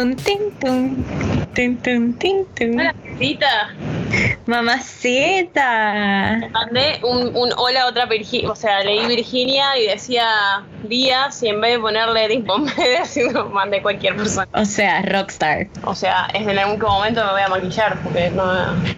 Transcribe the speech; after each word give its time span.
tun, 0.00 0.16
tin, 0.16 0.50
tun. 0.60 1.04
Tun, 1.54 1.76
tun, 1.76 2.12
tin, 2.14 2.46
tun. 2.56 2.80
Hola, 2.80 2.94
Rita. 3.18 3.68
Mamacita. 4.46 6.40
Mandé 6.52 7.00
un, 7.02 7.36
un 7.36 7.52
hola 7.56 7.82
a 7.82 7.86
otra 7.86 8.06
Virginia, 8.06 8.50
o 8.50 8.56
sea, 8.56 8.80
leí 8.80 9.06
Virginia 9.06 9.76
y 9.78 9.88
decía 9.88 10.64
Díaz 10.84 11.42
y 11.42 11.48
en 11.48 11.60
vez 11.60 11.72
de 11.72 11.80
ponerle 11.80 12.28
tipo 12.28 12.58
Mercedes, 12.78 13.34
mandé 13.52 13.82
cualquier 13.82 14.16
persona. 14.16 14.48
O 14.54 14.64
sea, 14.64 15.02
rockstar. 15.02 15.68
O 15.84 15.94
sea, 15.94 16.28
es 16.32 16.48
en 16.48 16.58
algún 16.58 16.80
momento 16.80 17.22
me 17.26 17.32
voy 17.32 17.42
a 17.42 17.48
maquillar 17.48 17.98
porque 18.02 18.30
no. 18.30 18.42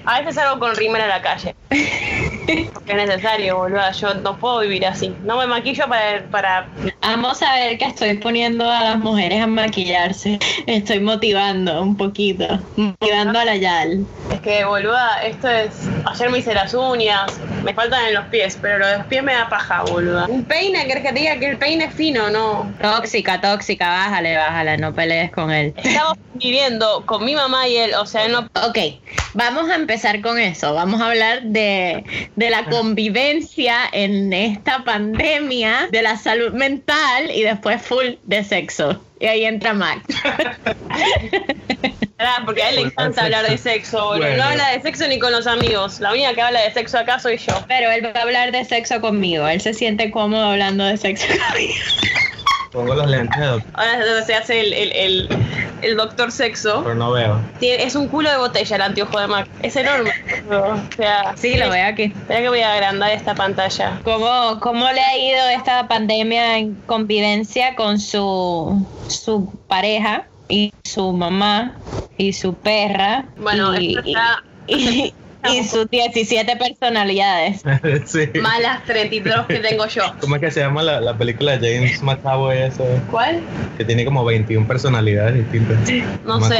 A 0.04 0.20
veces 0.20 0.36
salgo 0.36 0.60
con 0.60 0.76
rímel 0.76 1.02
a 1.02 1.08
la 1.08 1.20
calle. 1.20 1.56
Porque 2.74 2.92
es 2.92 3.08
necesario, 3.08 3.56
boluda. 3.58 3.92
Yo 3.92 4.14
no 4.14 4.36
puedo 4.36 4.60
vivir 4.60 4.86
así. 4.86 5.14
No 5.24 5.36
me 5.36 5.46
maquillo 5.46 5.88
para. 5.88 6.24
para... 6.30 6.68
Vamos 7.00 7.42
a 7.42 7.54
ver 7.54 7.78
que 7.78 7.86
estoy 7.86 8.14
poniendo 8.18 8.68
a 8.68 8.80
las 8.84 8.98
mujeres 8.98 9.42
a 9.42 9.46
maquillarse. 9.46 10.38
Estoy 10.66 11.00
motivando 11.00 11.82
un 11.82 11.96
poquito. 11.96 12.46
Motivando 12.76 13.38
a 13.38 13.44
la 13.44 13.56
Yal. 13.56 14.06
Es 14.32 14.40
que, 14.40 14.64
boluda, 14.64 15.22
esto 15.22 15.48
es. 15.48 15.88
Ayer 16.06 16.30
me 16.30 16.38
hice 16.38 16.54
las 16.54 16.74
uñas. 16.74 17.38
Me 17.64 17.74
faltan 17.74 18.06
en 18.06 18.14
los 18.14 18.24
pies, 18.26 18.58
pero 18.60 18.78
lo 18.78 18.86
de 18.86 18.98
los 18.98 19.06
pies 19.06 19.22
me 19.22 19.32
da 19.32 19.48
paja, 19.48 19.82
boluda. 19.82 20.26
Un 20.26 20.44
peine, 20.44 20.86
¿querés 20.86 21.04
que 21.04 21.12
te 21.12 21.20
diga 21.20 21.38
que 21.38 21.50
el 21.50 21.58
peine 21.58 21.84
es 21.84 21.94
fino? 21.94 22.30
No. 22.30 22.72
Tóxica, 22.80 23.40
tóxica, 23.40 23.88
bájale, 23.88 24.36
bájale, 24.36 24.78
no 24.78 24.94
pelees 24.94 25.30
con 25.30 25.50
él. 25.50 25.72
Estamos 25.76 26.18
viviendo 26.34 27.04
con 27.06 27.24
mi 27.24 27.34
mamá 27.34 27.68
y 27.68 27.76
él, 27.76 27.94
o 27.94 28.06
sea, 28.06 28.28
no. 28.28 28.40
Ok, 28.66 28.78
vamos 29.34 29.70
a 29.70 29.76
empezar 29.76 30.20
con 30.20 30.38
eso. 30.38 30.74
Vamos 30.74 31.00
a 31.00 31.10
hablar 31.10 31.42
de, 31.42 32.04
de 32.34 32.50
la 32.50 32.64
convivencia 32.64 33.76
en 33.92 34.32
esta 34.32 34.84
pandemia, 34.84 35.88
de 35.90 36.02
la 36.02 36.16
salud 36.16 36.52
mental 36.52 37.30
y 37.32 37.42
después 37.42 37.80
full 37.80 38.14
de 38.24 38.44
sexo. 38.44 39.00
Y 39.20 39.26
ahí 39.26 39.44
entra 39.44 39.72
Max. 39.72 40.02
Ah, 42.24 42.42
Porque 42.44 42.62
a 42.62 42.70
él 42.70 42.76
le 42.76 42.82
encanta 42.82 43.24
hablar 43.24 43.48
de 43.48 43.58
sexo, 43.58 44.04
boludo. 44.04 44.26
Bueno. 44.26 44.36
No 44.44 44.50
habla 44.50 44.68
de 44.70 44.82
sexo 44.82 45.06
ni 45.08 45.18
con 45.18 45.32
los 45.32 45.46
amigos. 45.46 46.00
La 46.00 46.12
única 46.12 46.34
que 46.34 46.42
habla 46.42 46.60
de 46.60 46.72
sexo 46.72 46.98
acá 46.98 47.18
soy 47.18 47.36
yo. 47.38 47.54
Pero 47.68 47.90
él 47.90 48.04
va 48.04 48.18
a 48.18 48.22
hablar 48.22 48.52
de 48.52 48.64
sexo 48.64 49.00
conmigo. 49.00 49.46
Él 49.48 49.60
se 49.60 49.74
siente 49.74 50.10
cómodo 50.10 50.44
hablando 50.50 50.84
de 50.84 50.96
sexo 50.96 51.26
conmigo. 51.50 51.74
Pongo 52.72 52.94
los 52.94 53.06
lentes, 53.06 53.38
de 53.38 53.46
doctor, 53.46 53.70
Ahora 53.74 54.22
se 54.24 54.34
hace 54.34 54.60
el, 54.60 54.72
el, 54.72 54.92
el, 54.92 55.28
el 55.82 55.94
doctor 55.96 56.32
sexo. 56.32 56.80
pero 56.82 56.94
no 56.94 57.12
veo. 57.12 57.38
Tiene- 57.60 57.82
es 57.84 57.94
un 57.94 58.08
culo 58.08 58.30
de 58.30 58.38
botella 58.38 58.76
el 58.76 58.82
anteojo 58.82 59.20
de 59.20 59.26
Mac. 59.26 59.46
Es 59.62 59.76
enorme. 59.76 60.10
O 60.50 60.78
sea, 60.96 61.34
Sí, 61.36 61.56
lo 61.58 61.68
veo 61.68 61.86
aquí. 61.86 62.04
Espera 62.04 62.40
que 62.40 62.48
voy 62.48 62.60
a 62.62 62.72
agrandar 62.72 63.10
esta 63.10 63.34
pantalla. 63.34 64.00
¿Cómo, 64.04 64.58
¿Cómo 64.60 64.90
le 64.90 65.02
ha 65.02 65.18
ido 65.18 65.48
esta 65.50 65.86
pandemia 65.86 66.56
en 66.56 66.74
convivencia 66.86 67.74
con 67.74 68.00
su, 68.00 68.86
su 69.08 69.52
pareja 69.68 70.24
y 70.48 70.72
su 70.84 71.12
mamá 71.12 71.76
y 72.18 72.32
su 72.32 72.54
perra? 72.54 73.28
Bueno, 73.36 73.78
y, 73.78 73.88
esto 73.96 74.00
está 74.06 74.42
y- 74.66 75.14
y 75.50 75.64
sus 75.64 75.88
17 75.90 76.56
personalidades. 76.56 77.62
sí. 78.06 78.28
más 78.40 78.60
las 78.60 78.84
32 78.84 79.46
que 79.46 79.58
tengo 79.58 79.86
yo. 79.86 80.02
¿Cómo 80.20 80.36
es 80.36 80.40
que 80.40 80.50
se 80.50 80.60
llama 80.60 80.82
la, 80.82 81.00
la 81.00 81.16
película 81.16 81.56
de 81.56 81.76
James 81.76 82.02
McAvoy 82.02 82.58
esa? 82.58 82.84
¿Cuál? 83.10 83.40
Que 83.76 83.84
tiene 83.84 84.04
como 84.04 84.24
21 84.24 84.66
personalidades 84.66 85.34
distintas. 85.34 85.78
No, 86.24 86.40
sé. 86.40 86.58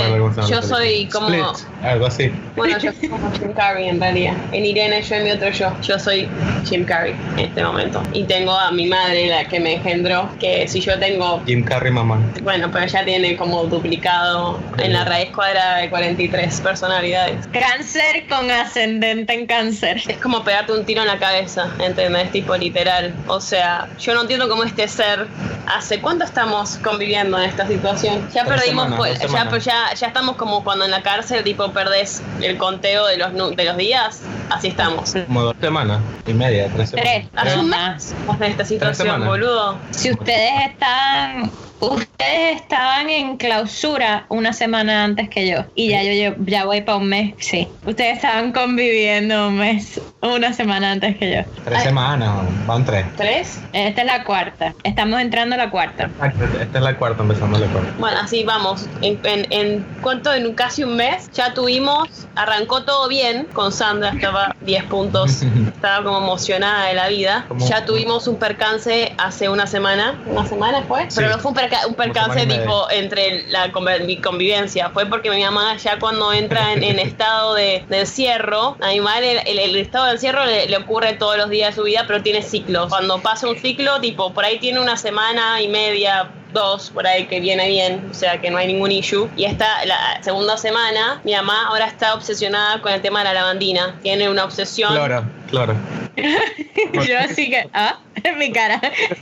Yo 0.48 0.62
soy 0.62 1.06
como. 1.06 1.28
Split, 1.28 1.68
algo 1.82 2.06
así. 2.06 2.32
Bueno, 2.56 2.78
yo 2.78 2.92
soy 2.92 3.08
como 3.08 3.30
Jim 3.32 3.52
Carrey 3.52 3.88
en 3.88 4.00
realidad. 4.00 4.34
En 4.52 4.64
Irene 4.64 5.02
yo 5.02 5.16
y 5.16 5.22
mi 5.22 5.30
otro 5.30 5.50
yo. 5.50 5.72
Yo 5.82 5.98
soy 5.98 6.28
Jim 6.64 6.84
Carrey 6.84 7.14
en 7.34 7.40
este 7.40 7.62
momento. 7.62 8.02
Y 8.12 8.24
tengo 8.24 8.52
a 8.52 8.70
mi 8.72 8.86
madre, 8.86 9.28
la 9.28 9.44
que 9.44 9.60
me 9.60 9.74
engendró, 9.74 10.28
que 10.38 10.66
si 10.68 10.80
yo 10.80 10.98
tengo. 10.98 11.42
Jim 11.46 11.64
Carrey 11.64 11.92
mamá. 11.92 12.20
Bueno, 12.42 12.70
pero 12.72 12.86
ya 12.86 13.04
tiene 13.04 13.36
como 13.36 13.64
duplicado 13.64 14.58
en 14.78 14.92
la 14.92 15.04
raíz 15.04 15.30
cuadrada 15.30 15.78
de 15.78 15.90
43 15.90 16.60
personalidades. 16.60 17.46
Cáncer 17.52 18.26
con 18.28 18.50
ascendente 18.72 19.34
en 19.34 19.46
cáncer. 19.46 20.02
Es 20.08 20.16
como 20.18 20.42
pegarte 20.44 20.72
un 20.72 20.84
tiro 20.84 21.02
en 21.02 21.08
la 21.08 21.18
cabeza, 21.18 21.68
¿entendés? 21.78 22.32
Tipo 22.32 22.56
literal. 22.56 23.14
O 23.28 23.40
sea, 23.40 23.88
yo 23.98 24.14
no 24.14 24.22
entiendo 24.22 24.48
cómo 24.48 24.64
este 24.64 24.88
ser. 24.88 25.26
¿Hace 25.66 26.00
cuánto 26.00 26.24
estamos 26.24 26.76
conviviendo 26.82 27.38
en 27.38 27.44
esta 27.48 27.66
situación? 27.66 28.28
Ya 28.34 28.44
Tres 28.44 28.60
perdimos, 28.60 28.84
semanas, 28.84 28.98
pues, 28.98 29.20
ya, 29.20 29.28
semanas. 29.28 29.64
ya, 29.64 29.94
ya 29.94 30.06
estamos 30.08 30.36
como 30.36 30.64
cuando 30.64 30.84
en 30.84 30.90
la 30.90 31.02
cárcel, 31.02 31.44
tipo, 31.44 31.70
perdés 31.72 32.22
el 32.40 32.56
conteo 32.56 33.06
de 33.06 33.18
los, 33.18 33.32
nu- 33.32 33.54
de 33.54 33.64
los 33.64 33.76
días. 33.76 34.22
Así 34.50 34.68
estamos. 34.68 35.14
Como 35.26 35.42
dos 35.42 35.56
semanas 35.60 36.00
y 36.26 36.32
media, 36.34 36.68
tres 36.74 36.90
semanas. 36.90 37.12
Tres. 37.12 37.28
Hace 37.36 37.58
un 37.58 37.68
mes 37.68 38.14
esta 38.40 38.64
situación, 38.64 39.24
boludo. 39.24 39.78
Si 39.90 40.10
ustedes 40.10 40.50
están, 40.70 41.50
ustedes 41.90 42.56
estaban 42.62 43.10
en 43.10 43.36
clausura 43.36 44.24
una 44.28 44.52
semana 44.52 45.04
antes 45.04 45.28
que 45.28 45.48
yo 45.48 45.64
y 45.74 45.88
ya 45.90 46.02
yo, 46.02 46.12
yo- 46.12 46.36
ya 46.46 46.64
voy 46.64 46.80
para 46.82 46.98
un 46.98 47.08
mes, 47.08 47.34
sí. 47.38 47.68
Ustedes 47.84 48.16
estaban 48.16 48.52
conviviendo 48.52 49.48
un 49.48 49.56
mes, 49.58 50.00
una 50.20 50.52
semana 50.52 50.92
antes 50.92 51.16
que 51.16 51.34
yo. 51.34 51.42
Tres 51.64 51.78
Ay. 51.78 51.84
semanas, 51.84 52.30
van 52.66 52.84
tres. 52.84 53.04
¿Tres? 53.16 53.60
Esta 53.72 54.00
es 54.02 54.06
la 54.06 54.24
cuarta. 54.24 54.74
Estamos 54.84 55.20
entrando 55.20 55.54
a 55.56 55.58
la 55.58 55.70
cuarta. 55.70 56.04
Exacto, 56.04 56.44
Esta 56.60 56.78
es 56.78 56.84
la 56.84 56.96
cuarta, 56.96 57.22
empezando 57.22 57.58
la 57.58 57.66
cuarta. 57.66 57.92
Bueno, 57.98 58.18
así 58.20 58.44
vamos. 58.44 58.86
En, 59.02 59.18
en, 59.24 59.46
en 59.50 59.86
cuánto, 60.00 60.32
en 60.32 60.54
casi 60.54 60.84
un 60.84 60.96
mes, 60.96 61.30
ya 61.32 61.52
tuvimos, 61.54 62.08
arrancó 62.36 62.84
todo 62.84 63.08
bien 63.08 63.46
con 63.52 63.72
Sandra, 63.72 64.10
estaba 64.10 64.54
10 64.62 64.84
puntos, 64.84 65.42
estaba 65.42 66.04
como 66.04 66.18
emocionada 66.18 66.86
de 66.86 66.94
la 66.94 67.08
vida. 67.08 67.46
Ya 67.68 67.84
tuvimos 67.84 68.28
un 68.28 68.36
percance 68.36 69.12
hace 69.18 69.48
una 69.48 69.66
semana, 69.66 70.14
¿una 70.26 70.46
semana 70.46 70.82
fue? 70.86 71.02
Sí. 71.10 71.16
Pero 71.16 71.30
no 71.30 71.38
fue 71.38 71.50
un, 71.50 71.56
perca- 71.72 71.86
un 71.86 71.94
percance 71.94 72.46
tipo 72.64 72.90
entre 72.90 73.46
la 73.50 73.70
mi 74.04 74.16
convivencia, 74.18 74.90
fue 74.90 75.06
porque 75.06 75.30
mi 75.30 75.42
mamá 75.42 75.76
ya 75.76 75.98
cuando 75.98 76.32
entra 76.32 76.72
en, 76.72 76.82
en 76.82 76.98
estado 77.08 77.54
de, 77.54 77.84
de 77.88 78.00
encierro, 78.00 78.76
a 78.80 78.88
mi 78.88 79.00
madre 79.00 79.32
el, 79.32 79.58
el- 79.58 79.58
el 79.70 79.76
estado 79.76 80.06
de 80.06 80.12
encierro 80.12 80.44
le, 80.44 80.66
le 80.66 80.76
ocurre 80.76 81.14
todos 81.14 81.36
los 81.36 81.48
días 81.50 81.70
de 81.74 81.80
su 81.80 81.84
vida, 81.84 82.04
pero 82.06 82.22
tiene 82.22 82.42
ciclos. 82.42 82.88
Cuando 82.88 83.20
pasa 83.20 83.48
un 83.48 83.56
ciclo, 83.58 84.00
tipo, 84.00 84.32
por 84.32 84.44
ahí 84.44 84.58
tiene 84.58 84.80
una 84.80 84.96
semana 84.96 85.60
y 85.62 85.68
media, 85.68 86.30
dos 86.52 86.90
por 86.90 87.06
ahí 87.06 87.26
que 87.26 87.40
viene 87.40 87.68
bien, 87.68 88.08
o 88.10 88.14
sea 88.14 88.40
que 88.40 88.50
no 88.50 88.58
hay 88.58 88.66
ningún 88.66 88.92
issue. 88.92 89.28
Y 89.36 89.44
esta, 89.44 89.84
la 89.84 90.22
segunda 90.22 90.56
semana, 90.56 91.20
mi 91.24 91.34
mamá 91.34 91.68
ahora 91.68 91.86
está 91.86 92.14
obsesionada 92.14 92.80
con 92.80 92.92
el 92.92 93.00
tema 93.00 93.20
de 93.20 93.24
la 93.26 93.34
lavandina. 93.34 93.98
Tiene 94.02 94.28
una 94.28 94.44
obsesión. 94.44 94.92
Cloro, 94.92 95.24
cloro. 95.48 95.74
Yo 97.06 97.18
así 97.18 97.50
que, 97.50 97.68
ah, 97.72 97.98
en 98.24 98.38
mi 98.38 98.52
cara. 98.52 98.80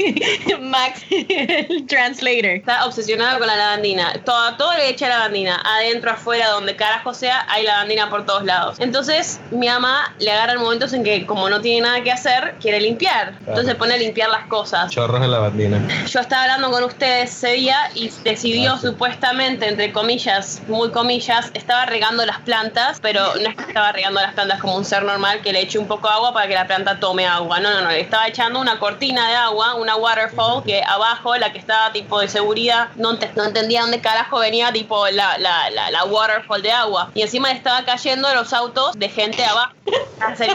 Max, 0.60 1.04
el 1.10 1.86
translator. 1.86 2.50
Está 2.50 2.86
obsesionada 2.86 3.38
con 3.38 3.46
la 3.46 3.56
lavandina. 3.56 4.12
Todo, 4.24 4.56
todo 4.56 4.72
le 4.74 4.88
echa 4.88 5.08
lavandina. 5.08 5.62
Adentro, 5.64 6.10
afuera, 6.10 6.48
donde 6.48 6.76
carajo 6.76 7.14
sea, 7.14 7.46
hay 7.48 7.64
lavandina 7.64 8.10
por 8.10 8.26
todos 8.26 8.44
lados. 8.44 8.76
Entonces, 8.80 9.40
mi 9.50 9.66
mamá 9.68 10.14
le 10.18 10.30
agarra 10.30 10.58
momentos 10.58 10.92
en 10.92 11.04
que, 11.04 11.26
como 11.26 11.48
no 11.48 11.60
tiene 11.60 11.82
nada 11.82 12.02
que 12.02 12.12
hacer, 12.12 12.54
quiere 12.60 12.80
limpiar. 12.80 13.34
Entonces 13.40 13.66
se 13.66 13.74
pone 13.74 13.94
a 13.94 13.96
limpiar 13.96 14.30
las 14.30 14.46
cosas. 14.46 14.90
Chorros 14.90 15.20
de 15.20 15.28
lavandina. 15.28 15.80
Yo 16.06 16.20
estaba 16.20 16.42
hablando 16.42 16.70
con 16.70 16.84
ustedes 16.84 17.19
ese 17.22 17.48
día 17.52 17.90
y 17.94 18.10
decidió 18.24 18.72
Ah, 18.74 18.78
supuestamente, 18.80 19.68
entre 19.68 19.92
comillas, 19.92 20.60
muy 20.68 20.90
comillas, 20.90 21.50
estaba 21.54 21.86
regando 21.86 22.24
las 22.26 22.38
plantas, 22.40 22.98
pero 23.00 23.34
no 23.36 23.48
es 23.48 23.56
que 23.56 23.62
estaba 23.62 23.92
regando 23.92 24.20
las 24.20 24.34
plantas 24.34 24.60
como 24.60 24.76
un 24.76 24.84
ser 24.84 25.02
normal 25.04 25.40
que 25.42 25.52
le 25.52 25.60
eche 25.60 25.78
un 25.78 25.86
poco 25.88 26.08
de 26.08 26.14
agua 26.14 26.32
para 26.32 26.46
que 26.48 26.54
la 26.54 26.66
planta 26.66 27.00
tome 27.00 27.26
agua. 27.26 27.60
No, 27.60 27.70
no, 27.70 27.80
no, 27.82 27.88
le 27.90 28.00
estaba 28.00 28.26
echando 28.28 28.60
una 28.60 28.78
cortina 28.78 29.28
de 29.28 29.34
agua, 29.34 29.74
una 29.74 29.96
waterfall, 29.96 30.62
que 30.64 30.82
abajo, 30.82 31.36
la 31.36 31.52
que 31.52 31.58
estaba 31.58 31.92
tipo 31.92 32.20
de 32.20 32.28
seguridad, 32.28 32.88
no, 32.96 33.12
ente- 33.12 33.30
no 33.34 33.44
entendía 33.44 33.82
dónde 33.82 34.00
carajo 34.00 34.38
venía 34.38 34.72
tipo 34.72 35.06
la, 35.08 35.38
la, 35.38 35.70
la, 35.70 35.90
la 35.90 36.04
waterfall 36.04 36.62
de 36.62 36.72
agua. 36.72 37.10
Y 37.14 37.22
encima 37.22 37.48
le 37.48 37.54
estaba 37.54 37.84
cayendo 37.84 38.28
a 38.28 38.34
los 38.34 38.52
autos 38.52 38.98
de 38.98 39.08
gente 39.08 39.44
abajo. 39.44 39.72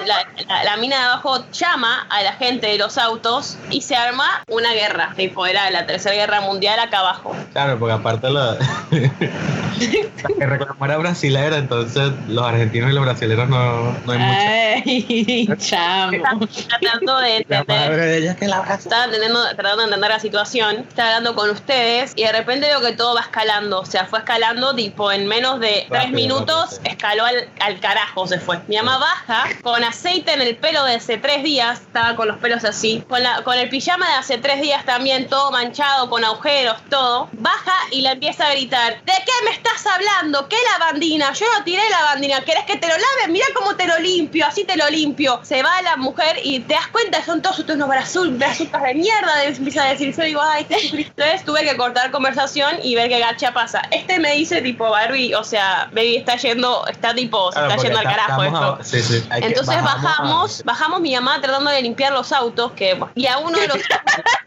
La, 0.06 0.26
la- 0.48 0.64
la 0.64 0.78
mina 0.78 0.98
de 0.98 1.04
abajo 1.06 1.44
llama 1.52 2.06
a 2.10 2.22
la 2.22 2.34
gente 2.34 2.68
de 2.68 2.78
los 2.78 2.98
autos 2.98 3.58
y 3.72 3.82
se 3.82 3.96
arma 3.96 4.44
una 4.48 4.72
guerra. 4.74 5.14
Tipo, 5.16 5.46
era 5.46 5.70
la 5.72 5.86
tercera 5.86 6.16
guerra 6.16 6.40
mundial 6.42 6.55
acá 6.64 7.00
abajo. 7.00 7.36
Claro, 7.54 7.78
porque 7.80 7.94
aparte 7.94 8.30
la, 8.30 8.54
la 8.54 8.60
que 10.38 10.46
reclamó 10.46 10.86
era 10.86 10.98
brasilera, 10.98 11.58
entonces 11.58 12.12
los 12.28 12.46
argentinos 12.46 12.92
y 12.92 12.94
los 12.94 13.04
brasileños 13.06 13.50
no, 13.50 13.92
no 14.06 14.12
hay 14.12 14.20
mucho. 14.20 14.40
Ay, 14.40 15.50
chamo. 15.58 16.48
Tratando 16.48 17.18
de 17.20 17.30
La 17.48 17.58
entender. 17.60 17.66
madre 17.68 18.06
de 18.06 18.18
ella 18.18 18.36
que 18.36 18.48
la. 18.48 18.64
Estaba 18.76 19.06
entendiendo, 19.06 19.44
tratando 19.56 19.78
de 19.78 19.84
entender 19.86 20.10
la 20.10 20.20
situación, 20.20 20.76
estaba 20.88 21.10
hablando 21.10 21.36
con 21.36 21.50
ustedes 21.50 22.14
y 22.16 22.24
de 22.24 22.32
repente 22.32 22.68
veo 22.68 22.82
que 22.82 22.94
todo 22.94 23.16
va 23.16 23.22
escalando. 23.22 23.80
O 23.82 23.86
sea, 23.86 24.06
fue 24.06 24.20
escalando 24.20 24.74
tipo 24.76 25.12
en 25.12 25.28
menos 25.28 25.60
de 25.60 25.86
tres 25.90 26.04
Rápido, 26.06 26.16
minutos, 26.16 26.56
rápido, 26.72 26.82
sí. 26.84 26.90
escaló 26.90 27.26
al, 27.26 27.50
al 27.60 27.80
carajo, 27.80 28.28
se 28.28 28.40
fue. 28.40 28.60
Mi 28.68 28.78
mamá 28.78 28.98
baja 28.98 29.46
con 29.62 29.84
aceite 29.84 30.34
en 30.34 30.42
el 30.42 30.56
pelo 30.58 30.84
de 30.84 30.96
hace 30.96 31.18
tres 31.18 31.44
días, 31.44 31.82
estaba 31.82 32.16
con 32.16 32.28
los 32.28 32.38
pelos 32.38 32.64
así, 32.64 33.04
con, 33.08 33.22
la, 33.24 33.44
con 33.44 33.58
el 33.58 33.70
pijama 33.70 34.08
de 34.08 34.14
hace 34.16 34.38
tres 34.38 34.62
días 34.62 34.86
también, 34.86 35.28
todo 35.28 35.52
manchado, 35.52 36.10
con 36.10 36.24
agujeros, 36.24 36.45
todo. 36.90 37.28
Baja 37.34 37.74
y 37.92 38.02
la 38.02 38.12
empieza 38.12 38.48
a 38.48 38.52
gritar, 38.52 38.94
¿de 39.04 39.14
qué 39.26 39.32
me 39.46 39.52
estás 39.52 39.86
hablando? 39.88 40.48
¿Qué 40.48 40.58
lavandina? 40.72 41.34
Yo 41.34 41.46
no 41.58 41.64
tiré 41.64 41.82
lavandina, 41.90 42.42
¿querés 42.42 42.66
que 42.66 42.78
te 42.78 42.88
lo 42.88 42.94
lave? 42.94 43.32
Mira 43.32 43.46
cómo 43.56 43.76
te 43.76 43.88
lo 43.88 43.98
limpio, 44.00 44.46
así 44.46 44.64
te 44.64 44.78
lo 44.78 44.88
limpio. 44.90 45.40
Se 45.44 45.64
va 45.64 45.82
la 45.82 45.96
mujer 45.96 46.40
y 46.44 46.60
te 46.60 46.76
das 46.76 46.88
cuenta 46.88 47.24
son 47.26 47.42
todos 47.42 47.60
unos 47.68 47.90
brazos 47.90 48.38
de 48.38 48.94
mierda, 48.94 49.44
empieza 49.44 49.84
a 49.84 49.90
decir, 49.90 50.16
yo 50.16 50.24
digo, 50.24 50.42
ay, 50.42 50.68
Entonces 50.70 51.44
tuve 51.46 51.64
que 51.64 51.76
cortar 51.78 52.12
conversación 52.12 52.78
y 52.84 52.96
ver 52.96 53.10
qué 53.10 53.20
gacha 53.20 53.52
pasa. 53.52 53.82
Este 53.90 54.20
me 54.20 54.34
dice 54.34 54.62
tipo, 54.62 54.90
Barbie, 54.90 55.34
o 55.34 55.44
sea, 55.44 55.90
baby 55.94 56.18
está 56.18 56.36
yendo, 56.36 56.86
está 56.88 57.14
tipo, 57.16 57.52
se 57.52 57.60
está 57.60 57.78
yendo 57.78 58.00
al 58.00 58.06
carajo 58.06 58.44
esto. 58.44 58.80
sí, 58.84 59.02
sí, 59.02 59.24
Entonces 59.32 59.82
bajamos, 59.84 60.64
bajamos, 60.64 61.02
mi 61.02 61.16
mamá 61.16 61.42
tratando 61.42 61.72
de 61.72 61.82
limpiar 61.82 62.14
los 62.14 62.32
autos, 62.32 62.72
que 62.74 63.00
y 63.16 63.26
a 63.28 63.40
uno 63.40 63.58
de 63.58 63.68
los 63.68 63.78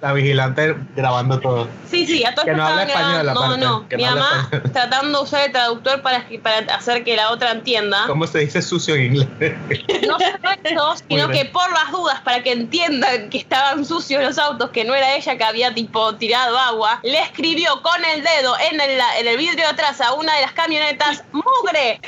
La 0.00 0.14
vigilante 0.14 0.74
grabando 0.96 1.38
todo. 1.38 1.68
Sí, 1.90 2.06
sí, 2.06 2.24
a 2.24 2.34
todos 2.34 2.46
que 2.46 2.54
no 2.54 2.66
habla 2.66 2.84
español, 2.84 3.26
No, 3.26 3.56
no, 3.58 3.86
mi 3.94 4.04
mamá 4.04 4.48
tratando 4.72 5.18
de 5.18 5.24
usar 5.24 5.46
el 5.46 5.52
traductor 5.52 6.00
para, 6.00 6.24
para 6.42 6.74
hacer 6.74 7.04
que 7.04 7.14
la 7.14 7.30
otra 7.30 7.50
entienda. 7.50 8.04
¿Cómo 8.06 8.26
se 8.26 8.38
dice 8.38 8.62
sucio 8.62 8.94
en 8.94 9.16
inglés? 9.16 9.54
No 10.06 10.18
solo 10.18 10.94
eso, 10.94 10.94
sino 11.08 11.28
que 11.28 11.44
por 11.46 11.70
las 11.72 11.90
dudas, 11.90 12.20
para 12.20 12.42
que 12.42 12.52
entiendan 12.52 13.28
que 13.28 13.38
estaban 13.38 13.84
sucios 13.84 14.22
los 14.22 14.38
autos, 14.38 14.70
que 14.70 14.84
no 14.84 14.94
era 14.94 15.14
ella 15.14 15.36
que 15.36 15.44
había 15.44 15.74
tipo 15.74 16.14
tirado 16.16 16.58
agua, 16.58 17.00
le 17.02 17.20
escribió 17.20 17.82
con 17.82 18.04
el 18.04 18.22
dedo 18.22 18.54
en 18.70 18.80
el, 18.80 18.98
en 19.18 19.26
el 19.26 19.36
vidrio 19.36 19.64
de 19.64 19.70
atrás 19.70 20.00
a 20.00 20.14
una 20.14 20.34
de 20.36 20.42
las 20.42 20.52
camionetas, 20.52 21.24
¡mugre! 21.32 22.00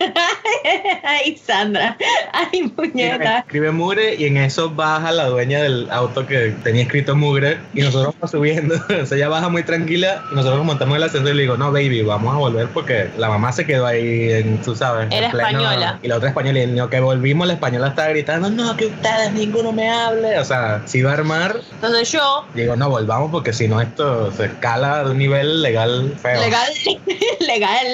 Ay, 1.04 1.36
Sandra. 1.36 1.96
Ay, 2.32 2.68
puñeta. 2.68 3.40
Escribe 3.40 3.70
mugre 3.70 4.14
y 4.14 4.24
en 4.24 4.36
eso 4.38 4.70
baja 4.70 5.12
la 5.12 5.26
dueña 5.26 5.62
del 5.62 5.90
auto 5.90 6.26
que 6.26 6.54
tenía 6.62 6.82
escrito 6.82 7.14
mugre 7.14 7.58
y 7.74 7.82
nosotros 7.82 8.14
vamos 8.14 8.30
subiendo. 8.30 8.74
o 9.02 9.06
sea, 9.06 9.16
ella 9.16 9.28
baja 9.28 9.48
muy 9.48 9.62
tranquila 9.62 10.24
y 10.32 10.34
nosotros 10.34 10.64
montamos 10.64 10.96
el 10.96 11.02
ascensor 11.02 11.32
y 11.32 11.34
le 11.34 11.42
digo, 11.42 11.56
no, 11.56 11.70
baby, 11.72 12.02
vamos 12.02 12.34
a 12.34 12.38
volver 12.38 12.68
porque 12.68 13.10
la 13.18 13.28
mamá 13.28 13.52
se 13.52 13.66
quedó 13.66 13.86
ahí 13.86 14.32
en, 14.32 14.60
tú 14.62 14.74
sabes. 14.74 15.08
Era 15.10 15.28
española. 15.28 15.98
Y 16.02 16.08
la 16.08 16.16
otra 16.16 16.30
española. 16.30 16.58
Y 16.60 16.62
el 16.62 16.88
que 16.88 17.00
volvimos, 17.00 17.46
la 17.46 17.54
española 17.54 17.88
estaba 17.88 18.08
gritando, 18.08 18.50
no, 18.50 18.76
que 18.76 18.86
ustedes 18.86 19.32
ninguno 19.32 19.72
me 19.72 19.90
hable. 19.90 20.38
O 20.38 20.44
sea, 20.44 20.82
si 20.86 20.98
iba 20.98 21.10
a 21.10 21.14
armar. 21.14 21.60
Entonces 21.74 22.12
yo. 22.12 22.46
Digo, 22.54 22.76
no, 22.76 22.88
volvamos 22.88 23.30
porque 23.30 23.52
si 23.52 23.68
no, 23.68 23.80
esto 23.80 24.32
se 24.32 24.46
escala 24.46 25.04
de 25.04 25.10
un 25.10 25.18
nivel 25.18 25.62
legal 25.62 26.14
feo. 26.20 26.40
Legal. 26.40 26.72
legal. 27.40 27.86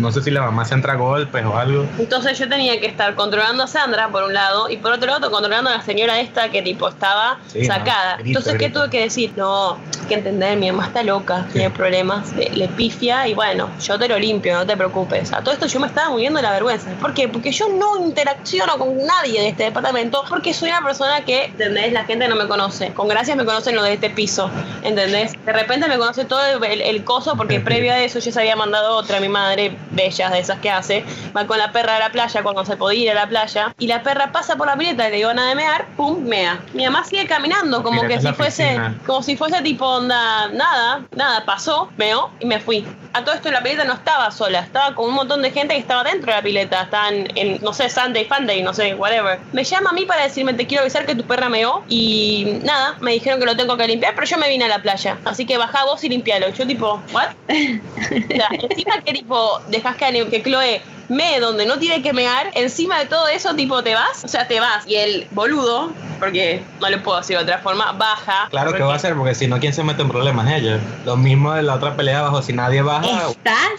no 0.00 0.12
sé 0.12 0.22
si 0.22 0.30
la 0.30 0.47
más 0.50 0.72
entra 0.72 0.94
golpes 0.94 1.44
o 1.44 1.56
algo. 1.56 1.86
Entonces 1.98 2.38
yo 2.38 2.48
tenía 2.48 2.80
que 2.80 2.86
estar 2.86 3.14
controlando 3.14 3.64
a 3.64 3.66
Sandra 3.66 4.08
por 4.08 4.24
un 4.24 4.34
lado 4.34 4.68
y 4.68 4.76
por 4.76 4.92
otro 4.92 5.08
lado 5.08 5.30
controlando 5.30 5.70
a 5.70 5.78
la 5.78 5.82
señora 5.82 6.20
esta 6.20 6.50
que 6.50 6.62
tipo 6.62 6.88
estaba 6.88 7.38
sacada. 7.66 8.18
Entonces, 8.24 8.56
¿qué 8.58 8.70
tuve 8.70 8.90
que 8.90 9.00
decir? 9.00 9.32
No, 9.36 9.74
hay 9.74 10.06
que 10.08 10.14
entender, 10.14 10.56
mi 10.56 10.70
mamá 10.70 10.86
está 10.86 11.02
loca, 11.02 11.46
tiene 11.52 11.70
problemas, 11.70 12.32
le, 12.34 12.68
pifia 12.68 13.26
y 13.26 13.34
bueno, 13.34 13.70
yo 13.82 13.98
te 13.98 14.08
lo 14.08 14.18
limpio, 14.18 14.54
no 14.54 14.66
te 14.66 14.76
preocupes. 14.76 15.32
A 15.32 15.40
todo 15.40 15.52
esto 15.52 15.66
yo 15.66 15.80
me 15.80 15.86
estaba 15.86 16.10
muriendo 16.10 16.38
de 16.38 16.42
la 16.42 16.52
vergüenza. 16.52 16.90
¿Por 17.00 17.14
qué? 17.14 17.28
Porque 17.28 17.50
yo 17.50 17.68
no 17.68 18.04
interacciono 18.04 18.78
con 18.78 19.04
nadie 19.04 19.40
de 19.40 19.48
este 19.48 19.64
departamento 19.64 20.24
porque 20.28 20.54
soy 20.54 20.70
una 20.70 20.82
persona 20.82 21.24
que, 21.24 21.46
¿entendés? 21.46 21.92
La 21.92 22.04
gente 22.04 22.28
no 22.28 22.36
me 22.36 22.46
conoce. 22.46 22.92
Con 22.92 23.08
gracias 23.08 23.36
me 23.36 23.44
conocen 23.44 23.74
lo 23.74 23.82
de 23.82 23.94
este 23.94 24.10
piso, 24.10 24.50
¿entendés? 24.82 25.32
De 25.44 25.52
repente 25.52 25.88
me 25.88 25.98
conoce 25.98 26.24
todo 26.24 26.40
el, 26.62 26.80
el 26.80 27.04
coso 27.04 27.36
porque 27.36 27.60
previo 27.60 27.92
a 27.92 28.00
eso 28.00 28.18
yo 28.18 28.32
se 28.32 28.40
había 28.40 28.56
mandado 28.56 28.96
otra, 28.96 29.20
mi 29.20 29.28
madre, 29.28 29.76
bellas 29.90 30.32
de 30.32 30.37
esas 30.38 30.58
que 30.58 30.70
hace, 30.70 31.04
va 31.36 31.46
con 31.46 31.58
la 31.58 31.72
perra 31.72 31.96
a 31.96 31.98
la 31.98 32.10
playa 32.10 32.42
cuando 32.42 32.64
se 32.64 32.76
podía 32.76 33.02
ir 33.02 33.10
a 33.10 33.14
la 33.14 33.28
playa, 33.28 33.74
y 33.78 33.86
la 33.86 34.02
perra 34.02 34.32
pasa 34.32 34.56
por 34.56 34.66
la 34.66 34.76
pileta 34.76 35.08
y 35.08 35.12
le 35.12 35.18
iban 35.20 35.38
a 35.38 35.54
mear, 35.54 35.86
pum, 35.96 36.22
mea. 36.24 36.60
Mi 36.74 36.84
mamá 36.84 37.04
sigue 37.04 37.26
caminando 37.26 37.82
como 37.82 38.02
que 38.02 38.20
si 38.20 38.32
fuese, 38.32 38.78
como 39.06 39.22
si 39.22 39.36
fuese 39.36 39.62
tipo 39.62 39.86
onda, 39.86 40.48
nada, 40.48 41.04
nada, 41.14 41.44
pasó, 41.44 41.90
meó 41.96 42.30
y 42.40 42.46
me 42.46 42.60
fui. 42.60 42.86
A 43.12 43.24
todo 43.24 43.34
esto 43.34 43.50
la 43.50 43.62
pileta 43.62 43.84
no 43.84 43.94
estaba 43.94 44.30
sola, 44.30 44.60
estaba 44.60 44.94
con 44.94 45.08
un 45.08 45.14
montón 45.14 45.42
de 45.42 45.50
gente 45.50 45.74
que 45.74 45.80
estaba 45.80 46.04
dentro 46.04 46.30
de 46.30 46.36
la 46.36 46.42
pileta, 46.42 46.82
estaban 46.82 47.28
en, 47.34 47.62
no 47.62 47.72
sé, 47.72 47.88
Sunday, 47.88 48.24
Funday, 48.24 48.62
no 48.62 48.74
sé, 48.74 48.94
whatever. 48.94 49.38
Me 49.52 49.64
llama 49.64 49.90
a 49.90 49.92
mí 49.92 50.04
para 50.04 50.24
decirme, 50.24 50.54
te 50.54 50.66
quiero 50.66 50.82
avisar 50.82 51.06
que 51.06 51.14
tu 51.14 51.24
perra 51.24 51.48
meó, 51.48 51.82
y 51.88 52.58
nada, 52.62 52.96
me 53.00 53.12
dijeron 53.12 53.40
que 53.40 53.46
lo 53.46 53.56
tengo 53.56 53.76
que 53.76 53.86
limpiar, 53.86 54.14
pero 54.14 54.26
yo 54.26 54.38
me 54.38 54.48
vine 54.48 54.66
a 54.66 54.68
la 54.68 54.82
playa, 54.82 55.18
así 55.24 55.46
que 55.46 55.56
bajá 55.56 55.84
vos 55.84 56.02
y 56.04 56.08
limpialo. 56.08 56.48
Yo 56.50 56.66
tipo, 56.66 57.02
¿what? 57.12 57.28
o 57.48 58.34
sea, 58.34 58.48
encima 58.52 59.00
que 59.04 59.12
tipo, 59.12 59.60
dejas 59.68 59.96
que, 59.96 60.12
que 60.30 60.42
Chloe 60.42 60.80
me 61.08 61.40
donde 61.40 61.66
no 61.66 61.78
tiene 61.78 62.02
que 62.02 62.12
mear, 62.12 62.50
encima 62.54 62.98
de 63.00 63.06
todo 63.06 63.28
eso, 63.28 63.54
tipo, 63.54 63.82
te 63.82 63.94
vas, 63.94 64.24
o 64.24 64.28
sea, 64.28 64.46
te 64.46 64.60
vas. 64.60 64.86
Y 64.86 64.96
el 64.96 65.26
boludo, 65.30 65.90
porque 66.18 66.62
no 66.80 66.88
le 66.90 66.98
puedo 66.98 67.18
decir 67.18 67.36
de 67.36 67.42
otra 67.42 67.58
forma, 67.58 67.92
baja. 67.92 68.48
Claro 68.50 68.72
que 68.74 68.82
va 68.82 68.92
a 68.92 68.96
hacer, 68.96 69.14
porque 69.14 69.34
si 69.34 69.46
no, 69.46 69.58
¿quién 69.58 69.72
se 69.72 69.82
mete 69.82 70.02
en 70.02 70.08
problemas? 70.08 70.50
Ella. 70.52 70.78
Lo 71.04 71.16
mismo 71.16 71.52
de 71.54 71.62
la 71.62 71.74
otra 71.74 71.96
pelea 71.96 72.20
abajo, 72.20 72.42
si 72.42 72.52
nadie 72.52 72.82
baja, 72.82 73.28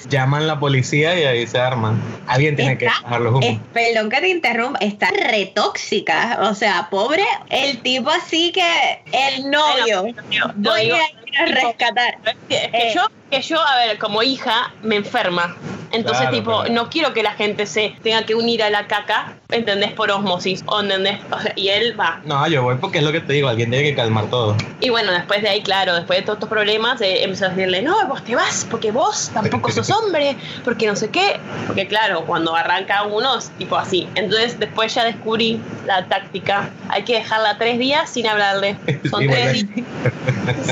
llaman 0.10 0.48
la 0.48 0.60
policía 0.60 1.19
y 1.19 1.24
ahí 1.24 1.48
se 1.48 1.60
arman. 1.60 2.01
Alguien 2.28 2.56
tiene 2.56 2.78
que 2.78 2.86
bajarlo 2.86 3.31
juntos. 3.34 3.57
perdón 3.74 4.10
que 4.10 4.22
te 4.22 4.30
interrumpa, 4.30 4.80
está 4.80 5.10
retóxica. 5.12 6.40
O 6.42 6.56
sea, 6.56 6.88
pobre, 6.90 7.25
el 7.50 7.80
tipo 7.81 8.10
así 8.10 8.52
que 8.52 9.04
el 9.12 9.52
novio. 9.52 10.13
voy 10.56 10.92
a 10.92 11.10
ir 11.10 11.19
rescatar. 11.31 12.18
que 12.48 12.70
eh. 12.74 12.92
yo, 12.94 13.02
que 13.30 13.42
yo, 13.42 13.60
a 13.60 13.78
ver, 13.78 13.98
como 13.98 14.24
hija, 14.24 14.74
me 14.81 14.96
enferma. 14.96 15.56
Entonces, 15.92 16.30
tipo, 16.30 16.66
no 16.66 16.90
quiero 16.90 17.14
que 17.14 17.24
la 17.24 17.31
gente 17.31 17.66
se 17.66 17.96
tenga 18.04 18.24
que 18.24 18.36
unir 18.36 18.62
a 18.64 18.70
la 18.70 18.88
caca, 18.88 19.38
¿entendés? 19.50 19.92
Por 19.94 20.12
osmosis, 20.12 20.64
¿o 20.68 20.81
entendés? 20.81 21.20
y 21.56 21.70
él 21.70 22.00
va. 22.00 22.22
No, 22.26 22.48
yo 22.48 22.64
voy 22.64 22.76
porque 22.76 23.00
es 23.00 23.04
lo 23.04 23.12
que 23.12 23.22
te 23.22 23.34
digo, 23.34 23.48
alguien 23.48 23.72
tiene 23.72 23.90
que 23.90 23.96
calmar 23.96 24.30
todo. 24.30 24.56
Y 24.81 24.90
bueno, 24.90 25.12
después 25.12 25.42
de 25.42 25.50
ahí, 25.50 25.62
claro, 25.62 25.96
después 25.96 26.20
de 26.20 26.26
todos 26.26 26.38
estos 26.38 26.50
problemas, 26.50 27.02
eh, 27.02 27.24
empezó 27.24 27.46
a 27.46 27.50
decirle, 27.50 27.81
no, 27.81 28.08
vos 28.08 28.24
te 28.24 28.36
vas, 28.36 28.68
porque 28.70 28.92
vos 28.92 29.31
tampoco 29.34 29.72
sos 29.72 29.90
hombre, 29.90 30.36
porque 30.64 30.86
no 30.86 30.96
sé 30.96 31.10
qué. 31.10 31.40
Porque 31.66 31.88
claro, 31.88 32.26
cuando 32.26 32.56
arranca 32.56 33.04
uno 33.04 33.38
es 33.38 33.50
tipo 33.52 33.76
así. 33.76 34.08
Entonces, 34.16 34.60
después 34.60 34.94
ya 34.94 35.04
descubrí 35.04 35.60
la 35.86 36.06
táctica. 36.06 36.70
Hay 36.90 37.04
que 37.04 37.16
dejarla 37.16 37.58
tres 37.58 37.80
días 37.80 38.10
sin 38.10 38.28
hablarle. 38.28 38.76
Son 39.10 39.26
tres 39.28 39.66
días 39.74 39.88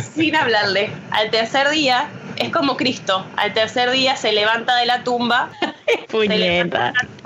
sin 0.16 0.36
hablarle. 0.36 0.47
Al 1.12 1.30
tercer 1.30 1.70
día 1.70 2.08
es 2.40 2.52
como 2.52 2.78
Cristo. 2.78 3.26
Al 3.36 3.54
tercer 3.54 3.92
día 3.92 4.16
se 4.16 4.32
levanta 4.32 4.76
de 4.76 4.86
la 4.86 5.04
tumba, 5.04 5.50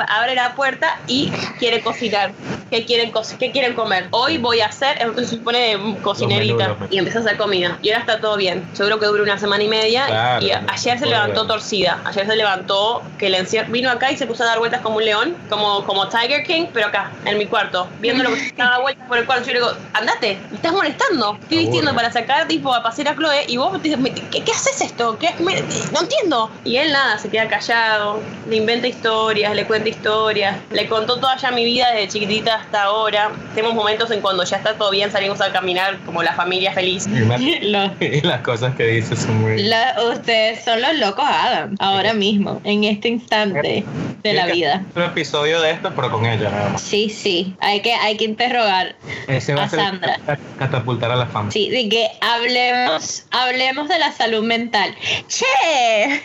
abre 0.07 0.35
la 0.35 0.55
puerta 0.55 0.99
y 1.07 1.29
quiere 1.59 1.81
cocinar. 1.81 2.31
¿Qué 2.69 2.85
quieren, 2.85 3.11
¿Qué 3.37 3.51
quieren 3.51 3.73
comer? 3.73 4.07
Hoy 4.11 4.37
voy 4.37 4.61
a 4.61 4.67
hacer, 4.67 4.97
entonces 5.01 5.29
se 5.29 5.37
pone 5.37 5.77
cocinerita 6.01 6.77
y 6.89 6.99
empieza 6.99 7.19
a 7.19 7.21
hacer 7.23 7.37
comida. 7.37 7.77
Y 7.81 7.89
ahora 7.89 7.99
está 7.99 8.21
todo 8.21 8.37
bien. 8.37 8.65
Seguro 8.73 8.97
que 8.97 9.07
dura 9.07 9.23
una 9.23 9.37
semana 9.37 9.63
y 9.63 9.67
media. 9.67 10.39
y 10.39 10.51
ayer 10.51 10.97
se 10.97 11.05
levantó 11.05 11.45
torcida. 11.47 11.99
Ayer 12.05 12.25
se 12.25 12.35
levantó 12.35 13.03
que 13.17 13.29
le 13.29 13.43
vino 13.67 13.89
acá 13.89 14.11
y 14.11 14.17
se 14.17 14.25
puso 14.25 14.43
a 14.43 14.45
dar 14.45 14.59
vueltas 14.59 14.81
como 14.81 14.97
un 14.97 15.05
león, 15.05 15.35
como, 15.49 15.83
como 15.83 16.07
Tiger 16.07 16.43
King, 16.43 16.67
pero 16.73 16.87
acá, 16.87 17.11
en 17.25 17.37
mi 17.37 17.45
cuarto, 17.45 17.87
viendo 17.99 18.23
lo 18.23 18.29
que 18.33 18.39
se 18.39 18.55
daba 18.55 18.79
vueltas 18.79 19.05
por 19.07 19.17
el 19.17 19.25
cuarto. 19.25 19.47
Yo 19.47 19.53
le 19.53 19.59
digo, 19.59 19.71
andate, 19.93 20.37
me 20.49 20.55
estás 20.55 20.71
molestando. 20.71 21.37
Estoy 21.41 21.57
vistiendo 21.57 21.94
para 21.94 22.11
sacar 22.11 22.47
tipo 22.47 22.73
a 22.73 22.81
pasear 22.81 23.09
a 23.09 23.15
Chloe 23.15 23.45
y 23.47 23.57
vos 23.57 23.77
¿qué, 23.81 24.44
qué 24.44 24.51
haces 24.51 24.80
esto? 24.80 25.00
¿Qué, 25.19 25.29
no 25.91 26.01
entiendo. 26.01 26.49
Y 26.63 26.77
él 26.77 26.91
nada, 26.91 27.17
se 27.17 27.29
queda 27.29 27.47
callado, 27.47 28.21
le 28.49 28.57
inventa 28.57 28.87
historias, 28.87 29.55
le 29.55 29.65
cuenta 29.65 29.89
historias, 29.89 30.57
le 30.71 30.87
contó 30.87 31.19
toda 31.19 31.37
ya 31.37 31.51
mi 31.51 31.65
vida 31.65 31.91
desde 31.91 32.07
chiquitita 32.09 32.55
hasta 32.55 32.83
ahora. 32.83 33.31
Tenemos 33.55 33.75
momentos 33.75 34.11
en 34.11 34.21
cuando 34.21 34.43
ya 34.43 34.57
está 34.57 34.75
todo 34.75 34.91
bien, 34.91 35.11
salimos 35.11 35.41
a 35.41 35.51
caminar 35.51 35.97
como 36.05 36.23
la 36.23 36.33
familia 36.33 36.73
feliz. 36.73 37.07
Y, 37.99 38.21
las 38.21 38.41
cosas 38.41 38.75
que 38.75 38.85
dice 38.85 39.15
son 39.15 39.41
muy... 39.41 39.71
ustedes 40.11 40.63
son 40.63 40.81
los 40.81 40.97
locos 40.97 41.25
Adam, 41.27 41.75
ahora 41.79 42.13
mismo, 42.13 42.61
en 42.63 42.83
este 42.83 43.09
instante 43.09 43.83
de 44.23 44.33
la 44.33 44.47
vida. 44.47 44.83
Un 44.95 45.04
episodio 45.04 45.61
de 45.61 45.71
esto, 45.71 45.92
pero 45.95 46.11
con 46.11 46.25
ella 46.25 46.49
nada 46.49 46.69
más. 46.69 46.81
Sí, 46.81 47.09
sí, 47.09 47.56
hay 47.59 47.81
que, 47.81 47.94
hay 47.94 48.18
que 48.18 48.25
interrogar 48.25 48.95
a, 49.28 49.69
Sandra. 49.69 50.19
Catapultar 50.57 51.11
a 51.11 51.16
la 51.16 51.28
fama. 51.28 51.51
Sí, 51.51 51.69
de 51.69 51.90
que 51.90 52.07
hablemos, 52.21 53.25
hablemos 53.31 53.90
de 53.90 53.99
la 53.99 54.11
salud 54.11 54.44
mental. 54.44 54.95
¡Che! 55.28 55.45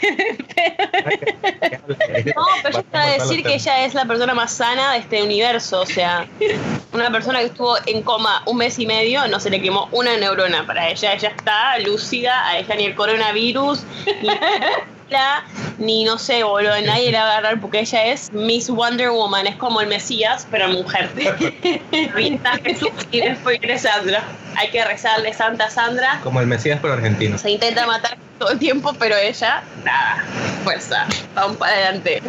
no, 2.34 2.46
pero 2.62 2.78
yo 2.78 2.84
quiero 2.90 3.12
decir 3.12 3.42
que 3.42 3.54
ella 3.54 3.84
es 3.84 3.94
la 3.94 4.04
persona 4.04 4.34
más 4.34 4.52
sana 4.52 4.92
de 4.92 4.98
este 4.98 5.22
universo, 5.22 5.80
o 5.80 5.86
sea, 5.86 6.26
una 6.92 7.10
persona 7.10 7.40
que 7.40 7.46
estuvo 7.46 7.76
en 7.86 8.02
coma 8.02 8.42
un 8.46 8.58
mes 8.58 8.78
y 8.78 8.86
medio, 8.86 9.26
no 9.28 9.40
se 9.40 9.50
le 9.50 9.60
quemó 9.60 9.88
una 9.92 10.16
neurona 10.16 10.66
para 10.66 10.88
ella, 10.88 11.14
ella 11.14 11.32
está 11.36 11.78
lúcida, 11.78 12.48
a 12.48 12.58
ella 12.58 12.74
ni 12.76 12.86
el 12.86 12.94
coronavirus, 12.94 13.84
ni 14.22 14.28
ni 15.78 16.04
no 16.04 16.18
sé, 16.18 16.42
boludo, 16.42 16.80
nadie 16.84 17.12
la 17.12 17.24
va 17.24 17.28
a 17.28 17.38
agarrar 17.38 17.60
porque 17.60 17.80
ella 17.80 18.06
es 18.06 18.32
Miss 18.32 18.68
Wonder 18.68 19.10
Woman, 19.10 19.46
es 19.46 19.56
como 19.56 19.80
el 19.80 19.86
Mesías, 19.86 20.46
pero 20.50 20.68
mujer. 20.68 21.10
Jesús 22.64 22.90
y 23.10 23.20
después 23.20 23.60
Sandra. 23.78 24.24
Hay 24.56 24.68
que 24.70 24.84
rezarle 24.84 25.32
Santa 25.34 25.70
Sandra. 25.70 26.20
Como 26.22 26.40
el 26.40 26.46
Mesías, 26.46 26.78
pero 26.80 26.94
argentino. 26.94 27.38
Se 27.38 27.50
intenta 27.50 27.86
matar 27.86 28.16
todo 28.38 28.50
el 28.50 28.58
tiempo, 28.58 28.92
pero 28.98 29.16
ella, 29.16 29.62
nada, 29.84 30.24
fuerza, 30.64 31.06
vamos 31.34 31.56
para 31.58 31.72
adelante. 31.72 32.22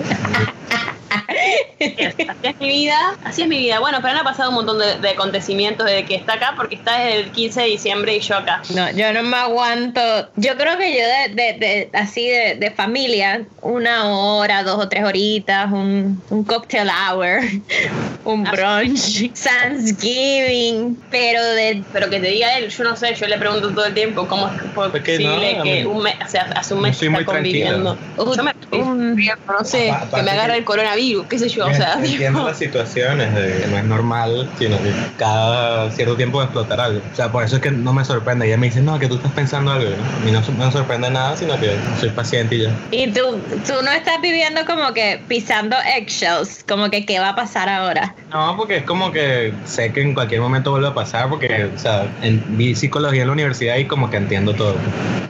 Así 1.80 2.48
es 2.48 2.60
mi 2.60 2.68
vida, 2.70 2.98
así 3.24 3.42
es 3.44 3.48
mi 3.48 3.58
vida. 3.58 3.80
Bueno, 3.80 4.00
pero 4.02 4.18
han 4.18 4.24
pasado 4.24 4.50
un 4.50 4.56
montón 4.56 4.80
de, 4.80 4.98
de 5.00 5.10
acontecimientos 5.10 5.86
desde 5.86 6.06
que 6.06 6.16
está 6.16 6.34
acá, 6.34 6.54
porque 6.56 6.76
está 6.76 6.98
desde 7.00 7.20
el 7.22 7.32
15 7.32 7.62
de 7.62 7.68
diciembre 7.68 8.16
y 8.16 8.20
yo 8.20 8.36
acá. 8.36 8.62
No, 8.74 8.90
yo 8.92 9.14
no 9.14 9.24
me 9.24 9.38
aguanto. 9.38 10.02
Yo 10.36 10.58
creo 10.58 10.78
que 10.78 10.92
yo 10.94 11.06
de, 11.06 11.36
de, 11.36 11.60
de- 11.60 11.90
así 11.94 12.28
de, 12.28 12.56
de 12.56 12.72
familia, 12.72 13.44
una 13.62 14.06
hora, 14.10 14.64
dos 14.64 14.80
o 14.84 14.90
tres 14.90 15.04
horitas, 15.04 15.72
un, 15.72 16.22
un 16.30 16.44
cocktail 16.44 16.90
hour, 16.90 17.40
un 18.26 18.48
Ah. 18.48 18.52
brunch, 18.52 19.32
Thanksgiving, 19.44 21.02
pero 21.12 21.44
de 21.44 21.84
Pero 21.94 22.10
que 22.10 22.17
te 22.20 22.28
diga 22.28 22.58
él, 22.58 22.70
yo 22.70 22.84
no 22.84 22.96
sé, 22.96 23.14
yo 23.16 23.28
le 23.28 23.38
pregunto 23.38 23.70
todo 23.72 23.86
el 23.86 23.94
tiempo 23.94 24.28
cómo 24.28 24.48
es 24.48 24.62
posible 24.92 25.54
no, 25.56 25.62
a 25.62 25.64
que 25.64 25.86
un 25.86 26.04
mes, 26.04 26.16
o 26.26 26.30
sea, 26.30 26.44
hace 26.56 26.74
un 26.74 26.82
mes 26.82 26.98
que 26.98 27.06
está 27.08 27.26
conviviendo. 27.26 27.96
tranquilo. 27.96 28.36
Yo 28.36 28.44
me 28.44 28.52
Un- 28.70 29.16
no 29.16 29.64
sé, 29.64 29.94
que 30.14 30.22
me 30.24 30.32
agarra 30.32 30.54
que- 30.54 30.60
el 30.60 30.66
coronavirus, 30.66 31.26
qué 31.28 31.40
sé 31.40 31.48
yo, 31.50 31.66
o 31.68 31.74
sea, 31.74 31.94
entiendo 31.94 32.40
digo, 32.40 32.50
las 32.50 32.58
situaciones 32.58 33.34
de 33.34 33.62
que 33.62 33.68
no 33.68 33.78
es 33.78 33.84
normal, 33.86 34.50
sino 34.60 34.78
que 34.78 34.92
cada 35.18 35.90
cierto 35.92 36.16
tiempo 36.16 36.42
explotar 36.44 36.80
algo. 36.82 37.02
O 37.12 37.16
sea, 37.16 37.32
por 37.32 37.44
eso 37.44 37.56
es 37.58 37.62
que 37.62 37.72
no 37.72 37.94
me 37.94 38.04
sorprende. 38.04 38.46
Ella 38.48 38.58
me 38.58 38.68
dice, 38.68 38.82
no, 38.82 39.00
que 39.00 39.08
tú 39.08 39.16
estás 39.16 39.32
pensando 39.32 39.72
algo. 39.72 39.90
¿no? 39.90 39.96
A 40.04 40.20
mí 40.26 40.32
no, 40.32 40.42
no 40.58 40.66
me 40.66 40.72
sorprende 40.72 41.10
nada, 41.10 41.36
sino 41.38 41.58
que 41.60 41.76
soy 42.00 42.10
paciente 42.10 42.56
y 42.56 42.62
ya. 42.64 42.72
Y 42.92 43.08
tú, 43.12 43.40
tú 43.66 43.74
no 43.84 43.92
estás 43.92 44.22
viviendo 44.22 44.66
como 44.66 44.94
que 44.94 45.22
pisando 45.28 45.76
eggshells, 45.96 46.64
como 46.68 46.90
que 46.90 47.06
qué 47.06 47.20
va 47.20 47.30
a 47.30 47.36
pasar 47.36 47.70
ahora. 47.70 48.14
No, 48.32 48.56
porque 48.58 48.78
es 48.78 48.84
como 48.84 49.12
que 49.12 49.54
sé 49.66 49.94
que 49.94 50.02
en 50.02 50.14
cualquier 50.14 50.42
momento 50.42 50.72
vuelve 50.72 50.88
a 50.90 50.94
pasar, 50.94 51.30
porque, 51.30 51.70
o 51.74 51.80
sea, 51.80 52.07
en, 52.22 52.44
vi 52.58 52.76
psicología 52.76 53.22
en 53.22 53.28
la 53.28 53.34
universidad 53.34 53.78
y 53.78 53.86
como 53.86 54.10
que 54.10 54.18
entiendo 54.18 54.54
todo. 54.54 54.76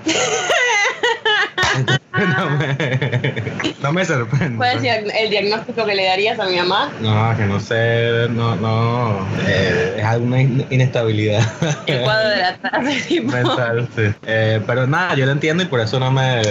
no, 2.17 2.49
me, 2.57 2.75
no 3.81 3.91
me 3.93 4.05
sorprende. 4.05 4.57
¿cuál 4.57 4.85
es 4.85 5.03
el 5.19 5.29
diagnóstico 5.29 5.85
que 5.85 5.95
le 5.95 6.05
darías 6.05 6.39
a 6.39 6.45
mi 6.45 6.57
mamá? 6.57 6.91
No, 7.01 7.35
que 7.37 7.43
no 7.45 7.59
sé, 7.59 8.27
no, 8.29 8.55
no, 8.55 9.27
eh, 9.47 9.95
es 9.97 10.03
alguna 10.05 10.41
in- 10.41 10.65
inestabilidad 10.69 11.41
El 11.87 12.01
cuadro 12.01 12.29
de 12.29 12.37
la 12.37 12.55
tarde, 12.57 12.95
tipo. 13.07 13.31
mental, 13.31 13.87
sí. 13.95 14.03
Eh, 14.25 14.61
pero 14.65 14.87
nada, 14.87 15.15
yo 15.15 15.25
lo 15.25 15.31
entiendo 15.31 15.63
y 15.63 15.65
por 15.67 15.79
eso 15.79 15.99
no 15.99 16.11
me... 16.11 16.41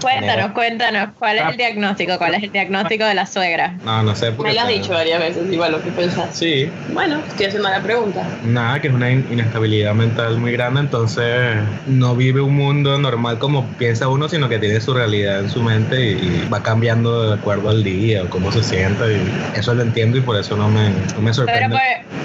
Cuéntanos, 0.00 0.52
cuéntanos, 0.52 1.10
¿cuál 1.18 1.38
es 1.38 1.44
el 1.48 1.56
diagnóstico? 1.56 2.18
¿Cuál 2.18 2.34
es 2.34 2.42
el 2.42 2.52
diagnóstico 2.52 3.04
de 3.04 3.14
la 3.14 3.26
suegra? 3.26 3.74
No, 3.84 4.02
no 4.02 4.14
sé. 4.14 4.32
porque, 4.32 4.50
Me 4.52 4.54
lo 4.54 4.62
has 4.62 4.68
dicho 4.68 4.92
varias 4.92 5.20
veces, 5.20 5.50
igual 5.50 5.72
lo 5.72 5.82
que 5.82 5.90
pensás. 5.90 6.36
Sí, 6.36 6.68
Bueno, 6.92 7.22
estoy 7.28 7.46
haciendo 7.46 7.68
la 7.70 7.80
pregunta. 7.82 8.24
nada, 8.44 8.80
que 8.80 8.88
es 8.88 8.94
una 8.94 9.10
in- 9.10 9.26
inestabilidad 9.30 9.94
mental 9.94 10.38
muy 10.38 10.52
grande, 10.52 10.80
entonces 10.80 11.56
no 11.86 12.14
vive 12.16 12.40
un 12.40 12.54
mundo 12.56 12.98
normal 12.98 13.38
como 13.38 13.66
piensa 13.78 14.08
uno, 14.08 14.28
sino 14.28 14.48
que 14.48 14.58
tiene 14.58 14.80
su 14.80 14.92
realidad 14.94 15.40
en 15.40 15.48
su 15.50 15.62
mente 15.62 16.10
y, 16.11 16.11
y 16.12 16.48
va 16.52 16.62
cambiando 16.62 17.28
de 17.30 17.34
acuerdo 17.34 17.70
al 17.70 17.82
día 17.84 18.22
o 18.24 18.28
cómo 18.30 18.50
se 18.52 18.62
siente. 18.62 19.14
Y 19.54 19.58
eso 19.58 19.74
lo 19.74 19.82
entiendo 19.82 20.18
y 20.18 20.20
por 20.20 20.36
eso 20.36 20.56
no 20.56 20.68
me, 20.68 20.90
no 20.90 20.94
me 21.20 21.32
Pero 21.32 21.34
sorprende. 21.34 21.76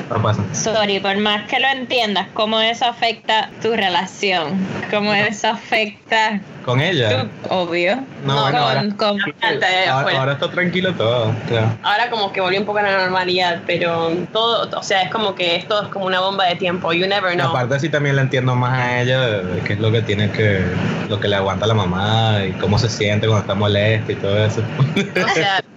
por, 0.07 0.17
No 0.17 0.23
pasa. 0.23 0.43
sorry, 0.53 0.99
por 0.99 1.17
más 1.17 1.43
que 1.47 1.59
lo 1.59 1.67
entiendas, 1.67 2.27
¿cómo 2.33 2.59
eso 2.61 2.85
afecta 2.85 3.49
tu 3.61 3.71
relación? 3.73 4.53
¿Cómo 4.91 5.13
eso 5.13 5.47
afecta 5.49 6.39
Con 6.65 6.81
ella. 6.81 7.23
tu, 7.43 7.53
obvio? 7.53 7.97
No, 8.25 8.41
bueno, 8.41 8.57
ahora- 8.59 8.81
con, 8.97 9.19
con- 9.19 9.19
planta 9.39 9.67
de 9.69 9.87
ahora, 9.87 10.19
ahora 10.19 10.31
está 10.33 10.49
tranquilo 10.51 10.93
todo. 10.93 11.33
claro. 11.47 11.71
Ahora 11.83 12.09
como 12.09 12.31
que 12.33 12.41
volvió 12.41 12.59
un 12.59 12.65
poco 12.65 12.79
a 12.79 12.83
la 12.83 12.97
normalidad, 12.97 13.61
pero 13.65 14.11
todo, 14.33 14.69
o 14.77 14.83
sea, 14.83 15.03
es 15.03 15.11
como 15.11 15.35
que 15.35 15.55
esto 15.55 15.81
es 15.83 15.87
como 15.89 16.05
una 16.05 16.19
bomba 16.19 16.45
de 16.45 16.55
tiempo. 16.55 16.91
You 16.93 17.07
never 17.07 17.33
know. 17.35 17.49
Aparte 17.49 17.79
sí 17.79 17.89
también 17.89 18.15
la 18.15 18.23
entiendo 18.23 18.55
más 18.55 18.77
a 18.79 19.01
ella, 19.01 19.41
qué 19.65 19.73
es 19.73 19.79
lo 19.79 19.91
que 19.91 20.01
tiene 20.01 20.29
que, 20.31 20.61
lo 21.09 21.19
que 21.19 21.27
le 21.27 21.35
aguanta 21.37 21.67
la 21.67 21.73
mamá 21.73 22.39
y 22.47 22.51
cómo 22.53 22.77
se 22.79 22.89
siente 22.89 23.27
cuando 23.27 23.41
está 23.41 23.55
molesta 23.55 23.76
y 24.07 24.15
todo 24.15 24.45
eso. 24.45 24.61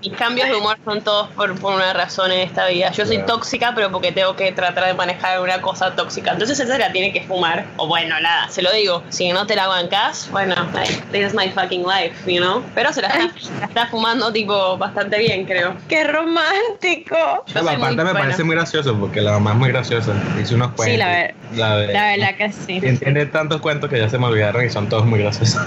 Mis 0.03 0.13
cambios 0.17 0.49
de 0.49 0.55
humor 0.57 0.79
son 0.85 1.01
todos 1.03 1.29
por, 1.31 1.55
por 1.59 1.75
una 1.75 1.93
razón 1.93 2.33
en 2.33 2.41
esta 2.41 2.67
vida. 2.67 2.91
Yo 2.93 3.05
soy 3.07 3.17
Claro. 3.19 3.35
tóxica, 3.35 3.73
pero 3.75 3.91
porque 3.91 4.13
tengo 4.13 4.35
que 4.37 4.51
tratar 4.53 4.87
de 4.87 4.95
manejar 4.95 5.41
una 5.41 5.61
cosa 5.61 5.95
tóxica. 5.95 6.33
Entonces 6.33 6.59
esa 6.61 6.73
se 6.73 6.79
la 6.79 6.91
tiene 6.93 7.13
que 7.13 7.23
fumar. 7.23 7.67
O 7.77 7.87
bueno, 7.87 8.19
nada, 8.21 8.49
se 8.49 8.63
lo 8.63 8.73
digo. 8.73 9.03
Si 9.11 9.31
no 9.33 9.47
te 9.47 9.57
la 9.57 9.67
bancas, 9.67 10.29
bueno, 10.31 10.55
like, 10.75 10.95
this 11.13 11.27
is 11.29 11.35
my 11.35 11.49
fucking 11.51 11.83
life, 11.87 12.15
you 12.31 12.41
know. 12.41 12.63
Pero 12.75 12.93
se 12.93 13.03
la 13.03 13.09
está, 13.09 13.31
la 13.61 13.67
está 13.67 13.87
fumando 13.89 14.33
tipo 14.33 14.79
bastante 14.79 15.19
bien, 15.19 15.45
creo. 15.45 15.75
¡Qué 15.89 16.05
romántico! 16.05 17.17
Yo 17.47 17.61
aparte 17.61 17.79
muy 17.79 17.89
me 17.97 18.03
buena. 18.05 18.13
parece 18.21 18.45
muy 18.45 18.57
gracioso 18.57 18.95
porque 18.99 19.21
la 19.21 19.33
mamá 19.33 19.51
es 19.53 19.57
muy 19.57 19.69
graciosa. 19.71 20.13
Dice 20.37 20.55
unos 20.55 20.69
cuentos. 20.73 20.87
Sí, 20.93 20.97
la 20.97 21.09
ver- 21.09 21.35
la 21.55 21.69
La 21.93 22.07
verdad 22.17 22.37
que 22.37 22.53
sí. 22.53 22.81
Tiene- 22.81 22.97
Tiene 22.99 23.27
tantos 23.27 23.61
cuentos 23.61 23.91
que 23.91 23.99
ya 23.99 24.09
se 24.09 24.19
me 24.19 24.27
olvidaron 24.27 24.65
y 24.65 24.71
son 24.71 24.89
todos 24.89 25.05
muy 25.05 25.21
graciosos. 25.21 25.61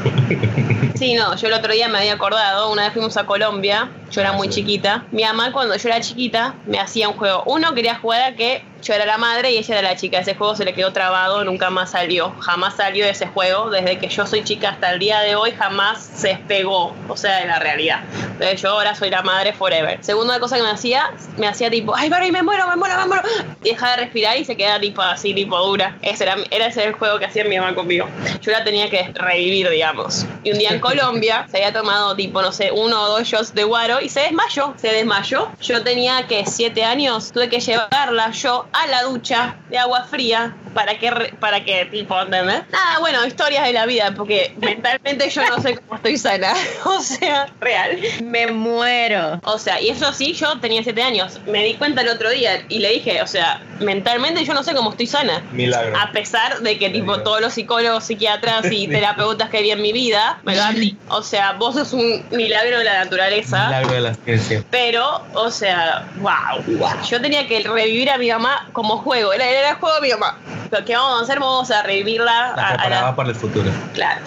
Sí, 0.96 1.13
no, 1.16 1.36
yo 1.36 1.48
el 1.48 1.54
otro 1.54 1.74
día 1.74 1.88
me 1.88 1.98
había 2.00 2.13
acordado, 2.13 2.72
una 2.72 2.84
vez 2.84 2.94
fuimos 2.94 3.18
a 3.18 3.25
Colombia, 3.25 3.90
yo 4.12 4.23
era 4.24 4.34
muy 4.34 4.50
chiquita. 4.50 5.06
Mi 5.12 5.24
mamá 5.24 5.51
cuando 5.51 5.75
yo 5.75 5.89
era 5.89 6.00
chiquita 6.00 6.56
me 6.65 6.80
hacía 6.80 7.10
un 7.10 7.15
juego. 7.15 7.44
Uno 7.46 7.74
quería 7.74 7.96
jugar 7.96 8.22
a 8.22 8.36
que 8.36 8.63
yo 8.84 8.94
era 8.94 9.06
la 9.06 9.18
madre 9.18 9.52
y 9.52 9.58
ella 9.58 9.80
era 9.80 9.90
la 9.90 9.96
chica. 9.96 10.20
Ese 10.20 10.36
juego 10.36 10.56
se 10.56 10.66
le 10.66 10.74
quedó 10.74 10.92
trabado, 10.92 11.44
nunca 11.44 11.70
más 11.70 11.92
salió. 11.92 12.34
Jamás 12.40 12.75
salió 12.75 13.06
ese 13.06 13.28
juego. 13.28 13.70
Desde 13.70 13.98
que 13.98 14.10
yo 14.10 14.28
soy 14.28 14.44
chica 14.44 14.70
hasta 14.70 14.92
el 14.92 15.00
día 15.00 15.22
de 15.22 15.36
hoy 15.36 15.52
jamás 15.52 16.04
se 16.16 16.30
despegó, 16.30 16.94
o 17.08 17.18
sea, 17.18 17.38
de 17.38 17.48
la 17.48 17.60
realidad. 17.60 18.02
Entonces 18.13 18.62
yo 18.62 18.70
ahora 18.70 18.96
soy 18.96 19.10
la 19.10 19.22
madre 19.22 19.54
forever. 19.54 20.04
Segunda 20.04 20.40
cosa 20.40 20.58
que 20.58 20.63
me 20.63 20.72
hacía, 20.72 21.12
me 21.38 21.48
hacía 21.48 21.70
tipo, 21.70 21.96
ay, 21.96 22.10
Barbie, 22.10 22.32
me 22.32 22.44
muero, 22.44 22.68
me 22.68 22.75
muero, 22.75 22.98
me 22.98 23.06
muero. 23.06 23.24
Y 23.63 23.70
dejaba 23.70 23.96
de 23.96 24.04
respirar 24.04 24.38
y 24.38 24.46
se 24.46 24.58
queda 24.58 24.80
tipo 24.80 25.02
así, 25.02 25.34
tipo 25.34 25.58
dura. 25.58 25.98
Ese 26.02 26.25
era, 26.25 26.36
era 26.52 26.68
ese 26.68 26.84
el 26.84 26.94
juego 26.94 27.20
que 27.20 27.25
hacía 27.25 27.46
mi 27.46 27.58
mamá 27.58 27.74
conmigo. 27.74 28.08
Yo 28.42 28.52
la 28.52 28.63
tenía 28.63 28.90
que 28.90 29.12
revivir, 29.13 29.70
digamos. 29.70 30.25
Y 30.44 30.52
un 30.52 30.58
día 30.58 30.72
en 30.72 30.80
Colombia 30.82 31.48
se 31.50 31.58
había 31.58 31.72
tomado 31.72 32.16
tipo, 32.16 32.42
no 32.42 32.52
sé, 32.52 32.72
uno 32.72 33.02
o 33.04 33.10
dos 33.10 33.24
shots 33.28 33.54
de 33.54 33.63
guaro 33.63 34.02
y 34.02 34.10
se 34.10 34.22
desmayó. 34.22 34.74
Se 34.78 34.90
desmayó. 34.90 35.50
Yo 35.62 35.84
tenía 35.84 36.28
que 36.28 36.46
siete 36.46 36.84
años, 36.84 37.32
tuve 37.32 37.50
que 37.50 37.60
llevarla 37.60 38.32
yo 38.32 38.66
a 38.74 38.88
la 38.88 39.03
ducha 39.03 39.56
de 39.70 39.77
agua 39.77 40.03
fría 40.03 40.56
para 40.74 40.98
que, 40.98 41.12
para 41.39 41.63
que 41.63 41.86
tipo, 41.86 42.20
¿entendés? 42.20 42.63
Nada, 42.72 43.00
bueno, 43.00 43.25
historias 43.25 43.65
de 43.65 43.74
la 43.74 43.86
vida, 43.86 44.13
porque 44.15 44.53
mentalmente 44.62 45.30
yo 45.30 45.48
no 45.48 45.62
sé 45.62 45.75
cómo 45.77 45.96
estoy 45.96 46.18
sana. 46.18 46.53
o 46.86 47.00
sea, 47.00 47.48
real. 47.62 47.98
Me 48.24 48.48
muero. 48.48 49.39
O 49.44 49.58
sea, 49.58 49.80
y 49.80 49.89
eso 49.89 50.12
sí, 50.13 50.34
yo 50.34 50.60
tenía 50.60 50.84
siete 50.84 51.03
años. 51.03 51.39
Me 51.46 51.63
di 51.63 51.75
cuenta 51.75 52.01
el 52.01 52.10
otro 52.10 52.30
día 52.32 52.63
y 52.70 52.80
le 52.80 52.89
dije, 52.89 53.22
o 53.22 53.27
sea, 53.27 53.62
mentalmente 53.80 54.44
yo 54.44 54.53
no 54.53 54.63
sé 54.63 54.74
cómo 54.74 54.92
estoy 54.92 55.08
sana. 55.08 55.44
Milagro. 55.51 55.98
A 56.00 56.12
pesar 56.12 56.60
de 56.60 56.77
que 56.77 56.89
tipo 56.89 57.22
todos 57.22 57.42
los 57.42 57.53
psicólogos, 57.53 58.03
psiquiatras 58.06 58.72
y 58.72 58.88
terapeutas 58.89 59.50
que 59.50 59.62
vi 59.62 59.72
en 59.72 59.82
mi 59.82 59.94
vida 59.94 60.39
me 60.44 60.56
lo 60.56 60.63
han 60.63 60.80
dicho. 60.80 60.98
O 61.10 61.22
sea, 61.22 61.53
vos 61.53 61.75
sos 61.75 61.94
un 61.94 62.25
milagro 62.32 62.80
de 62.80 62.84
la 62.86 63.03
naturaleza. 63.03 63.68
Milagro 63.68 63.94
de 63.94 64.01
la 64.01 64.13
ciencia. 64.15 64.63
Pero, 64.72 65.24
o 65.34 65.51
sea, 65.51 66.08
wow, 66.18 66.63
Yo 67.08 67.22
tenía 67.22 67.48
que 67.48 67.62
revivir 67.62 68.10
a 68.10 68.18
mi 68.18 68.30
mamá 68.30 68.62
como 68.72 68.98
juego. 69.00 69.34
Era, 69.34 69.46
era 69.48 69.70
el 69.72 69.75
juego 69.75 69.96
de 69.96 70.01
mi 70.01 70.10
mamá. 70.12 70.38
Lo 70.72 70.84
que 70.86 70.96
vamos 70.96 71.20
a 71.22 71.24
hacer, 71.24 71.39
vamos 71.39 71.70
a 71.72 71.84
revivirla 71.84 72.53
La 72.55 72.67
a, 72.67 72.74
a 72.75 72.89
la. 72.89 73.15
para 73.15 73.29
el 73.29 73.36
futuro. 73.36 73.70
Claro. 73.93 74.22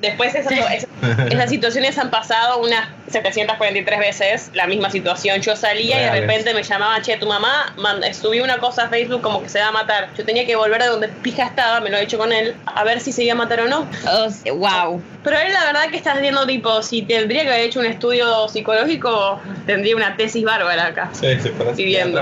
Después 0.00 0.32
esas, 0.32 0.52
esas, 0.52 0.86
esas 1.28 1.50
situaciones 1.50 1.98
han 1.98 2.08
pasado 2.10 2.58
unas 2.58 2.86
743 3.10 3.98
veces, 3.98 4.50
la 4.54 4.68
misma 4.68 4.90
situación. 4.90 5.40
Yo 5.40 5.56
salía 5.56 5.96
y 5.96 6.04
de 6.04 6.10
Reales. 6.10 6.20
repente 6.20 6.54
me 6.54 6.62
llamaba, 6.62 7.02
che, 7.02 7.16
tu 7.16 7.26
mamá 7.26 7.72
manda- 7.76 8.12
subió 8.14 8.44
una 8.44 8.58
cosa 8.58 8.84
a 8.84 8.88
Facebook 8.88 9.22
como 9.22 9.42
que 9.42 9.48
se 9.48 9.58
va 9.60 9.68
a 9.68 9.72
matar. 9.72 10.10
Yo 10.16 10.24
tenía 10.24 10.46
que 10.46 10.54
volver 10.54 10.80
de 10.82 10.88
donde 10.88 11.08
pija 11.08 11.46
estaba, 11.46 11.80
me 11.80 11.90
lo 11.90 11.96
he 11.96 12.02
hecho 12.04 12.16
con 12.16 12.32
él, 12.32 12.54
a 12.66 12.84
ver 12.84 13.00
si 13.00 13.10
se 13.10 13.24
iba 13.24 13.32
a 13.32 13.36
matar 13.36 13.60
o 13.62 13.66
no. 13.68 13.88
O 14.24 14.30
sea, 14.30 14.52
wow. 14.52 15.02
Pero 15.24 15.36
él 15.36 15.52
la 15.52 15.64
verdad 15.64 15.88
que 15.90 15.96
está 15.96 16.12
haciendo 16.12 16.46
tipo, 16.46 16.80
si 16.82 17.02
tendría 17.02 17.42
que 17.42 17.48
haber 17.48 17.62
hecho 17.62 17.80
un 17.80 17.86
estudio 17.86 18.48
psicológico, 18.48 19.40
tendría 19.66 19.96
una 19.96 20.16
tesis 20.16 20.44
bárbara 20.44 20.86
acá. 20.86 21.08
Sí, 21.12 21.34
fuera 21.56 21.72
Viviendo. 21.72 22.20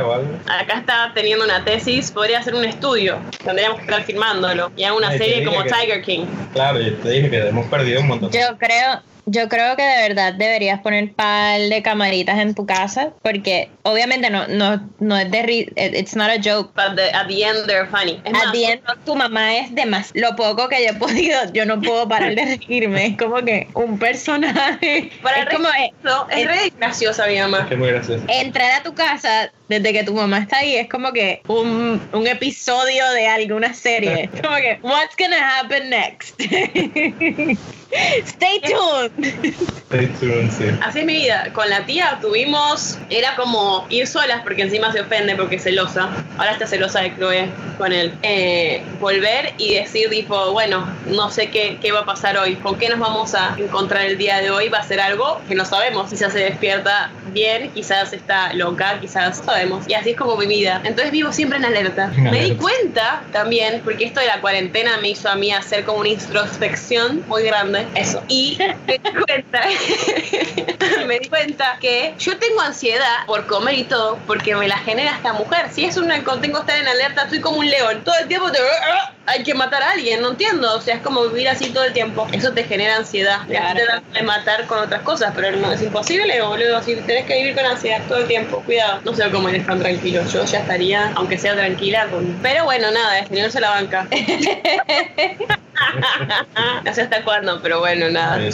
Acá 0.49 0.78
está 0.78 1.11
teniendo 1.14 1.46
una 1.47 1.65
tesis, 1.65 2.11
podría 2.11 2.41
hacer 2.41 2.55
un 2.55 2.65
estudio. 2.65 3.19
Tendríamos 3.45 3.79
que 3.79 3.85
estar 3.87 4.03
filmándolo. 4.05 4.71
Y 4.76 4.85
hago 4.85 4.99
una 4.99 5.09
Ay, 5.09 5.19
serie 5.19 5.45
como 5.45 5.62
que- 5.62 5.71
Tiger 5.71 6.03
King. 6.03 6.26
Claro, 6.53 6.81
yo 6.81 6.95
te 6.99 7.09
dije 7.11 7.31
que 7.31 7.38
hemos 7.49 7.67
perdido 7.67 8.00
un 8.00 8.09
montón. 8.09 8.31
Yo 8.31 8.59
creo, 8.59 9.00
yo 9.29 9.49
creo 9.49 9.75
que 9.76 9.83
de 9.83 10.09
verdad 10.09 10.35
deberías 10.35 10.81
poner 10.81 11.12
par 11.12 11.59
de 11.61 11.83
camaritas 11.83 12.38
en 12.38 12.55
tu 12.55 12.65
casa, 12.67 13.11
porque 13.23 13.71
obviamente 13.83 14.31
no, 14.31 14.47
no, 14.49 14.88
no 15.00 15.17
es 15.19 15.31
de 15.31 15.43
ri- 15.43 15.73
it's 15.76 16.15
not 16.17 16.29
a 16.31 16.37
joke. 16.43 16.71
But 16.76 16.97
the- 16.97 17.11
at 17.12 17.26
the 17.29 17.43
end 17.45 17.67
they're 17.67 17.87
funny. 17.88 18.21
Es 18.25 18.35
At 18.35 18.45
más, 18.45 18.53
the 18.53 18.65
end, 18.73 18.81
tu 19.05 19.15
mamá 19.17 19.57
es 19.57 19.75
de 19.75 19.87
más. 19.87 20.11
Lo 20.15 20.35
poco 20.37 20.69
que 20.69 20.83
yo 20.85 20.91
he 20.91 20.95
podido, 20.99 21.38
yo 21.53 21.65
no 21.67 21.81
puedo 21.81 22.09
parar 22.09 22.35
de 22.35 22.45
reírme. 22.45 23.07
Es 23.07 23.17
como 23.17 23.37
que 23.45 23.69
un 23.75 23.99
personaje. 23.99 25.11
para 25.23 25.43
es 25.43 25.49
como 25.55 25.69
eh, 25.69 25.93
no, 26.03 26.29
es 26.31 26.47
re 26.47 26.73
graciosa 26.79 27.26
mi 27.26 27.38
mamá. 27.38 27.69
Que 27.69 27.76
muy 27.76 27.88
gracioso. 27.88 28.25
entrar 28.29 28.81
a 28.81 28.83
tu 28.83 28.95
casa 28.95 29.50
desde 29.68 29.92
que 29.92 30.04
tu 30.04 30.14
mamá 30.14 30.38
está 30.38 30.58
ahí 30.58 30.76
es 30.76 30.88
como 30.88 31.12
que 31.12 31.42
un, 31.49 32.00
un 32.12 32.26
episodio 32.26 33.08
de 33.11 33.26
alguna 33.26 33.75
serie. 33.75 34.30
Como 34.42 34.56
que, 34.56 34.78
what's 34.82 35.16
gonna 35.16 35.37
happen 35.38 35.90
next? 35.90 36.40
Stay 38.26 38.61
tuned. 38.61 39.12
Stay 39.87 40.06
tuned, 40.20 40.50
sí. 40.50 40.64
Así 40.82 41.00
es 41.00 41.06
mi 41.06 41.14
vida. 41.14 41.50
Con 41.52 41.70
la 41.70 41.87
tía 41.87 42.18
tuvimos, 42.20 42.99
era 43.11 43.37
como 43.37 43.87
ir 43.88 44.06
solas 44.06 44.42
porque 44.42 44.62
encima 44.62 44.92
se 44.92 45.00
ofende 45.00 45.35
porque 45.37 45.56
es 45.56 45.62
celosa. 45.62 46.11
Ahora 46.37 46.52
está 46.52 46.66
celosa 46.66 47.00
de 47.00 47.14
Chloe 47.16 47.49
con 47.78 47.92
él. 47.92 48.12
Eh, 48.23 48.82
volver 49.00 49.54
y 49.58 49.75
decir 49.75 50.11
tipo, 50.11 50.52
bueno, 50.52 50.87
no 51.06 51.30
sé 51.30 51.49
qué, 51.50 51.78
qué 51.80 51.92
va 51.92 52.00
a 52.00 52.04
pasar 52.04 52.37
hoy. 52.37 52.56
¿Con 52.56 52.76
qué 52.76 52.88
nos 52.88 52.99
vamos 52.99 53.35
a 53.35 53.56
encontrar 53.56 54.04
el 54.04 54.18
día 54.18 54.40
de 54.40 54.50
hoy? 54.50 54.68
Va 54.68 54.78
a 54.78 54.87
ser 54.87 55.00
algo 55.00 55.40
que 55.49 55.54
no 55.54 55.64
sabemos. 55.64 56.11
Quizás 56.11 56.32
se 56.32 56.40
despierta 56.40 57.11
bien, 57.32 57.70
quizás 57.70 58.12
está 58.12 58.52
loca, 58.52 58.99
quizás 59.00 59.42
sabemos. 59.56 59.88
Y 59.88 59.94
así 59.94 60.10
es 60.10 60.16
como 60.16 60.36
mi 60.36 60.46
vida. 60.46 60.80
Entonces 60.84 61.10
vivo 61.10 61.32
siempre 61.32 61.58
en 61.58 61.64
alerta. 61.64 62.12
En 62.16 62.25
Me 62.25 62.42
di 62.42 62.54
cuenta 62.56 63.22
también, 63.32 63.80
porque 63.84 64.04
esto 64.04 64.20
de 64.20 64.26
la 64.26 64.40
cuarentena 64.40 64.98
me 64.98 65.10
hizo 65.10 65.28
a 65.28 65.36
mí 65.36 65.52
hacer 65.52 65.84
como 65.84 66.00
una 66.00 66.10
introspección 66.10 67.25
muy 67.26 67.42
grande. 67.44 67.86
Eso. 67.94 68.22
Y 68.28 68.58
me 68.86 68.98
di 68.98 69.22
cuenta, 69.26 69.62
me 71.06 71.18
di 71.20 71.28
cuenta 71.28 71.78
que 71.80 72.14
yo 72.18 72.38
tengo 72.38 72.60
ansiedad 72.60 73.25
por 73.26 73.46
comer 73.46 73.75
y 73.78 73.84
todo, 73.84 74.18
porque 74.26 74.54
me 74.54 74.68
la 74.68 74.78
genera 74.78 75.12
esta 75.12 75.32
mujer. 75.32 75.68
Si 75.70 75.84
es 75.84 75.96
una, 75.96 76.16
tengo 76.16 76.40
que 76.40 76.60
estar 76.60 76.78
en 76.78 76.88
alerta, 76.88 77.22
estoy 77.22 77.40
como 77.40 77.58
un 77.58 77.70
león. 77.70 78.02
Todo 78.04 78.14
el 78.20 78.28
tiempo 78.28 78.50
te 78.52 78.58
hay 79.26 79.42
que 79.42 79.54
matar 79.54 79.83
a 79.83 79.90
alguien, 79.92 80.23
no 80.23 80.30
entiendo. 80.30 80.75
O 80.75 80.80
sea, 80.80 80.97
es 80.97 81.02
como 81.02 81.26
vivir 81.28 81.49
así 81.49 81.71
todo 81.71 81.85
el 81.85 81.92
tiempo. 81.92 82.26
Eso 82.33 82.52
te 82.52 82.64
genera 82.64 82.97
ansiedad. 82.97 83.40
Claro. 83.47 83.78
te 83.78 83.85
da 83.85 84.02
de 84.12 84.23
matar 84.23 84.66
con 84.66 84.78
otras 84.78 85.02
cosas, 85.02 85.33
pero 85.35 85.50
no 85.56 85.73
es 85.73 85.83
imposible, 85.83 86.40
boludo. 86.42 86.83
Si 86.83 86.95
tenés 86.97 87.26
que 87.26 87.37
vivir 87.37 87.54
con 87.54 87.64
ansiedad 87.66 88.02
todo 88.09 88.18
el 88.18 88.26
tiempo, 88.26 88.62
cuidado. 88.64 89.00
No 89.04 89.14
sé 89.14 89.28
cómo 89.30 89.49
eres 89.49 89.66
tan 89.66 89.80
tranquilo. 89.80 90.23
Yo 90.26 90.45
ya 90.45 90.61
estaría, 90.61 91.12
aunque 91.14 91.38
sea 91.38 91.54
tranquila, 91.54 92.06
con. 92.06 92.38
Pero 92.42 92.64
bueno, 92.64 92.90
nada, 92.90 93.18
el 93.18 93.26
señor 93.26 93.50
se 93.50 93.61
la 93.61 93.71
banca. 93.71 94.06
no 96.85 96.95
sé 96.95 97.02
hasta 97.02 97.23
cuándo, 97.25 97.61
pero 97.62 97.80
bueno, 97.80 98.09
nada. 98.09 98.40
Eh, 98.40 98.50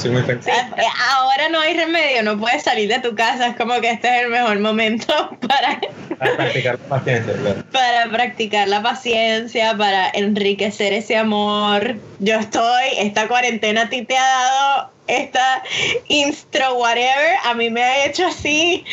Ahora 1.11 1.49
no 1.51 1.61
hay 1.61 1.77
remedio, 1.77 2.23
no 2.23 2.39
puedes 2.39 2.63
salir 2.63 2.89
de 2.89 2.99
tu 3.01 3.15
casa, 3.15 3.49
es 3.49 3.57
como 3.57 3.81
que 3.81 3.91
este 3.91 4.09
es 4.09 4.25
el 4.25 4.31
mejor 4.31 4.59
momento 4.59 5.07
para, 5.49 5.81
Para 6.19 6.37
practicar 6.37 6.79
la 6.79 6.89
paciencia, 6.89 7.35
claro. 7.35 7.63
para 7.71 8.11
practicar 8.11 8.69
la 8.69 8.83
paciencia, 8.83 9.77
para 9.77 10.11
enriquecer 10.13 10.62
ese 10.65 11.17
amor. 11.17 11.97
Yo 12.19 12.37
estoy, 12.37 12.85
esta 12.99 13.29
cuarentena 13.29 13.83
a 13.83 13.89
ti 13.89 14.03
te 14.05 14.17
ha 14.17 14.23
dado 14.23 14.91
esta 15.09 15.63
instro 16.09 16.75
whatever, 16.75 17.37
a 17.45 17.55
mí 17.55 17.69
me 17.71 17.83
ha 17.83 18.07
hecho 18.07 18.27
así. 18.27 18.85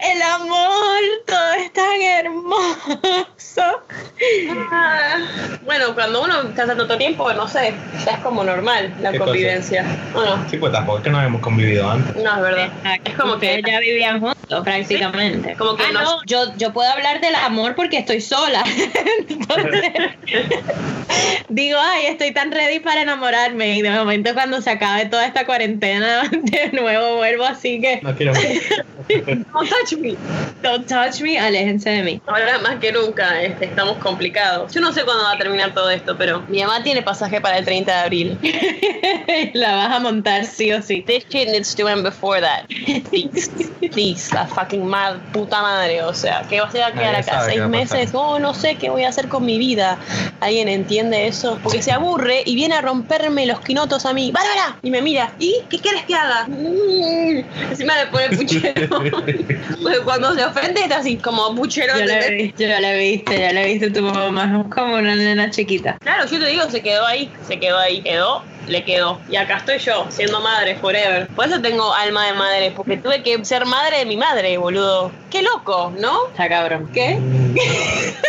El 0.00 0.22
amor, 0.22 1.00
todo 1.26 1.52
es 1.54 1.72
tan 1.72 2.00
hermoso. 2.02 3.82
Ah, 4.72 5.16
Bueno, 5.64 5.94
cuando 5.94 6.22
uno 6.22 6.42
está 6.42 6.66
tanto 6.66 6.96
tiempo, 6.98 7.32
no 7.32 7.48
sé, 7.48 7.74
ya 8.04 8.12
es 8.12 8.18
como 8.18 8.44
normal 8.44 8.94
la 9.00 9.16
convivencia. 9.16 9.84
¿O 10.14 10.20
no? 10.22 10.48
Sí, 10.50 10.56
pues 10.58 10.72
tampoco 10.72 10.98
es 10.98 11.04
que 11.04 11.10
no 11.10 11.18
habíamos 11.18 11.40
convivido 11.40 11.90
antes. 11.90 12.22
No, 12.22 12.36
es 12.36 12.42
verdad. 12.42 12.68
Es 13.04 13.14
como 13.14 13.38
que- 13.38 13.62
ya 13.66 13.80
vivían 13.80 14.20
juntos 14.20 14.35
prácticamente. 14.48 15.54
Como 15.56 15.76
que 15.76 15.84
Ah, 15.84 15.92
no, 15.92 16.24
yo, 16.26 16.56
yo 16.56 16.72
puedo 16.72 16.90
hablar 16.90 17.20
del 17.20 17.34
amor 17.34 17.74
porque 17.74 17.98
estoy 17.98 18.20
sola. 18.20 18.64
Entonces, 19.28 19.92
digo, 21.48 21.78
ay, 21.80 22.06
estoy 22.06 22.32
tan 22.32 22.50
ready 22.52 22.80
para 22.80 23.02
enamorarme. 23.02 23.76
Y 23.76 23.82
de 23.82 23.90
momento 23.90 24.34
cuando 24.34 24.60
se 24.60 24.70
acabe 24.70 25.06
toda 25.06 25.26
esta 25.26 25.46
cuarentena, 25.46 26.22
de 26.30 26.70
nuevo 26.72 27.16
vuelvo 27.16 27.44
así 27.44 27.80
que 27.80 28.00
No 28.02 28.14
quiero 28.16 28.32
Don't 29.08 29.68
touch 29.68 29.92
me. 30.00 30.16
don't 30.62 30.88
touch 30.88 31.20
me, 31.20 31.38
aléjense 31.38 31.90
de 31.90 32.02
mí. 32.02 32.20
Ahora 32.26 32.58
más 32.58 32.76
que 32.80 32.90
nunca 32.90 33.40
este, 33.40 33.66
estamos 33.66 33.98
complicados. 33.98 34.72
Yo 34.74 34.80
no 34.80 34.92
sé 34.92 35.04
cuándo 35.04 35.22
va 35.22 35.32
a 35.32 35.38
terminar 35.38 35.72
todo 35.74 35.90
esto, 35.90 36.16
pero 36.16 36.42
mi 36.48 36.60
mamá 36.60 36.82
tiene 36.82 37.02
pasaje 37.02 37.40
para 37.40 37.58
el 37.58 37.64
30 37.64 37.92
de 37.92 37.98
abril. 37.98 38.38
La 39.54 39.76
vas 39.76 39.92
a 39.94 40.00
montar 40.00 40.44
sí 40.44 40.72
o 40.72 40.82
sí. 40.82 41.02
This 41.02 41.24
shit 41.28 41.48
needs 41.48 41.74
to 41.76 41.88
end 41.88 42.02
before 42.02 42.40
that. 42.40 42.66
Please. 43.10 43.48
Please. 43.92 44.35
La 44.36 44.46
fucking 44.46 44.84
mad 44.84 45.16
puta 45.32 45.62
madre. 45.62 46.02
O 46.02 46.12
sea, 46.12 46.44
¿qué 46.46 46.60
va 46.60 46.66
a 46.66 46.68
a 46.68 46.70
quedar 46.70 46.94
Nadie 46.94 47.16
acá? 47.16 47.40
¿Seis 47.46 47.66
meses? 47.68 48.10
Oh, 48.12 48.38
no 48.38 48.52
sé 48.52 48.74
qué 48.74 48.90
voy 48.90 49.04
a 49.04 49.08
hacer 49.08 49.28
con 49.28 49.46
mi 49.46 49.56
vida. 49.58 49.96
¿Alguien 50.40 50.68
entiende 50.68 51.26
eso? 51.26 51.58
Porque 51.62 51.80
se 51.80 51.90
aburre 51.90 52.42
y 52.44 52.54
viene 52.54 52.74
a 52.74 52.82
romperme 52.82 53.46
los 53.46 53.60
quinotos 53.60 54.04
a 54.04 54.12
mí. 54.12 54.32
¡Bárbara! 54.32 54.76
Y 54.82 54.90
me 54.90 55.00
mira. 55.00 55.32
¿Y 55.38 55.54
qué 55.70 55.78
quieres 55.78 56.04
que 56.04 56.14
haga? 56.14 56.46
Mm. 56.48 57.70
Encima 57.70 57.96
le 57.96 58.06
pone 58.08 58.36
puchero. 58.36 58.88
Porque 59.82 60.00
cuando 60.04 60.34
se 60.34 60.44
ofende 60.44 60.82
está 60.82 60.98
así, 60.98 61.16
como 61.16 61.54
puchero. 61.54 61.98
Yo 61.98 62.04
la 62.04 62.28
vi, 62.28 62.54
yo 62.58 62.68
la 62.68 62.94
he 62.94 62.98
visto, 62.98 63.32
ya 63.32 63.54
la 63.54 63.62
he 63.62 63.72
visto 63.72 63.90
tu 63.90 64.02
mamá, 64.02 64.64
es 64.66 64.74
como 64.74 64.96
una 64.96 65.16
nena 65.16 65.50
chiquita. 65.50 65.96
Claro, 66.00 66.26
yo 66.26 66.38
te 66.38 66.46
digo, 66.46 66.70
se 66.70 66.82
quedó 66.82 67.06
ahí, 67.06 67.32
se 67.48 67.58
quedó 67.58 67.78
ahí, 67.78 68.02
quedó, 68.02 68.42
le 68.66 68.84
quedó. 68.84 69.20
Y 69.30 69.36
acá 69.36 69.58
estoy 69.58 69.78
yo, 69.78 70.06
siendo 70.10 70.40
madre 70.40 70.76
forever. 70.76 71.28
Por 71.28 71.46
eso 71.46 71.60
tengo 71.60 71.92
alma 71.94 72.26
de 72.26 72.32
madre, 72.32 72.72
porque 72.74 72.96
tuve 72.96 73.22
que 73.22 73.44
ser 73.44 73.64
madre 73.66 73.98
de 73.98 74.06
mi 74.06 74.16
madre, 74.16 74.56
boludo. 74.58 75.10
Qué 75.30 75.42
loco, 75.42 75.92
¿no? 75.98 76.28
Está 76.28 76.48
cabrón. 76.48 76.90
¿Qué? 76.92 77.18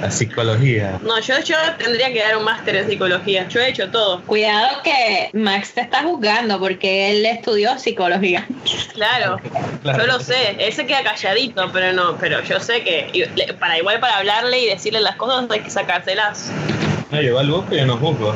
La 0.00 0.10
psicología. 0.10 0.98
No, 1.02 1.18
yo, 1.20 1.40
yo 1.40 1.56
tendría 1.78 2.12
que 2.12 2.20
dar 2.20 2.36
un 2.36 2.44
máster 2.44 2.76
en 2.76 2.88
psicología. 2.88 3.48
Yo 3.48 3.60
he 3.60 3.70
hecho 3.70 3.90
todo. 3.90 4.22
Cuidado 4.22 4.82
que 4.84 5.30
Max 5.32 5.74
te 5.74 5.80
está 5.80 6.02
juzgando 6.02 6.58
porque 6.60 7.10
él 7.10 7.26
estudió 7.26 7.78
psicología. 7.78 8.46
Claro, 8.94 9.40
Claro. 9.82 9.98
yo 10.00 10.06
lo 10.06 10.20
sé. 10.20 10.56
Él 10.58 10.72
se 10.72 10.86
queda 10.86 11.02
calladito, 11.02 11.70
pero 11.72 11.92
no, 11.92 12.16
pero 12.18 12.42
yo 12.44 12.60
sé 12.60 12.82
que 12.82 13.28
para 13.58 13.78
igual 13.78 13.98
para 14.00 14.18
hablarle 14.18 14.60
y 14.60 14.66
decirle 14.66 15.00
las 15.00 15.16
cosas 15.16 15.50
hay 15.50 15.60
que 15.60 15.70
sacárselas. 15.70 16.50
No, 17.10 17.20
yo 17.20 17.40
yo 17.70 17.86
no 17.86 17.96
juzgo. 17.96 18.34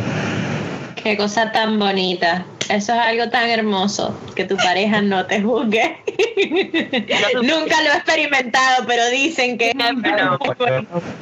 Qué 1.03 1.17
cosa 1.17 1.51
tan 1.53 1.79
bonita. 1.79 2.45
Eso 2.69 2.93
es 2.95 2.99
algo 3.01 3.29
tan 3.29 3.51
hermoso, 3.51 4.17
que 4.37 4.45
tu 4.45 4.57
pareja 4.57 5.03
no 5.03 5.27
te 5.27 5.43
juzgue. 5.43 5.97
Nunca 7.43 7.83
lo 7.83 7.91
he 7.91 7.97
experimentado, 7.97 8.85
pero 8.87 9.09
dicen 9.11 9.59
que... 9.59 9.73
Pero- 10.03 10.39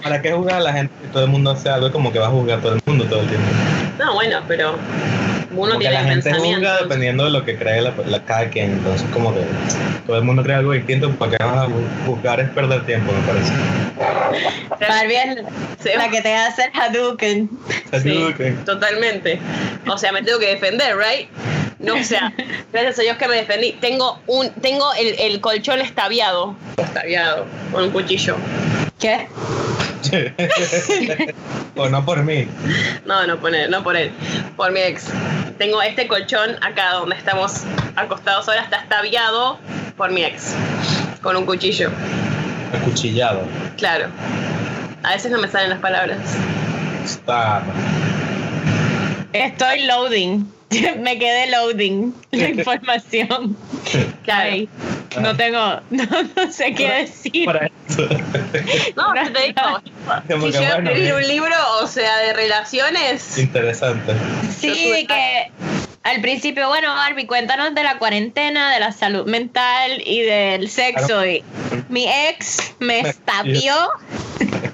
¿Para 0.03 0.21
qué 0.23 0.33
juzgar 0.33 0.57
a 0.57 0.61
la 0.61 0.73
gente 0.75 0.93
si 1.03 1.09
todo 1.13 1.25
el 1.25 1.31
mundo 1.31 1.51
hace 1.53 1.71
algo 1.71 1.91
como 1.91 2.13
que 2.13 2.19
va 2.19 2.27
a 2.27 2.31
juzgar 2.31 2.59
a 2.59 2.63
todo 2.63 2.75
el 2.75 2.81
mundo 2.85 3.05
todo 3.07 3.21
el 3.21 3.29
tiempo? 3.29 3.47
No, 3.99 4.15
bueno, 4.15 4.41
pero 4.47 4.75
uno 5.53 5.73
Porque 5.73 5.79
tiene 5.89 5.95
la 5.95 6.05
gente 6.09 6.33
juzga 6.35 6.79
dependiendo 6.83 7.25
de 7.25 7.31
lo 7.31 7.45
que 7.45 7.57
cree 7.57 7.81
la, 7.81 7.93
la- 8.07 8.25
cada 8.25 8.49
quien. 8.51 8.73
Entonces, 8.73 9.07
como 9.13 9.35
que 9.35 9.41
todo 10.07 10.17
el 10.19 10.25
mundo 10.25 10.43
cree 10.43 10.57
algo 10.57 10.73
distinto. 10.73 11.11
¿Para 11.13 11.31
qué 11.37 11.45
vas 11.45 11.57
a 11.57 11.67
ju- 11.67 12.07
juzgar? 12.07 12.41
Es 12.41 12.51
perder 12.51 12.85
tiempo, 12.87 13.13
me 13.13 13.21
parece. 13.33 13.53
Barbie 14.81 15.17
es 15.17 15.37
Sí. 15.83 15.91
la 15.97 16.09
que 16.09 16.21
te 16.21 16.35
hace 16.35 16.65
el 16.65 16.71
Hadouken. 16.81 17.51
Sí, 18.03 18.23
Ok. 18.23 18.65
totalmente. 18.65 19.41
O 19.89 19.97
sea, 19.99 20.13
me 20.13 20.23
tengo 20.23 20.39
que 20.39 20.47
defender, 20.49 20.97
¿right? 20.97 21.29
No, 21.79 21.95
o 21.95 22.05
sea, 22.05 22.33
gracias 22.73 22.99
a 22.99 23.03
Dios 23.03 23.17
que 23.17 23.27
me 23.29 23.37
defendí. 23.37 23.73
Tengo 23.81 24.21
un, 24.27 24.51
tengo 24.51 24.93
el, 24.95 25.19
el 25.19 25.41
colchón 25.41 25.81
estaviado. 25.81 26.55
Estaviado, 26.77 27.47
con 27.73 27.85
un 27.85 27.91
cuchillo. 27.91 28.37
¿Qué? 28.99 29.27
o 31.77 31.89
no 31.89 32.05
por 32.05 32.23
mí. 32.25 32.47
No, 33.07 33.27
no 33.27 33.39
por 33.39 33.55
él, 33.55 33.71
no 33.71 33.83
por 33.83 33.97
él, 33.97 34.11
por 34.57 34.73
mi 34.73 34.81
ex. 34.81 35.07
Tengo 35.59 35.81
este 35.83 36.07
colchón 36.09 36.57
acá 36.63 36.93
donde 36.95 37.17
estamos 37.17 37.63
acostados 37.97 38.49
ahora, 38.49 38.63
está 38.63 38.79
estaviado 38.79 39.59
por 39.97 40.11
mi 40.11 40.25
ex. 40.25 40.55
Con 41.23 41.37
un 41.37 41.45
cuchillo, 41.45 41.91
Acuchillado. 42.75 43.43
claro. 43.77 44.07
A 45.03 45.13
veces 45.13 45.31
no 45.33 45.39
me 45.39 45.49
salen 45.49 45.71
las 45.71 45.79
palabras. 45.81 46.19
Está. 47.05 47.63
Estoy 49.33 49.87
loading. 49.87 50.45
Me 50.99 51.19
quedé 51.19 51.51
loading 51.51 52.15
la 52.33 52.49
información. 52.51 53.57
Claro. 54.25 54.57
No 55.19 55.37
tengo, 55.37 55.81
no, 55.91 56.05
no 56.37 56.53
sé 56.53 56.75
qué 56.75 56.93
decir. 56.93 57.49
No, 58.97 59.15
yo 59.17 59.33
te 59.33 59.43
digo, 59.47 59.83
Como 60.29 60.47
si 60.47 60.53
yo 60.53 60.61
bueno, 60.61 60.91
escribí 60.91 61.11
un 61.11 61.27
libro, 61.27 61.57
o 61.83 61.87
sea, 61.87 62.19
de 62.19 62.33
relaciones, 62.33 63.37
Interesante. 63.37 64.15
Sí, 64.61 65.07
que 65.09 65.51
al 66.03 66.21
principio, 66.23 66.69
bueno, 66.69 66.95
Barbie, 66.95 67.27
cuéntanos 67.27 67.75
de 67.75 67.85
la 67.85 67.99
cuarentena, 67.99 68.73
de 68.73 68.81
la 68.81 68.93
salud 68.93 69.27
mental 69.27 70.01
y 70.05 70.21
del 70.23 70.71
sexo. 70.71 71.27
Y 71.27 71.45
mi 71.89 72.07
ex 72.09 72.75
me 72.79 73.01
estapió 73.09 73.75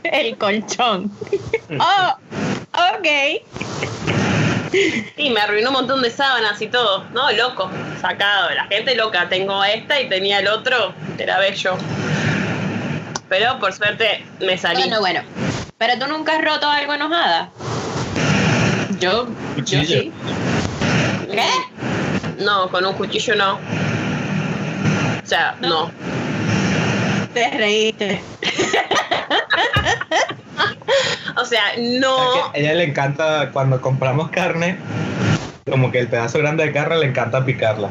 el 0.05 0.37
colchón. 0.37 1.11
Oh, 1.81 2.17
ok. 2.73 3.09
Sí, 5.17 5.31
me 5.31 5.41
arruinó 5.41 5.71
un 5.71 5.75
montón 5.75 6.03
de 6.03 6.11
sábanas 6.11 6.61
y 6.61 6.69
todo. 6.69 7.05
No, 7.13 7.31
loco, 7.33 7.71
sacado. 8.01 8.51
La 8.51 8.67
gente 8.67 8.95
loca. 8.95 9.29
Tengo 9.29 9.63
esta 9.65 10.01
y 10.01 10.09
tenía 10.09 10.41
el 10.41 10.49
otro. 10.49 10.93
Era 11.19 11.39
bello. 11.39 11.77
Pero 13.29 13.59
por 13.59 13.73
suerte 13.73 14.25
me 14.41 14.57
salí. 14.59 14.83
Bueno, 14.83 15.01
bueno. 15.01 15.21
Pero 15.79 15.99
tú 15.99 16.07
nunca 16.07 16.37
has 16.37 16.45
roto 16.45 16.69
algo 16.69 16.95
enojada. 16.95 17.51
Yo, 19.01 19.27
yo 19.27 19.29
Cuchillo. 19.57 19.85
sí. 19.87 20.13
¿Qué? 21.31 22.45
No, 22.45 22.69
con 22.71 22.85
un 22.87 22.95
cuchillo 22.95 23.35
no. 23.35 23.55
O 23.55 25.27
sea, 25.27 25.57
no. 25.61 25.91
Te 27.35 27.51
reíste. 27.51 28.23
O 31.41 31.45
sea, 31.45 31.63
no. 31.79 32.17
que 32.53 32.59
a 32.59 32.63
ella 32.63 32.75
le 32.75 32.85
encanta 32.85 33.51
cuando 33.53 33.81
compramos 33.81 34.31
carne, 34.31 34.79
como 35.71 35.91
que 35.93 35.99
el 36.01 36.09
pedazo 36.09 36.39
grande 36.39 36.65
de 36.65 36.73
carne 36.73 36.99
le 36.99 37.07
encanta 37.07 37.45
picarla 37.45 37.89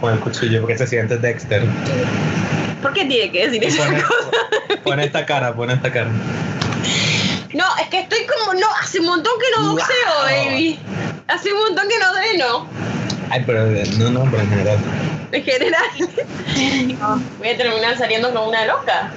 con 0.00 0.12
el 0.12 0.18
cuchillo 0.20 0.60
porque 0.60 0.76
se 0.78 0.86
siente 0.86 1.16
Dexter. 1.18 1.62
¿Por 2.82 2.92
qué 2.92 3.04
tiene 3.04 3.30
que 3.32 3.46
decir 3.48 3.62
Y 3.62 3.66
eso? 3.66 3.82
pone, 3.84 4.02
pone 4.84 5.04
esta 5.04 5.26
cara, 5.26 5.54
pone 5.54 5.74
esta 5.74 5.92
cara. 5.92 6.10
No, 7.54 7.64
es 7.80 7.88
que 7.88 8.00
estoy 8.00 8.20
como. 8.26 8.54
No, 8.54 8.66
hace 8.80 9.00
un 9.00 9.06
montón 9.06 9.32
que 9.40 9.60
no 9.60 9.70
boxeo, 9.70 9.96
Wow. 10.16 10.24
baby. 10.50 10.78
Hace 11.28 11.52
un 11.52 11.58
montón 11.60 11.88
que 11.88 11.98
no 11.98 12.12
dreno. 12.14 12.66
Ay, 13.30 13.42
pero 13.46 13.64
no, 13.66 14.10
no, 14.10 14.30
pero 14.30 14.42
en 14.42 14.48
general. 14.50 14.78
En 15.32 15.44
general. 15.44 15.84
No, 16.98 17.22
voy 17.38 17.48
a 17.50 17.56
terminar 17.56 17.96
saliendo 17.96 18.32
como 18.32 18.48
una 18.48 18.64
loca. 18.64 19.10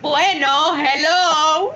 Bueno, 0.00 0.74
hello. 0.76 1.74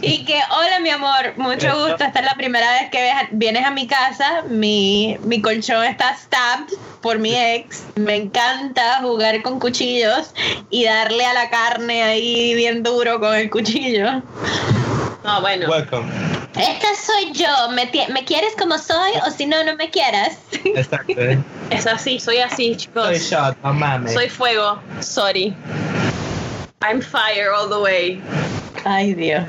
Y 0.00 0.24
que, 0.24 0.40
hola 0.50 0.80
mi 0.80 0.90
amor, 0.90 1.34
mucho 1.36 1.68
gusto. 1.78 2.04
Esta 2.04 2.20
es 2.20 2.24
la 2.24 2.34
primera 2.34 2.70
vez 2.72 2.90
que 2.90 3.10
vienes 3.32 3.64
a 3.64 3.70
mi 3.70 3.86
casa. 3.86 4.42
Mi, 4.48 5.16
mi 5.24 5.40
colchón 5.40 5.84
está 5.84 6.16
stabbed 6.16 6.74
por 7.02 7.18
mi 7.18 7.34
ex. 7.34 7.84
Me 7.96 8.16
encanta 8.16 8.98
jugar 9.02 9.42
con 9.42 9.58
cuchillos 9.58 10.32
y 10.70 10.84
darle 10.84 11.24
a 11.24 11.34
la 11.34 11.50
carne 11.50 12.02
ahí 12.02 12.54
bien 12.54 12.82
duro 12.82 13.18
con 13.20 13.34
el 13.34 13.50
cuchillo. 13.50 14.22
No, 15.24 15.40
bueno. 15.40 15.68
Welcome. 15.68 16.10
Esta 16.56 16.88
soy 16.94 17.32
yo. 17.32 17.48
¿Me, 17.72 17.90
me 18.12 18.24
quieres 18.24 18.54
como 18.58 18.78
soy 18.78 19.12
o 19.26 19.30
si 19.30 19.44
no, 19.46 19.62
no 19.64 19.74
me 19.76 19.90
quieras? 19.90 20.38
Exacto. 20.64 21.12
¿eh? 21.16 21.38
Es 21.70 21.84
así, 21.86 22.20
soy 22.20 22.38
así, 22.38 22.68
Soy 22.68 22.76
chicos. 22.76 23.18
shot, 23.28 23.56
no 23.64 23.72
mames. 23.74 24.12
Soy 24.14 24.28
fuego. 24.28 24.80
Sorry. 25.00 25.52
I'm 26.82 27.00
fire 27.00 27.50
all 27.52 27.68
the 27.68 27.80
way. 27.80 28.20
Ay, 28.84 29.14
Dios. 29.14 29.44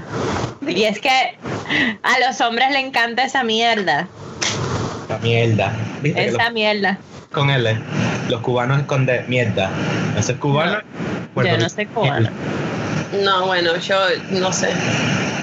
Y 0.68 0.84
es 0.84 1.00
que 1.00 1.10
a 2.04 2.20
los 2.28 2.40
hombres 2.42 2.72
le 2.72 2.80
encanta 2.80 3.24
esa 3.24 3.44
mierda. 3.44 4.08
La 5.10 5.18
mierda. 5.20 5.74
¿Viste 6.02 6.20
que 6.22 6.28
Esa 6.30 6.44
los- 6.46 6.54
mierda. 6.54 6.98
con 7.32 7.50
L? 7.50 7.78
Los 8.30 8.42
cubanos 8.42 8.80
esconden 8.80 9.26
mierda. 9.30 9.70
¿Ese 10.18 10.34
es 10.34 10.38
cubano? 10.40 10.80
Yo 11.36 11.58
no 11.58 11.70
sé 11.70 11.86
cubano. 11.88 12.30
No, 13.24 13.46
bueno, 13.48 13.76
yo 13.78 13.96
no 14.32 14.52
sé. 14.52 14.70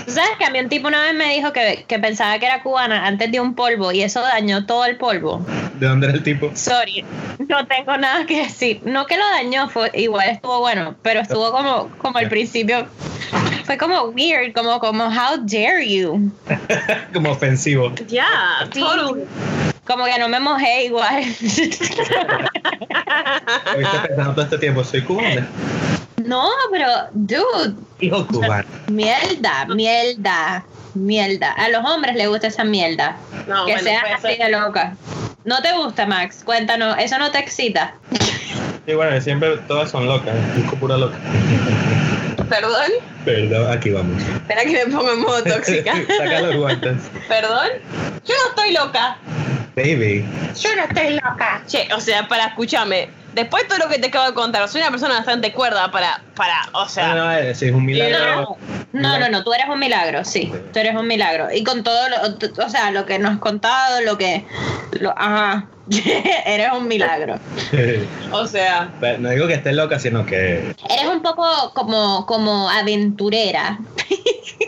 ¿Tú 0.06 0.12
¿Sabes 0.12 0.32
que 0.38 0.44
a 0.44 0.50
mí 0.50 0.58
un 0.60 0.68
tipo 0.68 0.86
una 0.88 1.02
vez 1.02 1.14
me 1.14 1.34
dijo 1.34 1.52
que, 1.52 1.84
que 1.88 1.98
pensaba 1.98 2.38
que 2.38 2.44
era 2.46 2.62
cubana 2.62 3.06
antes 3.06 3.32
de 3.32 3.40
un 3.40 3.54
polvo 3.54 3.90
y 3.90 4.02
eso 4.02 4.20
dañó 4.20 4.66
todo 4.66 4.84
el 4.84 4.96
polvo? 4.98 5.44
¿De 5.78 5.86
dónde 5.88 6.06
era 6.08 6.16
el 6.16 6.22
tipo? 6.22 6.50
Sorry, 6.54 7.04
no 7.48 7.66
tengo 7.66 7.96
nada 7.96 8.26
que 8.26 8.42
decir. 8.42 8.80
No 8.84 9.06
que 9.06 9.16
lo 9.16 9.24
dañó, 9.30 9.68
fue 9.70 9.90
igual 9.94 10.28
estuvo 10.28 10.60
bueno, 10.60 10.94
pero 11.02 11.20
estuvo 11.20 11.50
como, 11.52 11.88
como 11.98 12.18
al 12.18 12.28
principio. 12.28 12.86
Fue 13.64 13.78
como 13.78 14.02
weird, 14.10 14.52
como, 14.54 14.78
como, 14.78 15.04
how 15.06 15.38
dare 15.38 15.88
you? 15.88 16.30
Como 17.14 17.30
ofensivo. 17.30 17.92
Ya, 18.08 18.28
Sí. 18.72 18.80
totally. 18.80 19.24
Como 19.86 20.04
que 20.04 20.18
no 20.18 20.28
me 20.28 20.38
mojé 20.38 20.84
igual. 20.84 21.22
Estuviste 21.40 21.88
pensando 24.08 24.32
todo 24.34 24.42
este 24.44 24.58
tiempo, 24.58 24.84
soy 24.84 25.02
cubano. 25.02 25.46
No, 26.24 26.48
pero, 26.70 26.86
dude, 27.12 27.74
Hijo 28.00 28.26
cubano. 28.26 28.64
mierda, 28.88 29.66
mierda, 29.66 30.64
mierda. 30.94 31.52
A 31.52 31.68
los 31.68 31.84
hombres 31.84 32.14
les 32.16 32.28
gusta 32.28 32.46
esa 32.48 32.64
mierda. 32.64 33.16
No, 33.46 33.66
que 33.66 33.72
bueno, 33.72 33.82
sean 33.82 34.00
puede 34.00 34.14
así 34.14 34.26
ser. 34.26 34.38
de 34.38 34.48
loca. 34.50 34.96
¿No 35.44 35.60
te 35.62 35.72
gusta, 35.72 36.06
Max? 36.06 36.42
Cuéntanos, 36.44 36.96
¿eso 36.98 37.18
no 37.18 37.30
te 37.30 37.38
excita? 37.38 37.94
Y 38.86 38.94
bueno, 38.94 39.20
siempre 39.20 39.56
todas 39.68 39.90
son 39.90 40.06
locas. 40.06 40.34
Busco 40.56 40.76
pura 40.76 40.96
loca. 40.96 41.16
¿Perdón? 42.48 42.90
Perdón, 43.24 43.72
aquí 43.72 43.90
vamos. 43.90 44.22
Espera 44.22 44.62
que 44.64 44.84
me 44.86 44.92
ponga 44.94 45.12
en 45.12 45.20
modo 45.20 45.42
tóxica. 45.42 45.94
Saca 46.18 46.40
los 46.40 46.56
guantes. 46.56 46.96
¿Perdón? 47.28 47.68
Yo 48.26 48.34
no 48.34 48.48
estoy 48.50 48.72
loca. 48.74 49.16
Baby. 49.76 50.24
Yo 50.60 50.76
no 50.76 50.82
estoy 50.84 51.14
loca. 51.14 51.62
Che, 51.66 51.88
o 51.94 52.00
sea, 52.00 52.28
para 52.28 52.46
escucharme. 52.46 53.08
Después 53.34 53.64
de 53.64 53.68
todo 53.68 53.78
lo 53.78 53.88
que 53.88 53.98
te 53.98 54.08
acabo 54.08 54.26
de 54.26 54.34
contar, 54.34 54.68
soy 54.68 54.80
una 54.80 54.90
persona 54.90 55.14
bastante 55.14 55.52
cuerda 55.52 55.90
para, 55.90 56.22
para, 56.36 56.68
o 56.72 56.88
sea, 56.88 57.08
No, 57.08 57.24
no, 57.24 57.32
es, 57.32 57.60
es 57.62 57.72
un 57.72 57.84
milagro. 57.84 58.56
No, 58.92 59.18
no, 59.18 59.28
no, 59.28 59.42
tú 59.42 59.52
eres 59.52 59.66
un 59.68 59.78
milagro, 59.78 60.24
sí, 60.24 60.52
tú 60.72 60.78
eres 60.78 60.94
un 60.94 61.06
milagro. 61.06 61.48
Y 61.52 61.64
con 61.64 61.82
todo, 61.82 62.08
lo, 62.08 62.16
o 62.64 62.68
sea, 62.68 62.92
lo 62.92 63.04
que 63.06 63.18
nos 63.18 63.32
has 63.32 63.38
contado, 63.38 64.00
lo 64.02 64.16
que, 64.16 64.46
lo, 65.00 65.10
ajá, 65.18 65.66
eres 66.46 66.72
un 66.72 66.88
milagro. 66.88 67.38
o 68.32 68.46
sea, 68.46 68.90
Pero 69.00 69.18
no 69.18 69.30
digo 69.30 69.46
que 69.46 69.54
esté 69.54 69.72
loca, 69.72 69.98
sino 69.98 70.24
que. 70.24 70.74
Eres 70.88 71.06
un 71.10 71.22
poco 71.22 71.72
como, 71.74 72.26
como 72.26 72.68
aventurera. 72.70 73.78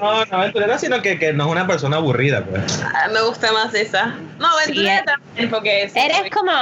No, 0.00 0.24
no 0.26 0.36
aventurera, 0.38 0.78
sino 0.78 1.00
que, 1.00 1.18
que 1.18 1.32
no 1.32 1.44
es 1.46 1.50
una 1.50 1.66
persona 1.66 1.96
aburrida, 1.96 2.44
pues. 2.44 2.82
ah, 2.84 3.08
me 3.10 3.22
gusta 3.22 3.50
más 3.52 3.72
esa. 3.72 4.16
No, 4.38 4.46
aventurera 4.46 4.96
Sí, 4.96 5.00
eh. 5.00 5.04
también, 5.06 5.50
porque 5.50 5.82
es. 5.84 5.96
Eres 5.96 6.30
como, 6.30 6.52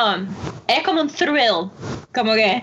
eres 0.68 0.82
como 0.84 1.00
un 1.00 1.08
thrill, 1.08 1.70
como 2.14 2.34
que 2.34 2.62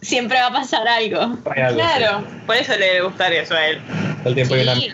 siempre 0.00 0.38
va 0.40 0.46
a 0.46 0.52
pasar 0.52 0.88
algo. 0.88 1.36
Claro, 1.42 2.24
por 2.46 2.56
eso 2.56 2.72
le 2.78 2.86
debe 2.86 3.00
gustar 3.02 3.32
eso 3.32 3.54
a 3.54 3.66
él. 3.66 3.82
el 4.24 4.34
tiempo. 4.34 4.54
Sí. 4.54 4.92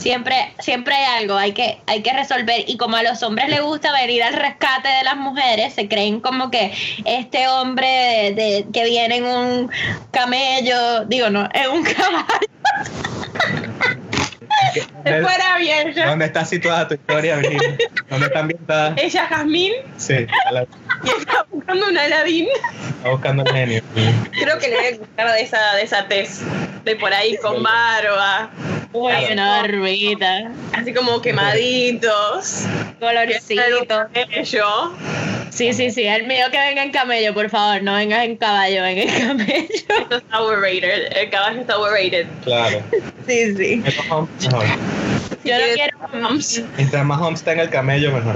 Siempre, 0.00 0.54
siempre 0.60 0.94
hay 0.94 1.22
algo, 1.22 1.36
hay 1.36 1.52
que, 1.52 1.78
hay 1.86 2.02
que 2.02 2.12
resolver. 2.12 2.64
Y 2.66 2.78
como 2.78 2.96
a 2.96 3.02
los 3.02 3.22
hombres 3.22 3.50
les 3.50 3.60
gusta 3.60 3.92
venir 3.92 4.22
al 4.22 4.32
rescate 4.32 4.88
de 4.88 5.04
las 5.04 5.16
mujeres, 5.16 5.74
se 5.74 5.88
creen 5.88 6.20
como 6.20 6.50
que 6.50 6.72
este 7.04 7.48
hombre 7.48 8.34
que 8.72 8.84
viene 8.84 9.16
en 9.16 9.24
un 9.26 9.70
camello, 10.10 11.04
digo 11.04 11.28
no, 11.28 11.46
en 11.52 11.70
un 11.70 11.84
caballo. 11.84 12.26
Que- 14.74 14.80
Se 14.80 15.22
fuera 15.22 15.56
bien 15.58 15.92
ya. 15.94 16.06
¿Dónde 16.06 16.26
está 16.26 16.44
situada 16.44 16.86
tu 16.88 16.94
historia, 16.94 17.36
Virginia? 17.36 17.76
¿Dónde 18.08 18.26
está 18.26 18.40
ambientada? 18.40 18.94
Ella, 18.96 19.26
Jazmín, 19.26 19.72
Sí, 19.96 20.26
a 20.46 20.52
la- 20.52 20.62
y 21.04 21.08
está 21.20 21.46
buscando 21.50 21.86
un 21.88 21.98
Aladín. 21.98 22.46
está 22.96 23.08
buscando 23.10 23.44
el 23.44 23.52
genio. 23.52 23.82
Creo 24.32 24.58
que 24.58 24.68
le 24.68 24.76
debe 24.76 24.98
gustar 24.98 25.32
de 25.32 25.40
esa, 25.42 25.74
de 25.74 25.82
esa 25.82 26.06
tez. 26.08 26.40
De 26.84 26.96
por 26.96 27.12
ahí 27.12 27.36
con 27.38 27.62
barba. 27.62 28.50
Uy, 28.92 29.12
una 29.32 29.60
barbita, 29.60 30.50
Así 30.72 30.92
como 30.92 31.20
quemaditos. 31.22 32.62
colorcito. 32.98 33.62
Yo. 34.44 34.94
Sí, 35.50 35.72
sí, 35.72 35.90
sí, 35.90 36.06
el 36.06 36.26
mío 36.26 36.46
que 36.52 36.58
venga 36.58 36.82
en 36.84 36.90
camello, 36.92 37.34
por 37.34 37.50
favor, 37.50 37.82
no 37.82 37.94
vengas 37.94 38.24
en 38.24 38.36
caballo, 38.36 38.82
venga 38.82 39.02
en 39.02 39.26
camello. 39.28 39.68
Esto 39.68 40.16
está 40.18 40.40
overrated. 40.42 41.16
El 41.16 41.28
caballo 41.30 41.60
está 41.60 41.76
overrated. 41.78 42.26
Claro. 42.44 42.82
Sí, 43.26 43.56
sí. 43.56 43.82
Mejor. 44.50 44.66
Yo 45.44 45.54
no 45.58 45.64
quiero... 45.74 45.98
quieres- 46.12 46.64
Mientras 46.76 47.04
más 47.06 47.20
Holmes 47.20 47.40
está 47.40 47.52
en 47.52 47.60
el 47.60 47.70
camello, 47.70 48.12
mejor. 48.12 48.34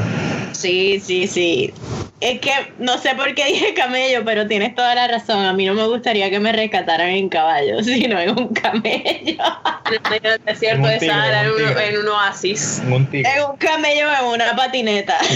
Sí, 0.52 1.00
sí, 1.04 1.26
sí. 1.26 1.72
Es 2.20 2.40
que 2.40 2.52
no 2.78 2.96
sé 2.98 3.14
por 3.16 3.34
qué 3.34 3.44
dije 3.46 3.74
camello, 3.74 4.24
pero 4.24 4.46
tienes 4.46 4.74
toda 4.74 4.94
la 4.94 5.08
razón. 5.08 5.44
A 5.44 5.52
mí 5.52 5.66
no 5.66 5.74
me 5.74 5.86
gustaría 5.86 6.30
que 6.30 6.38
me 6.40 6.52
rescataran 6.52 7.08
en 7.08 7.28
caballo, 7.28 7.82
sino 7.82 8.18
en 8.18 8.30
un 8.30 8.48
camello. 8.54 9.42
En 9.86 9.94
el 9.94 10.00
medio 10.10 10.30
del 10.30 10.44
desierto 10.44 10.86
En 10.86 10.94
un 10.94 11.00
de 11.00 11.06
Sahara, 11.06 11.40
en 11.42 11.46
en 11.48 11.52
un 11.52 11.78
en 11.78 11.98
un 11.98 12.08
oasis. 12.08 12.80
En 12.86 12.92
un 12.92 13.06
tigre. 13.06 13.30
En 13.30 13.44
un 13.50 13.56
camello 13.56 14.06
en 14.10 14.26
una 14.26 14.56
patineta. 14.56 15.18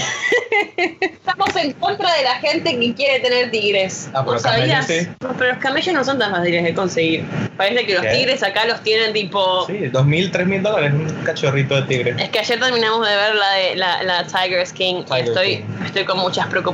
Estamos 1.01 1.55
en 1.57 1.73
contra 1.75 2.14
de 2.14 2.23
la 2.23 2.35
gente 2.37 2.79
que 2.79 2.95
quiere 2.95 3.21
tener 3.21 3.51
tigres. 3.51 4.09
Ah, 4.14 4.21
pero 4.21 4.35
¿No 4.35 4.38
sabías? 4.38 4.87
camellos 4.87 5.07
sí. 5.07 5.17
Pero 5.38 5.53
los 5.53 5.59
camellos 5.59 5.95
no 5.95 6.05
son 6.05 6.19
tan 6.19 6.31
fáciles 6.31 6.64
de 6.64 6.75
conseguir. 6.75 7.25
Parece 7.57 7.85
que 7.85 7.95
los 7.95 8.03
¿Qué? 8.03 8.11
tigres 8.11 8.43
acá 8.43 8.64
los 8.64 8.81
tienen 8.83 9.12
tipo. 9.12 9.67
Sí, 9.67 9.88
dos 9.88 10.07
mil, 10.07 10.31
tres 10.31 10.47
mil 10.47 10.62
dólares, 10.62 10.93
un 10.95 11.07
cachorrito 11.25 11.75
de 11.75 11.83
tigre. 11.83 12.14
Es 12.19 12.31
que 12.31 12.38
ayer 12.38 12.59
terminamos 12.59 13.07
de 13.07 13.14
ver 13.14 13.35
la 13.35 13.51
de 13.53 13.77
la, 13.77 14.03
la 14.05 14.25
Tiger 14.25 14.67
King 14.73 14.95
y 15.01 15.05
Tiger 15.05 15.25
estoy, 15.25 15.57
King. 15.57 15.64
estoy 15.85 16.05
con 16.05 16.19
muchas 16.19 16.47
preocupaciones 16.47 16.68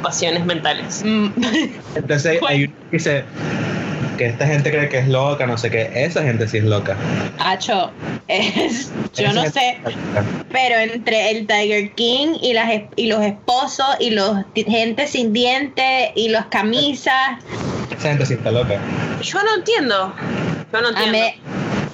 mentales. 0.44 1.02
Mm. 1.04 1.28
Entonces 1.94 2.40
hay 2.46 2.64
uno 2.64 2.74
que 2.90 2.96
dice 2.96 3.24
que 4.16 4.26
esta 4.26 4.46
gente 4.46 4.70
cree 4.70 4.88
que 4.88 4.98
es 4.98 5.08
loca, 5.08 5.46
no 5.46 5.58
sé 5.58 5.70
qué. 5.70 5.90
Esa 5.94 6.22
gente 6.22 6.46
sí 6.48 6.58
es 6.58 6.64
loca. 6.64 6.96
Acho, 7.38 7.90
es, 8.28 8.90
yo 9.14 9.26
Esa 9.26 9.32
no 9.32 9.50
sé, 9.50 9.78
pero 10.52 10.78
entre 10.78 11.30
el 11.30 11.46
Tiger 11.46 11.92
King 11.94 12.36
y, 12.40 12.52
las, 12.52 12.70
y 12.96 13.06
los 13.06 13.22
esposos 13.22 13.86
y 13.98 14.10
los 14.10 14.38
gente 14.54 15.06
sin 15.06 15.32
dientes 15.32 16.10
y 16.14 16.28
las 16.28 16.46
camisas, 16.46 17.38
Esa 17.96 18.08
gente 18.08 18.26
sí 18.26 18.34
está 18.34 18.50
loca. 18.50 18.78
Yo 19.22 19.42
no 19.42 19.54
entiendo. 19.56 20.14
Yo 20.72 20.80
no 20.80 20.88
entiendo. 20.90 21.18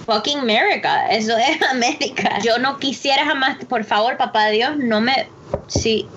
Fucking 0.07 0.39
America, 0.39 1.09
eso 1.11 1.37
es 1.37 1.63
América. 1.71 2.39
Yo 2.43 2.59
no 2.59 2.79
quisiera 2.79 3.25
jamás, 3.25 3.65
por 3.67 3.85
favor, 3.85 4.17
papá 4.17 4.49
Dios, 4.49 4.77
no 4.77 5.01
me, 5.01 5.29
sí, 5.69 6.09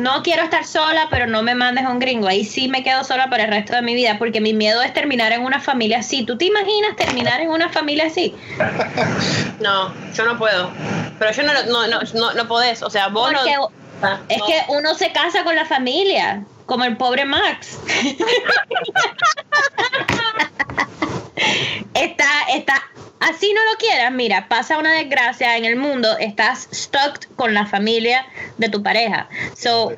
no 0.00 0.22
quiero 0.22 0.42
estar 0.42 0.64
sola, 0.64 1.08
pero 1.10 1.26
no 1.26 1.42
me 1.42 1.54
mandes 1.54 1.84
a 1.84 1.90
un 1.90 1.98
gringo. 1.98 2.28
Ahí 2.28 2.44
sí 2.44 2.68
me 2.68 2.82
quedo 2.82 3.04
sola 3.04 3.28
para 3.28 3.44
el 3.44 3.50
resto 3.50 3.74
de 3.74 3.82
mi 3.82 3.94
vida, 3.94 4.16
porque 4.18 4.40
mi 4.40 4.54
miedo 4.54 4.82
es 4.82 4.92
terminar 4.92 5.32
en 5.32 5.42
una 5.42 5.60
familia 5.60 5.98
así. 5.98 6.24
¿Tú 6.24 6.38
te 6.38 6.46
imaginas 6.46 6.96
terminar 6.96 7.40
en 7.40 7.50
una 7.50 7.68
familia 7.68 8.06
así? 8.06 8.34
No, 9.60 9.92
yo 10.14 10.24
no 10.24 10.38
puedo. 10.38 10.70
Pero 11.18 11.32
yo 11.32 11.42
no, 11.42 11.52
no, 11.66 11.86
no, 11.86 12.00
no, 12.14 12.32
no 12.32 12.48
podés. 12.48 12.82
O 12.82 12.88
sea, 12.88 13.08
vos 13.08 13.30
Porque 13.30 13.54
no. 13.54 13.68
Ah, 14.02 14.18
es 14.30 14.38
no. 14.38 14.46
que 14.46 14.54
uno 14.68 14.94
se 14.94 15.12
casa 15.12 15.44
con 15.44 15.54
la 15.54 15.66
familia, 15.66 16.44
como 16.64 16.84
el 16.84 16.96
pobre 16.96 17.26
Max. 17.26 17.78
está, 21.94 22.28
está, 22.54 22.82
así 23.20 23.52
no 23.54 23.60
lo 23.72 23.78
quieras, 23.78 24.12
mira, 24.12 24.48
pasa 24.48 24.78
una 24.78 24.92
desgracia 24.92 25.56
en 25.56 25.64
el 25.64 25.76
mundo, 25.76 26.16
estás 26.18 26.68
stuck 26.72 27.26
con 27.36 27.54
la 27.54 27.66
familia 27.66 28.26
de 28.58 28.68
tu 28.68 28.82
pareja. 28.82 29.28
So, 29.56 29.92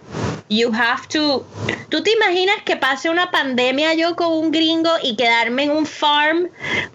you 0.49 0.71
have 0.75 1.07
to. 1.09 1.47
¿Tú 1.89 2.03
te 2.03 2.11
imaginas 2.13 2.57
que 2.65 2.77
pase 2.77 3.09
una 3.11 3.31
pandemia 3.31 3.95
yo 3.95 4.17
con 4.17 4.33
un 4.33 4.51
gringo 4.51 4.91
y 5.03 5.17
quedarme 5.17 5.65
en 5.65 5.71
un 5.71 5.87
farm 5.87 6.49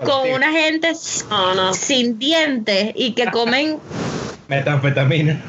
con 0.04 0.26
Sí. 0.26 0.32
una 0.34 0.52
gente 0.52 0.94
no. 1.30 1.74
sin 1.74 2.20
dientes 2.20 2.92
y 2.96 3.14
que 3.14 3.26
comen, 3.32 3.80
Metanfetamina. 4.48 5.42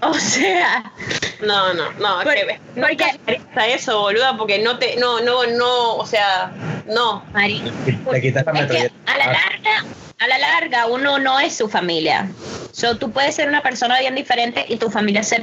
o 0.00 0.12
sea, 0.14 0.92
No, 1.40 1.72
no, 1.74 1.90
no, 1.94 2.22
Por- 2.22 2.34
que 2.34 2.60
no 2.76 2.86
porque- 2.86 3.74
eso, 3.74 3.98
boluda, 4.00 4.36
porque 4.36 4.58
no 4.60 4.78
te, 4.78 4.96
no, 4.96 5.20
no, 5.20 5.44
no, 5.46 5.94
o 5.96 6.06
sea, 6.06 6.52
no. 6.86 7.24
Mari, 7.32 7.62
Te 8.10 8.20
quitas 8.20 8.44
la 8.46 8.52
metralleta. 8.52 8.94
a 9.06 9.18
la 9.18 9.26
larga, 9.26 9.84
a 10.22 10.28
la 10.28 10.38
larga 10.38 10.86
uno 10.86 11.18
no 11.18 11.40
es 11.40 11.56
su 11.56 11.68
familia. 11.68 12.30
So, 12.70 12.96
tú 12.96 13.10
puedes 13.10 13.34
ser 13.34 13.48
una 13.48 13.62
persona 13.62 13.98
bien 13.98 14.14
diferente 14.14 14.64
y 14.68 14.76
tu 14.76 14.88
familia 14.88 15.24
ser 15.24 15.42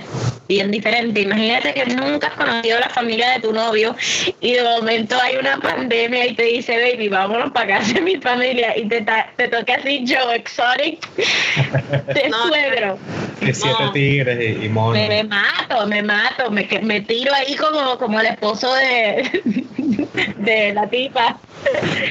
bien 0.49 0.71
diferente. 0.71 1.21
Imagínate 1.21 1.73
que 1.75 1.85
nunca 1.85 2.27
has 2.27 2.33
conocido 2.33 2.79
la 2.79 2.89
familia 2.89 3.29
de 3.33 3.39
tu 3.41 3.53
novio 3.53 3.95
y 4.41 4.53
de 4.53 4.63
momento 4.63 5.15
hay 5.21 5.37
una 5.37 5.57
pandemia 5.57 6.25
y 6.25 6.33
te 6.33 6.43
dice, 6.43 6.75
baby, 6.77 7.07
vámonos 7.07 7.51
para 7.51 7.77
casa 7.77 7.93
de 7.93 8.01
mi 8.01 8.17
familia 8.17 8.75
y 8.75 8.89
te, 8.89 9.05
te 9.37 9.47
toca 9.47 9.75
así 9.75 10.03
Joe 10.07 10.35
Exotic 10.35 11.07
de 12.13 12.29
No, 12.29 12.47
suegro. 12.47 12.97
Que 13.39 13.53
siete 13.53 13.83
No. 13.83 13.91
tigres 13.91 14.39
y, 14.59 14.65
y 14.65 14.69
monos. 14.69 14.93
Me, 14.97 15.07
me 15.07 15.23
mato, 15.23 15.85
me 15.87 16.01
mato, 16.01 16.49
me, 16.51 16.67
me 16.81 17.01
tiro 17.01 17.31
ahí 17.33 17.55
como, 17.55 17.97
como 17.99 18.19
el 18.19 18.25
esposo 18.25 18.73
de, 18.73 19.43
de 20.37 20.73
la 20.73 20.89
tipa. 20.89 21.37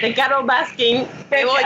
De 0.02 0.12
Carol 0.14 0.44
Baskin, 0.44 1.06
me 1.30 1.44
voy. 1.46 1.62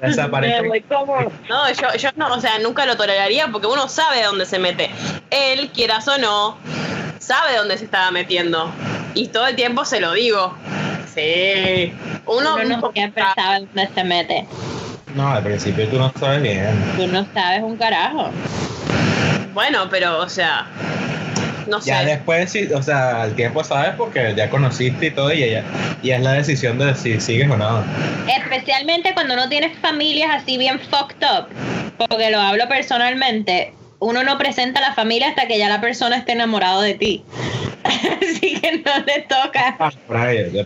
Desaparece. 0.00 0.62
Me 0.62 0.68
voy 0.68 0.80
como... 0.82 1.20
No, 1.48 1.72
yo, 1.72 1.92
yo 1.98 2.08
no, 2.14 2.32
o 2.34 2.40
sea, 2.40 2.58
nunca 2.60 2.86
lo 2.86 2.96
toleraría 2.96 3.48
porque 3.48 3.66
uno 3.66 3.88
sabe 3.88 4.22
dónde 4.22 4.46
se 4.46 4.60
mete. 4.60 4.88
Él, 5.30 5.70
quieras 5.90 6.06
o 6.06 6.18
no, 6.18 6.56
sabe 7.18 7.56
dónde 7.56 7.76
se 7.76 7.84
estaba 7.84 8.12
metiendo. 8.12 8.70
Y 9.14 9.26
todo 9.28 9.48
el 9.48 9.56
tiempo 9.56 9.84
se 9.84 10.00
lo 10.00 10.12
digo. 10.12 10.54
Sí. 11.12 11.92
Uno, 12.26 12.54
Uno 12.54 12.76
no 12.76 12.92
siempre 12.92 13.24
sabe 13.34 13.66
dónde 13.66 13.88
se 13.92 14.04
mete. 14.04 14.46
No, 15.16 15.28
al 15.28 15.42
principio 15.42 15.88
tú 15.88 15.98
no 15.98 16.12
sabes 16.20 16.42
bien. 16.42 16.80
Tú 16.96 17.08
no 17.08 17.26
sabes 17.34 17.62
un 17.62 17.76
carajo. 17.76 18.30
Bueno, 19.52 19.88
pero, 19.90 20.20
o 20.20 20.28
sea, 20.28 20.68
no 21.66 21.80
sé. 21.80 21.88
Ya 21.88 22.04
después, 22.04 22.52
sí, 22.52 22.68
o 22.72 22.82
sea, 22.82 23.22
al 23.22 23.34
tiempo 23.34 23.64
sabes 23.64 23.94
porque 23.96 24.32
ya 24.36 24.48
conociste 24.48 25.06
y 25.06 25.10
todo, 25.10 25.32
y 25.32 25.42
ella, 25.42 25.64
y 26.02 26.12
es 26.12 26.20
la 26.20 26.34
decisión 26.34 26.78
de 26.78 26.94
si 26.94 27.20
sigues 27.20 27.50
o 27.50 27.56
no. 27.56 27.82
Especialmente 28.28 29.12
cuando 29.12 29.34
no 29.34 29.48
tienes 29.48 29.76
familias 29.80 30.30
así 30.32 30.56
bien 30.56 30.78
fucked 30.78 31.26
up. 31.26 31.48
Porque 31.98 32.30
lo 32.30 32.38
hablo 32.38 32.68
personalmente. 32.68 33.74
Uno 34.00 34.24
no 34.24 34.38
presenta 34.38 34.80
a 34.80 34.88
la 34.88 34.94
familia 34.94 35.28
hasta 35.28 35.46
que 35.46 35.58
ya 35.58 35.68
la 35.68 35.80
persona 35.80 36.16
esté 36.16 36.32
enamorado 36.32 36.80
de 36.80 36.94
ti. 36.94 37.24
Así 37.84 38.60
que 38.60 38.78
no 38.78 38.98
le 39.06 39.26
toca. 39.28 39.76
Ah. 39.78 39.90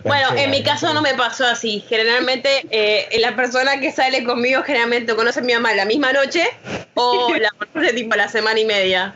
Bueno, 0.03 0.29
en 0.35 0.51
mi 0.51 0.63
caso 0.63 0.93
no 0.93 1.01
me 1.01 1.13
pasó 1.13 1.45
así. 1.45 1.83
Generalmente, 1.87 2.65
eh, 2.69 3.07
la 3.19 3.35
persona 3.35 3.79
que 3.79 3.91
sale 3.91 4.23
conmigo 4.23 4.63
generalmente 4.63 5.15
conoce 5.15 5.39
a 5.39 5.43
mi 5.43 5.53
mamá 5.53 5.73
la 5.73 5.85
misma 5.85 6.11
noche 6.11 6.45
o 6.93 7.33
la 7.39 7.49
conoce 7.51 7.93
tipo 7.93 8.15
la 8.15 8.27
semana 8.27 8.59
y 8.59 8.65
media. 8.65 9.15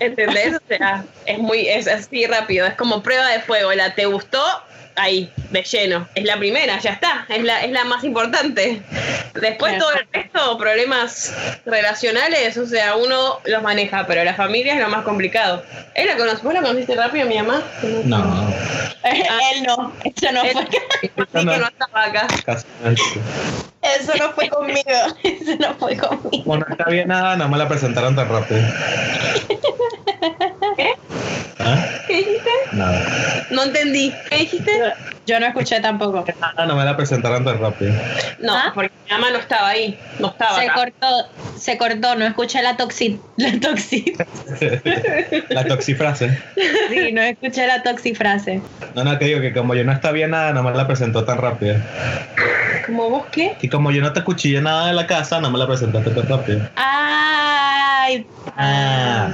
¿Entendés? 0.00 0.56
O 0.56 0.60
sea, 0.68 1.04
es 1.26 1.38
muy, 1.38 1.68
es 1.68 1.88
así 1.88 2.26
rápido. 2.26 2.66
Es 2.66 2.74
como 2.74 3.02
prueba 3.02 3.28
de 3.28 3.40
fuego. 3.40 3.72
La 3.72 3.94
te 3.94 4.06
gustó, 4.06 4.42
ahí, 4.96 5.32
de 5.50 5.62
lleno. 5.62 6.08
Es 6.14 6.24
la 6.24 6.36
primera, 6.38 6.78
ya 6.78 6.90
está. 6.90 7.26
Es 7.28 7.42
la, 7.42 7.62
es 7.64 7.70
la 7.72 7.84
más 7.84 8.04
importante. 8.04 8.82
Después 9.40 9.78
todo 9.78 9.92
el 9.92 10.06
resto, 10.12 10.58
problemas 10.58 11.34
relacionales, 11.64 12.56
o 12.56 12.66
sea, 12.66 12.96
uno 12.96 13.38
los 13.44 13.62
maneja, 13.62 14.06
pero 14.06 14.24
la 14.24 14.34
familia 14.34 14.74
es 14.74 14.80
lo 14.80 14.88
más 14.88 15.02
complicado. 15.04 15.62
¿Él 15.94 16.06
la 16.08 16.16
conoce? 16.16 16.42
¿Vos 16.42 16.52
la 16.54 16.62
conociste 16.62 16.94
rápido, 16.96 17.26
mi 17.26 17.36
mamá? 17.36 17.62
No, 18.04 18.48
Él 19.04 19.62
no. 19.66 19.92
Eso 20.04 20.32
no 20.32 20.42
Él- 20.42 20.52
fue. 20.52 20.62
Así 20.62 21.08
que 21.08 21.58
no 21.58 21.66
estaba 21.68 22.04
acá. 22.04 22.26
casi. 22.44 22.66
Eso 23.82 24.12
no 24.18 24.32
fue 24.32 24.48
conmigo. 24.48 24.80
Eso 25.22 25.56
no 25.58 25.74
fue 25.76 25.96
conmigo. 25.96 26.44
Como 26.44 26.56
no 26.58 26.66
está 26.68 26.84
bien 26.90 27.08
nada, 27.08 27.36
no 27.36 27.48
me 27.48 27.56
la 27.56 27.66
presentaron 27.68 28.14
tan 28.14 28.28
rápido. 28.28 28.60
¿Qué? 31.62 31.68
¿Ah? 31.68 31.88
¿Qué 32.06 32.16
dijiste? 32.16 32.50
Nada. 32.72 33.46
No 33.50 33.62
entendí. 33.64 34.12
¿Qué 34.28 34.36
dijiste? 34.38 34.72
Yo 35.26 35.38
no 35.38 35.46
escuché 35.46 35.80
tampoco. 35.80 36.24
Nada, 36.40 36.66
no 36.66 36.74
me 36.76 36.84
la 36.84 36.96
presentaron 36.96 37.44
tan 37.44 37.58
rápido. 37.60 37.92
No, 38.38 38.56
¿Ah? 38.56 38.72
porque 38.74 38.90
mi 39.06 39.10
mamá 39.12 39.30
no 39.30 39.38
estaba 39.38 39.68
ahí. 39.68 39.98
No 40.18 40.28
estaba 40.28 40.58
Se 40.58 40.64
acá. 40.68 40.74
cortó, 40.74 41.28
se 41.56 41.78
cortó, 41.78 42.16
no 42.16 42.26
escuché 42.26 42.62
la 42.62 42.76
toxi, 42.76 43.20
la 43.36 43.60
toxi, 43.60 44.12
la 45.50 45.64
toxifrase. 45.66 46.38
sí, 46.88 47.12
no 47.12 47.20
escuché 47.20 47.66
la 47.66 47.82
toxifrase. 47.82 48.60
No, 48.94 49.04
no, 49.04 49.18
te 49.18 49.26
digo 49.26 49.40
que 49.40 49.52
como 49.52 49.74
yo 49.74 49.84
no 49.84 49.92
está 49.92 50.10
bien 50.10 50.30
nada, 50.30 50.52
no 50.52 50.62
me 50.62 50.72
la 50.72 50.86
presentó 50.86 51.24
tan 51.24 51.38
rápido. 51.38 51.76
¿Como 52.86 53.10
vos 53.10 53.26
qué? 53.30 53.56
Y 53.60 53.68
como 53.68 53.90
yo 53.92 54.00
no 54.00 54.12
te 54.12 54.24
cuchillé 54.24 54.60
nada 54.60 54.86
de 54.88 54.94
la 54.94 55.06
casa, 55.06 55.40
no 55.40 55.50
me 55.50 55.58
la 55.58 55.66
presentaste 55.66 56.10
tan 56.10 56.26
rápido. 56.28 56.60
Ay, 58.00 58.26
Ah. 58.56 59.28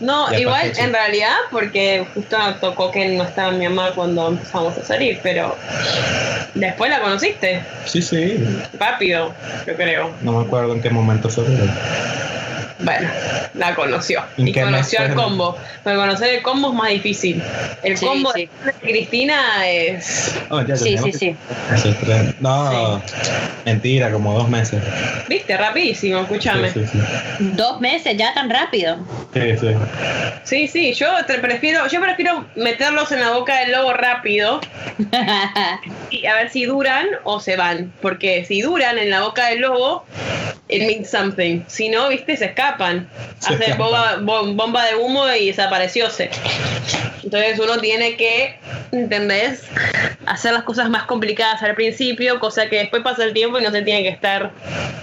No, 0.00 0.30
Ya 0.30 0.40
igual 0.40 0.72
en 0.76 0.92
realidad, 0.92 1.34
porque 1.50 2.06
justo 2.14 2.36
tocó 2.60 2.90
que 2.90 3.08
no 3.08 3.24
estaba 3.24 3.50
mi 3.52 3.66
mamá 3.68 3.92
cuando 3.94 4.28
empezamos 4.28 4.76
a 4.76 4.84
salir, 4.84 5.18
pero 5.22 5.56
después 6.54 6.90
la 6.90 7.00
conociste. 7.00 7.62
Sí, 7.86 8.02
sí. 8.02 8.44
Rápido, 8.78 9.32
yo 9.66 9.74
creo. 9.76 10.10
No 10.22 10.32
me 10.32 10.44
acuerdo 10.44 10.74
en 10.74 10.82
qué 10.82 10.90
momento 10.90 11.28
fue. 11.30 11.44
pero- 11.44 11.72
Bueno, 12.80 13.08
la 13.54 13.74
conoció. 13.74 14.20
¿En 14.36 14.48
Y 14.48 14.52
conoció 14.52 14.98
fue? 15.06 15.14
combo. 15.14 15.56
Porque 15.84 15.96
conocer 15.96 16.34
el 16.34 16.42
combo 16.42 16.68
es 16.70 16.74
más 16.74 16.88
difícil. 16.90 17.42
El 17.84 17.96
Sí, 17.96 18.04
combo 18.04 18.32
sí. 18.34 18.50
de 18.64 18.72
Cristina 18.72 19.66
es. 19.66 20.34
Oh, 20.50 20.60
ya 20.60 20.76
sí, 20.76 20.98
sí, 20.98 21.04
que- 21.12 21.18
sí. 21.18 21.36
No, 22.40 23.00
mentira, 23.64 24.10
como 24.10 24.36
dos 24.36 24.48
meses. 24.48 24.82
Viste, 25.28 25.56
rapidísimo, 25.56 26.18
escúchame. 26.20 26.70
Sí, 26.72 26.80
sí, 26.84 26.98
sí. 26.98 26.98
Dos 27.54 27.80
meses, 27.80 27.93
ya 28.02 28.34
tan 28.34 28.50
rápido. 28.50 28.96
Sí, 29.32 29.56
sí. 29.58 29.68
Sí, 30.44 30.68
sí, 30.68 30.92
yo 30.94 31.24
te 31.26 31.38
prefiero, 31.38 31.86
yo 31.88 32.00
prefiero 32.00 32.44
meterlos 32.56 33.10
en 33.12 33.20
la 33.20 33.30
boca 33.30 33.58
del 33.60 33.72
lobo 33.72 33.92
rápido 33.92 34.60
y 36.10 36.26
a 36.26 36.34
ver 36.34 36.50
si 36.50 36.64
duran 36.66 37.06
o 37.24 37.40
se 37.40 37.56
van. 37.56 37.92
Porque 38.02 38.44
si 38.44 38.60
duran 38.62 38.98
en 38.98 39.10
la 39.10 39.20
boca 39.22 39.46
del 39.48 39.60
lobo, 39.60 40.04
it 40.68 40.82
means 40.86 41.10
something. 41.10 41.62
Si 41.66 41.88
no, 41.88 42.08
viste, 42.08 42.36
se 42.36 42.46
escapan. 42.46 43.08
Se 43.38 43.54
Hace 43.54 43.64
escapan. 43.70 43.78
bomba, 43.78 44.16
bom- 44.20 44.56
bomba 44.56 44.84
de 44.84 44.94
humo 44.96 45.26
y 45.32 45.46
desaparecióse. 45.48 46.30
Entonces 47.22 47.58
uno 47.58 47.78
tiene 47.78 48.16
que, 48.16 48.56
¿entendés? 48.92 49.62
Hacer 50.26 50.52
las 50.52 50.62
cosas 50.64 50.90
más 50.90 51.04
complicadas 51.04 51.62
al 51.62 51.74
principio, 51.74 52.38
cosa 52.38 52.68
que 52.68 52.76
después 52.80 53.02
pasa 53.02 53.24
el 53.24 53.32
tiempo 53.32 53.58
y 53.58 53.62
no 53.62 53.70
se 53.70 53.80
tiene 53.82 54.02
que 54.02 54.10
estar, 54.10 54.50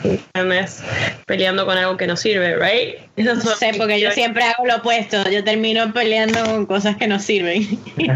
¿entendés? 0.03 0.83
Peleando 1.25 1.65
con 1.65 1.77
algo 1.77 1.97
que 1.97 2.07
no 2.07 2.15
sirve, 2.15 2.55
¿right? 2.55 2.95
Esas 3.15 3.43
No 3.43 3.55
sé, 3.55 3.73
porque 3.77 3.99
yo 3.99 4.11
siempre 4.11 4.43
hago 4.43 4.65
lo 4.65 4.77
opuesto. 4.77 5.29
Yo 5.29 5.43
termino 5.43 5.91
peleando 5.93 6.43
con 6.45 6.65
cosas 6.65 6.97
que 6.97 7.07
no 7.07 7.19
sirven. 7.19 7.79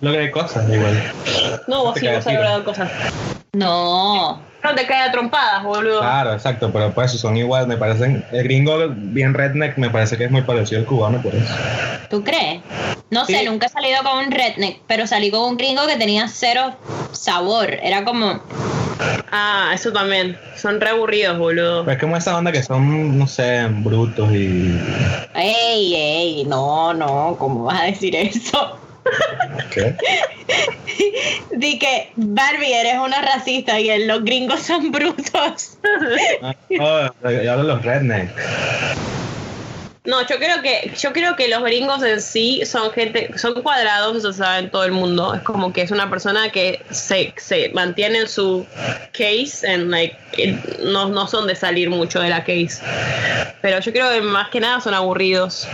Lo 0.00 0.12
que 0.12 0.18
hay 0.18 0.30
cosas, 0.30 0.68
igual. 0.68 1.12
No, 1.66 1.84
vos 1.84 1.98
sí, 1.98 2.06
vos 2.06 2.16
has 2.16 2.26
hablado 2.26 2.64
cosas. 2.64 2.90
No. 3.52 4.40
No 4.64 4.74
te 4.74 4.86
cae 4.86 5.02
a 5.02 5.12
trompadas, 5.12 5.64
boludo. 5.64 6.00
Claro, 6.00 6.32
exacto, 6.34 6.72
pero 6.72 6.92
pues 6.94 7.10
son 7.12 7.36
igual, 7.36 7.66
me 7.66 7.76
parecen. 7.76 8.24
El 8.30 8.44
gringo 8.44 8.78
bien 8.88 9.34
redneck 9.34 9.76
me 9.76 9.90
parece 9.90 10.16
que 10.16 10.24
es 10.24 10.30
muy 10.30 10.42
parecido 10.42 10.80
al 10.80 10.86
cubano, 10.86 11.20
por 11.20 11.34
eso. 11.34 11.52
¿Tú 12.08 12.22
crees? 12.22 12.62
No 13.10 13.24
sé, 13.26 13.44
nunca 13.44 13.66
he 13.66 13.70
salido 13.70 14.02
con 14.04 14.24
un 14.24 14.30
redneck, 14.30 14.80
pero 14.86 15.06
salí 15.06 15.30
con 15.30 15.40
un 15.42 15.56
gringo 15.56 15.86
que 15.86 15.96
tenía 15.96 16.28
cero 16.28 16.76
sabor. 17.10 17.70
Era 17.82 18.04
como, 18.04 18.40
Ah, 19.30 19.72
eso 19.74 19.92
también. 19.92 20.36
Son 20.56 20.80
re 20.80 20.90
aburridos, 20.90 21.38
boludo. 21.38 21.84
Pero 21.84 21.92
es 21.92 22.00
como 22.00 22.16
esa 22.16 22.36
onda 22.36 22.52
que 22.52 22.62
son, 22.62 23.18
no 23.18 23.26
sé, 23.26 23.66
brutos 23.68 24.30
y. 24.32 24.78
ey, 25.34 25.94
ey, 25.94 26.44
no, 26.44 26.92
no, 26.94 27.36
¿cómo 27.38 27.64
vas 27.64 27.80
a 27.80 27.84
decir 27.84 28.14
eso? 28.16 28.78
¿Qué? 29.72 29.96
Di 31.56 31.78
que 31.78 32.12
Barbie 32.16 32.72
eres 32.72 32.98
una 32.98 33.20
racista 33.22 33.80
y 33.80 34.06
los 34.06 34.24
gringos 34.24 34.60
son 34.60 34.92
brutos. 34.92 35.78
Ah, 36.42 36.54
oh, 36.80 37.30
yo 37.30 37.52
hablo 37.52 37.64
de 37.64 37.74
los 37.74 37.82
rednecks. 37.82 38.32
No, 40.04 40.20
yo 40.26 40.36
creo 40.36 40.60
que 40.62 40.92
yo 40.98 41.12
creo 41.12 41.36
que 41.36 41.46
los 41.46 41.62
gringos 41.62 42.02
en 42.02 42.20
sí 42.20 42.66
son 42.66 42.90
gente, 42.90 43.30
son 43.38 43.62
cuadrados, 43.62 44.16
eso 44.16 44.32
sabe 44.32 44.64
en 44.64 44.70
todo 44.70 44.82
el 44.82 44.90
mundo. 44.90 45.32
Es 45.32 45.42
como 45.42 45.72
que 45.72 45.82
es 45.82 45.92
una 45.92 46.10
persona 46.10 46.50
que 46.50 46.84
se, 46.90 47.32
se 47.36 47.68
mantiene 47.68 48.18
en 48.18 48.28
su 48.28 48.66
case, 49.12 49.60
en 49.62 49.92
like, 49.92 50.16
no, 50.82 51.08
no 51.08 51.28
son 51.28 51.46
de 51.46 51.54
salir 51.54 51.88
mucho 51.88 52.18
de 52.18 52.30
la 52.30 52.40
case. 52.40 52.82
Pero 53.60 53.78
yo 53.78 53.92
creo 53.92 54.10
que 54.10 54.22
más 54.22 54.48
que 54.48 54.58
nada 54.58 54.80
son 54.80 54.92
aburridos. 54.92 55.68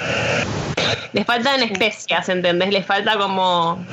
Le 1.12 1.24
faltan 1.24 1.62
especias, 1.62 2.28
¿entendés? 2.28 2.72
Le 2.72 2.82
falta 2.82 3.16
como 3.18 3.84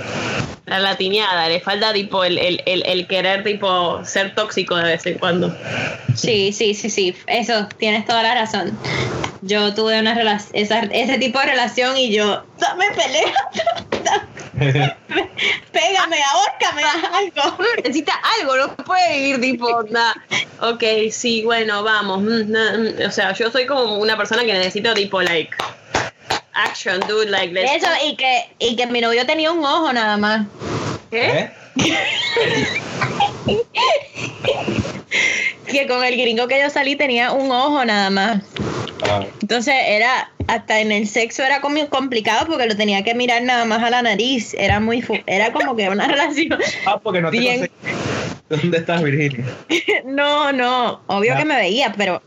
la 0.66 0.80
latineada, 0.80 1.48
le 1.48 1.60
falta 1.60 1.94
tipo 1.94 2.24
el, 2.24 2.38
el, 2.38 2.62
el, 2.66 2.84
el 2.86 3.08
querer 3.08 3.44
tipo 3.44 4.04
ser 4.04 4.34
tóxico 4.36 4.76
de 4.76 4.84
vez 4.84 5.06
en 5.06 5.18
cuando. 5.18 5.56
Sí, 6.16 6.52
sí, 6.52 6.74
sí, 6.74 6.90
sí. 6.90 7.16
Eso, 7.28 7.68
tienes 7.78 8.06
toda 8.06 8.24
la 8.24 8.36
razón. 8.36 8.78
Yo 9.42 9.74
tuve 9.76 10.00
una 10.00 10.16
relación, 10.16 10.52
ese 10.92 11.18
tipo 11.20 11.40
de 11.40 11.46
relación 11.46 11.98
y 11.98 12.12
yo, 12.12 12.44
dame 12.58 12.86
pelea. 12.92 13.34
Pégame, 15.72 16.18
ahórcame, 16.34 16.84
algo. 17.14 17.56
Uno 17.60 17.68
necesita 17.78 18.14
algo, 18.40 18.56
no 18.56 18.76
puede 18.78 19.20
vivir 19.20 19.42
tipo, 19.42 19.84
nah, 19.90 20.14
ok, 20.62 20.84
sí, 21.12 21.44
bueno, 21.44 21.84
vamos. 21.84 22.22
mm, 22.22 22.52
nah, 22.52 22.78
mm. 22.78 23.08
O 23.08 23.12
sea, 23.12 23.34
yo 23.34 23.52
soy 23.52 23.66
como 23.66 23.98
una 23.98 24.18
persona 24.18 24.44
que 24.44 24.54
necesito 24.54 24.94
tipo, 24.94 25.22
like, 25.22 25.56
action, 26.56 27.00
dude, 27.08 27.30
like, 27.30 27.54
let's 27.54 27.72
Eso, 27.84 27.88
y 28.06 28.16
que, 28.16 28.50
y 28.60 28.76
que 28.76 28.88
mi 28.88 29.02
novio 29.02 29.26
tenía 29.26 29.52
un 29.52 29.64
ojo 29.64 29.92
nada 29.94 30.18
más. 30.18 30.46
¿Qué? 31.12 31.30
¿Eh? 31.30 31.52
Que 35.68 35.88
con 35.88 36.04
el 36.04 36.16
gringo 36.18 36.48
que 36.48 36.60
yo 36.60 36.70
salí 36.70 36.96
tenía 36.96 37.32
un 37.32 37.52
ojo 37.52 37.84
nada 37.86 38.10
más. 38.10 38.42
Ah, 39.10 39.24
Entonces 39.42 39.74
era, 39.88 40.32
hasta 40.48 40.80
en 40.80 40.92
el 40.92 41.08
sexo 41.08 41.44
era 41.44 41.60
como 41.62 41.88
complicado 41.90 42.48
porque 42.48 42.68
lo 42.68 42.76
tenía 42.78 43.04
que 43.04 43.14
mirar 43.16 43.42
nada 43.44 43.66
más 43.66 43.84
a 43.84 43.90
la 43.90 44.02
nariz. 44.02 44.54
Era 44.54 44.80
muy, 44.80 45.02
fu- 45.02 45.20
era 45.26 45.52
como 45.52 45.76
que 45.76 45.90
una 45.90 46.08
relación. 46.08 46.58
ah, 46.86 47.00
porque 47.02 47.22
no 47.22 47.32
te 47.32 47.40
Bien. 47.40 47.70
¿Dónde 48.50 48.78
estás, 48.78 49.02
Virginia? 49.04 49.46
No, 50.06 50.52
no, 50.54 51.02
obvio 51.08 51.34
Ya. 51.34 51.38
que 51.40 51.46
me 51.46 51.56
veía, 51.56 51.94
pero, 51.98 52.22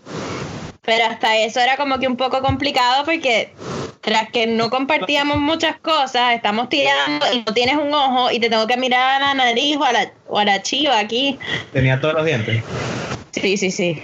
pero 0.83 1.05
hasta 1.07 1.37
eso 1.39 1.61
era 1.61 1.77
como 1.77 1.99
que 2.01 2.09
un 2.09 2.17
poco 2.17 2.43
complicado 2.43 3.05
porque 3.05 3.53
tras 4.01 4.31
que 4.31 4.47
no 4.47 4.71
compartíamos 4.71 5.39
muchas 5.39 5.77
cosas, 5.79 6.35
estamos 6.35 6.69
tirando 6.69 7.27
y 7.33 7.43
no 7.47 7.53
tienes 7.55 7.77
un 7.77 7.93
ojo 7.93 8.31
y 8.31 8.39
te 8.39 8.49
tengo 8.49 8.67
que 8.67 8.77
mirar 8.77 9.23
a 9.23 9.27
la 9.27 9.35
nariz 9.35 9.77
o 9.77 9.85
a 9.85 9.93
la, 9.93 10.13
o 10.29 10.39
a 10.39 10.45
la 10.45 10.63
chiva 10.63 10.99
aquí. 10.99 11.39
Tenía 11.73 12.01
todos 12.01 12.15
los 12.15 12.25
dientes. 12.25 12.63
Sí, 13.33 13.57
sí, 13.57 13.71
sí. 13.71 14.03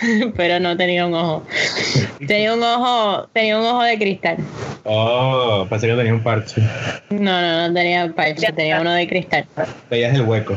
Pero 0.36 0.60
no 0.60 0.76
tenía 0.76 1.06
un 1.06 1.14
ojo. 1.14 1.42
Tenía 2.26 2.54
un 2.54 2.62
ojo, 2.62 3.28
tenía 3.34 3.58
un 3.58 3.66
ojo 3.66 3.82
de 3.82 3.98
cristal. 3.98 4.36
Oh, 4.84 5.66
pensé 5.68 5.88
que 5.88 5.94
tenía 5.94 6.14
un 6.14 6.22
parche. 6.22 6.62
No, 7.10 7.40
no, 7.40 7.68
no 7.68 7.74
tenía 7.74 8.10
parche, 8.14 8.50
tenía 8.52 8.80
uno 8.80 8.92
de 8.92 9.06
cristal. 9.06 9.46
Veías 9.90 10.14
el 10.14 10.22
hueco. 10.22 10.56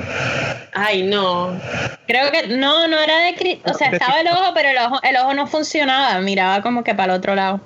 Ay, 0.73 1.03
no. 1.03 1.59
Creo 2.07 2.31
que 2.31 2.47
no, 2.47 2.87
no 2.87 2.97
era 2.99 3.19
de 3.25 3.35
cristal. 3.35 3.73
O 3.73 3.77
sea, 3.77 3.89
estaba 3.89 4.21
el 4.21 4.27
ojo, 4.27 4.53
pero 4.53 4.69
el 4.69 4.77
ojo, 4.77 4.99
el 5.03 5.17
ojo 5.17 5.33
no 5.33 5.47
funcionaba. 5.47 6.19
Miraba 6.21 6.61
como 6.61 6.83
que 6.83 6.95
para 6.95 7.13
el 7.13 7.19
otro 7.19 7.35
lado. 7.35 7.59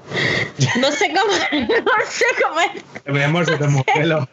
No 0.79 0.91
sé 0.91 1.09
cómo, 1.09 1.33
no 1.67 1.91
sé 2.07 2.25
cómo 2.43 2.59
es. 2.61 3.13
Mi 3.13 3.21
amor, 3.21 3.45
se 3.45 3.57
te 3.57 3.67
movió 3.67 3.93
el 3.95 4.11
ojo. 4.13 4.27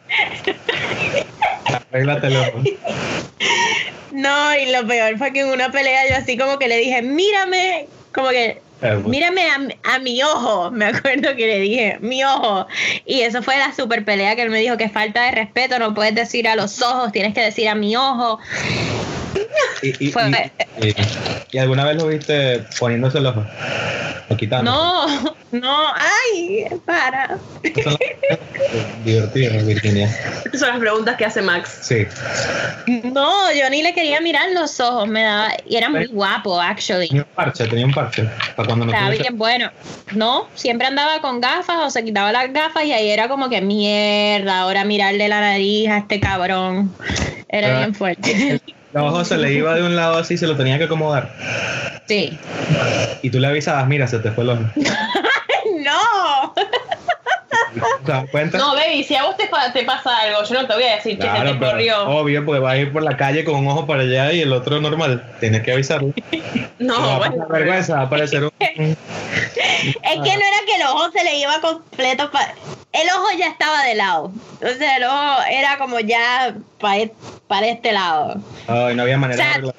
Arréglate 1.91 2.27
el 2.27 2.37
ojo. 2.37 2.63
No, 4.11 4.55
y 4.55 4.71
lo 4.71 4.87
peor 4.87 5.17
fue 5.17 5.31
que 5.33 5.41
en 5.41 5.49
una 5.49 5.71
pelea 5.71 6.07
yo 6.09 6.15
así 6.15 6.37
como 6.37 6.57
que 6.57 6.67
le 6.67 6.77
dije, 6.77 7.01
mírame, 7.01 7.87
como 8.13 8.29
que 8.29 8.61
Eh, 8.81 8.95
Mírame 9.05 9.41
a, 9.49 9.57
mi- 9.59 9.75
a 9.83 9.99
mi 9.99 10.23
ojo, 10.23 10.71
me 10.79 10.85
acuerdo 10.85 11.35
que 11.35 11.45
le 11.47 11.59
dije, 11.59 11.97
mi 11.99 12.23
ojo. 12.23 12.65
Y 13.05 13.21
eso 13.21 13.43
fue 13.43 13.57
la 13.57 13.73
super 13.73 14.05
pelea 14.05 14.35
que 14.37 14.43
él 14.43 14.49
me 14.49 14.59
dijo 14.59 14.77
que 14.77 14.87
falta 14.87 15.25
de 15.25 15.31
respeto, 15.31 15.77
no 15.79 15.93
puedes 15.93 16.15
decir 16.15 16.47
a 16.47 16.55
los 16.55 16.81
ojos, 16.81 17.11
tienes 17.11 17.33
que 17.33 17.41
decir 17.41 17.67
a 17.67 17.75
mi 17.75 17.95
ojo. 17.97 18.39
Y, 19.81 20.07
y, 20.07 20.11
Fue- 20.11 20.29
y- 20.81 20.87
y- 20.89 20.95
¿y 21.53 21.57
alguna 21.57 21.85
vez 21.85 21.95
lo 21.97 22.07
viste 22.07 22.65
poniéndose 22.79 23.19
el 23.19 23.27
ojo? 23.27 23.45
O 24.29 24.35
quitando. 24.35 24.69
No, 24.71 25.35
no, 25.53 25.77
ay, 25.95 26.65
para. 26.85 27.37
Son 27.83 27.93
las- 27.93 28.99
Divertido, 29.05 29.65
Virginia. 29.65 30.07
Esas 30.45 30.59
son 30.59 30.69
las 30.69 30.79
preguntas 30.79 31.15
que 31.15 31.25
hace 31.25 31.41
Max. 31.41 31.79
Sí. 31.81 32.05
No, 33.05 33.51
yo 33.53 33.69
ni 33.69 33.81
le 33.81 33.93
quería 33.93 34.19
mirar 34.21 34.51
los 34.53 34.79
ojos, 34.81 35.07
me 35.07 35.23
daba, 35.23 35.51
y 35.65 35.77
era 35.77 35.89
muy 35.89 36.05
guapo, 36.07 36.59
actually. 36.61 37.07
Tenía 37.07 37.23
un 37.23 37.29
parche, 37.35 37.65
tenía 37.67 37.85
un 37.85 37.93
parche. 37.93 38.23
Para 38.55 38.67
cuando 38.67 38.85
no 38.85 38.91
Estaba 38.91 39.09
bien 39.11 39.37
bueno. 39.37 39.71
No, 40.11 40.47
siempre 40.55 40.87
andaba 40.87 41.21
con 41.21 41.39
gafas 41.39 41.77
o 41.85 41.89
se 41.89 42.03
quitaba 42.03 42.31
las 42.33 42.51
gafas 42.51 42.83
y 42.83 42.91
ahí 42.91 43.09
era 43.09 43.27
como 43.29 43.49
que 43.49 43.61
mierda, 43.61 44.59
ahora 44.59 44.83
mirarle 44.83 45.27
la 45.29 45.39
nariz 45.39 45.89
a 45.89 45.97
este 45.99 46.19
cabrón. 46.19 46.93
Era 47.47 47.75
Ah. 47.75 47.79
bien 47.79 47.95
fuerte. 47.95 48.61
Ojos 48.93 49.27
se 49.27 49.37
le 49.37 49.53
iba 49.53 49.75
de 49.75 49.83
un 49.83 49.95
lado 49.95 50.17
así, 50.17 50.37
se 50.37 50.47
lo 50.47 50.55
tenía 50.55 50.77
que 50.77 50.85
acomodar. 50.85 51.29
Sí. 52.07 52.37
Y 53.21 53.29
tú 53.29 53.39
le 53.39 53.47
avisabas, 53.47 53.87
mira, 53.87 54.07
se 54.07 54.19
te 54.19 54.31
fue 54.31 54.43
el. 54.43 54.59
No. 55.79 56.53
No, 58.53 58.75
baby, 58.75 59.03
si 59.03 59.15
a 59.15 59.23
vos 59.23 59.37
te, 59.37 59.47
pa- 59.47 59.71
te 59.73 59.83
pasa 59.83 60.17
algo, 60.17 60.43
yo 60.43 60.61
no 60.61 60.67
te 60.67 60.73
voy 60.73 60.83
a 60.83 60.95
decir, 60.95 61.17
che, 61.17 61.21
se 61.23 61.29
Claro, 61.29 61.51
te 61.53 61.59
corrió. 61.59 62.07
obvio, 62.09 62.45
porque 62.45 62.59
va 62.59 62.71
a 62.71 62.77
ir 62.77 62.91
por 62.91 63.03
la 63.03 63.15
calle 63.17 63.43
con 63.43 63.55
un 63.55 63.67
ojo 63.67 63.85
para 63.85 64.03
allá 64.03 64.31
y 64.33 64.41
el 64.41 64.51
otro 64.53 64.79
normal. 64.81 65.23
Tienes 65.39 65.61
que 65.63 65.71
avisarlo. 65.73 66.13
No, 66.79 66.95
va 66.97 67.17
bueno. 67.17 67.45
vergüenza, 67.49 67.95
va 67.95 68.01
a 68.01 68.05
aparecer 68.05 68.41
un... 68.45 68.51
Es 68.59 68.95
que 69.93 70.15
no 70.15 70.21
era 70.23 70.59
que 70.65 70.75
el 70.77 70.81
ojo 70.87 71.11
se 71.11 71.23
le 71.25 71.37
iba 71.39 71.59
completo 71.59 72.31
para... 72.31 72.53
El 72.93 73.07
ojo 73.09 73.27
ya 73.37 73.47
estaba 73.49 73.83
de 73.83 73.95
lado. 73.95 74.31
O 74.61 74.77
sea, 74.77 74.97
el 74.97 75.03
ojo 75.03 75.41
era 75.51 75.77
como 75.77 75.99
ya 75.99 76.55
para 76.79 77.67
este 77.67 77.91
lado. 77.91 78.35
Ay, 78.67 78.95
no 78.95 79.03
había 79.03 79.17
manera 79.17 79.43
O 79.43 79.45
sea, 79.45 79.61
de. 79.61 79.73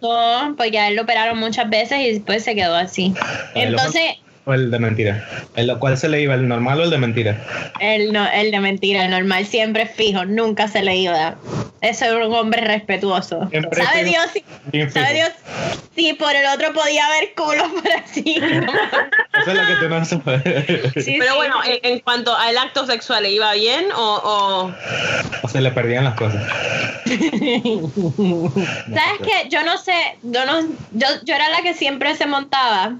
No, 0.00 0.54
porque 0.56 0.78
a 0.78 0.88
él 0.88 0.94
lo 0.96 1.02
operaron 1.02 1.38
muchas 1.38 1.68
veces 1.68 1.98
y 2.00 2.12
después 2.12 2.42
se 2.44 2.54
quedó 2.54 2.74
así. 2.76 3.12
Entonces, 3.54 4.14
O 4.46 4.52
el 4.52 4.70
de 4.70 4.78
mentira. 4.78 5.26
¿El 5.56 5.74
cuál 5.78 5.96
se 5.96 6.06
le 6.08 6.20
iba? 6.20 6.34
¿El 6.34 6.46
normal 6.48 6.78
o 6.80 6.84
el 6.84 6.90
de 6.90 6.98
mentira? 6.98 7.38
el, 7.80 8.12
no, 8.12 8.26
el 8.30 8.50
de 8.50 8.60
mentira, 8.60 9.04
el 9.06 9.10
normal 9.10 9.46
siempre 9.46 9.86
fijo, 9.86 10.26
nunca 10.26 10.68
se 10.68 10.82
le 10.82 10.96
iba. 10.96 11.36
Eso 11.80 12.04
era 12.04 12.26
un 12.26 12.34
hombre 12.34 12.60
respetuoso. 12.62 13.48
Siempre 13.50 13.82
¿Sabe. 13.82 14.04
Dios 14.04 14.26
si, 14.32 14.44
sabe 14.90 15.14
Dios 15.14 15.30
si 15.94 16.12
por 16.14 16.34
el 16.34 16.44
otro 16.46 16.72
podía 16.74 17.06
haber 17.06 17.32
culo 17.34 17.64
por 17.80 17.90
así? 17.92 18.36
Eso 19.40 19.50
es 19.50 19.56
lo 19.56 19.66
que 19.66 19.74
tú 19.80 19.88
no 19.88 20.04
sabes. 20.04 20.42
Sí, 21.04 21.16
Pero 21.18 21.32
sí. 21.32 21.36
bueno, 21.36 21.56
en, 21.64 21.78
en 21.92 21.98
cuanto 22.00 22.34
al 22.36 22.56
acto 22.58 22.86
sexual, 22.86 23.22
¿le 23.24 23.30
iba 23.32 23.52
bien 23.54 23.86
o, 23.96 24.20
o- 24.24 24.72
O 25.42 25.48
se 25.48 25.60
le 25.60 25.70
perdían 25.72 26.04
las 26.04 26.14
cosas. 26.14 26.40
¿Sabes 27.04 27.20
qué? 29.22 29.48
Yo 29.50 29.62
no 29.64 29.76
sé, 29.78 29.92
yo, 30.22 30.44
no, 30.46 30.60
yo, 30.92 31.06
yo 31.24 31.34
era 31.34 31.48
la 31.50 31.62
que 31.62 31.74
siempre 31.74 32.14
se 32.16 32.26
montaba, 32.26 32.94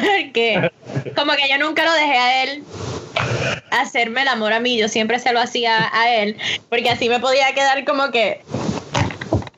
porque 0.00 0.70
como 1.16 1.32
que 1.32 1.48
yo 1.48 1.58
nunca 1.58 1.84
lo 1.84 1.92
dejé 1.92 2.16
a 2.16 2.42
él 2.44 2.64
hacerme 3.70 4.22
el 4.22 4.28
amor 4.28 4.52
a 4.52 4.60
mí, 4.60 4.76
yo 4.76 4.88
siempre 4.88 5.18
se 5.18 5.32
lo 5.32 5.40
hacía 5.40 5.90
a 5.92 6.10
él, 6.10 6.36
porque 6.68 6.90
así 6.90 7.08
me 7.08 7.20
podía 7.20 7.52
quedar 7.54 7.84
como 7.84 8.10
que 8.10 8.40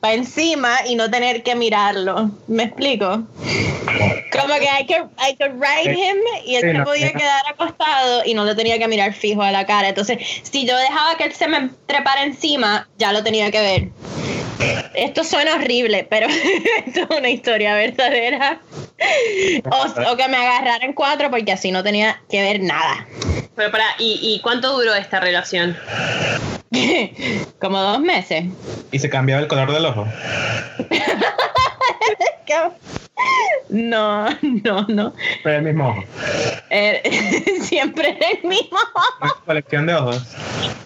para 0.01 0.15
encima 0.15 0.79
y 0.87 0.97
no 0.97 1.09
tener 1.11 1.45
que 1.45 1.55
mirarlo. 1.55 2.31
¿Me 2.49 2.65
explico? 2.65 3.23
Como 4.33 4.55
que 4.55 4.65
I 4.65 4.87
could, 4.87 5.09
I 5.19 5.37
could 5.37 5.53
ride 5.61 5.93
him 5.93 6.17
y 6.45 6.57
él 6.57 6.63
Sí, 6.63 6.69
se 6.69 6.75
no, 6.75 6.85
podía 6.85 7.13
quedar 7.13 7.43
acostado 7.49 8.23
y 8.25 8.35
no 8.35 8.45
le 8.45 8.57
tenía 8.57 8.81
que 8.81 8.89
mirar 8.89 9.13
fijo 9.13 9.43
a 9.43 9.53
la 9.53 9.65
cara. 9.65 9.91
Entonces, 9.91 10.19
si 10.43 10.67
yo 10.67 10.77
dejaba 10.77 11.17
que 11.17 11.25
él 11.25 11.33
se 11.33 11.47
me 11.47 11.71
trepara 11.87 12.25
encima, 12.25 12.89
ya 12.99 13.13
lo 13.13 13.23
tenía 13.23 13.53
que 13.53 13.61
ver. 13.61 13.89
Esto 14.95 15.25
suena 15.25 15.55
horrible, 15.55 16.07
pero 16.09 16.27
esto 16.87 17.01
es 17.01 17.19
una 17.19 17.31
historia 17.31 17.75
verdadera. 17.75 18.61
O, 19.65 20.13
o 20.13 20.17
que 20.17 20.29
me 20.29 20.37
agarrara 20.37 20.85
en 20.85 20.93
cuatro 20.93 21.31
porque 21.31 21.53
así 21.53 21.71
no 21.71 21.83
tenía 21.83 22.21
que 22.31 22.43
ver 22.43 22.61
nada. 22.61 23.07
Pero 23.57 23.71
para, 23.71 23.85
¿y, 23.99 24.19
¿y 24.23 24.41
cuánto 24.41 24.73
duró 24.73 24.95
esta 24.95 25.21
relación? 25.21 25.77
Como 27.61 27.81
dos 27.81 28.01
meses. 28.01 28.45
Y 28.91 28.99
se 28.99 29.11
cambiaba 29.11 29.43
el 29.43 29.49
color 29.49 29.73
del 29.73 29.87
ojo. 29.87 30.07
No, 33.83 34.29
no, 34.43 34.87
no. 34.89 35.15
Pero 35.43 35.57
el 35.57 35.63
mismo 35.63 35.89
ojo. 35.89 36.05
Eh, 36.69 37.03
siempre 37.63 38.11
era 38.19 38.27
el 38.43 38.47
mismo. 38.49 38.79
Una 39.21 39.33
colección 39.47 39.87
de 39.87 39.95
ojos. 39.95 40.23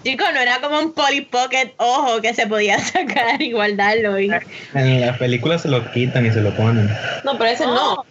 Chico, 0.05 0.25
no 0.33 0.39
era 0.39 0.61
como 0.61 0.79
un 0.79 0.93
Polly 0.93 1.23
Pocket 1.23 1.75
ojo 1.79 2.21
que 2.21 2.33
se 2.33 2.47
podía 2.47 2.79
sacar 2.93 3.43
y 3.43 3.51
guardarlo. 3.53 4.21
Y... 4.21 4.31
En 4.75 5.01
las 5.01 5.19
películas 5.19 5.63
se 5.63 5.69
lo 5.69 5.91
quitan 5.91 6.27
y 6.27 6.31
se 6.31 6.41
lo 6.41 6.55
ponen. 6.55 6.89
No, 7.25 7.37
pero 7.37 7.51
ese 7.51 7.67
no. 7.67 8.05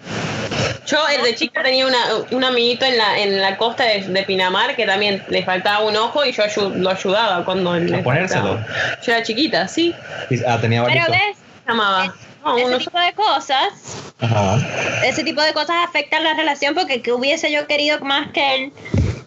Yo, 0.85 0.97
el 1.07 1.23
de 1.23 1.35
chica, 1.35 1.63
tenía 1.63 1.87
una, 1.87 1.97
un 2.31 2.43
amiguito 2.43 2.85
en 2.85 2.97
la, 2.97 3.17
en 3.17 3.41
la 3.41 3.57
costa 3.57 3.85
de, 3.85 4.01
de 4.01 4.23
Pinamar 4.23 4.75
que 4.75 4.85
también 4.85 5.23
le 5.29 5.43
faltaba 5.43 5.83
un 5.85 5.95
ojo 5.95 6.23
y 6.25 6.31
yo 6.31 6.43
ayu- 6.43 6.75
lo 6.75 6.89
ayudaba 6.91 7.43
cuando 7.45 7.75
le 7.79 7.99
ponérselo? 8.03 8.57
faltaba. 8.59 8.97
Yo 9.01 9.11
era 9.13 9.23
chiquita, 9.23 9.67
sí. 9.67 9.95
Y- 10.29 10.43
Ah, 10.45 10.59
tenía 10.61 10.83
Pero 10.83 11.05
ves, 11.09 11.37
llamaba. 11.67 12.13
No, 12.43 12.57
ese 12.57 12.65
uno 12.67 12.77
tipo 12.77 12.99
de 12.99 13.13
cosas, 13.13 14.13
Ajá. 14.19 14.59
ese 15.05 15.23
tipo 15.23 15.41
de 15.41 15.53
cosas 15.53 15.77
afectan 15.83 16.23
la 16.23 16.33
relación 16.35 16.75
porque 16.75 17.01
que 17.01 17.11
hubiese 17.11 17.51
yo 17.51 17.65
querido 17.67 17.99
más 18.01 18.31
que 18.31 18.55
él 18.55 18.73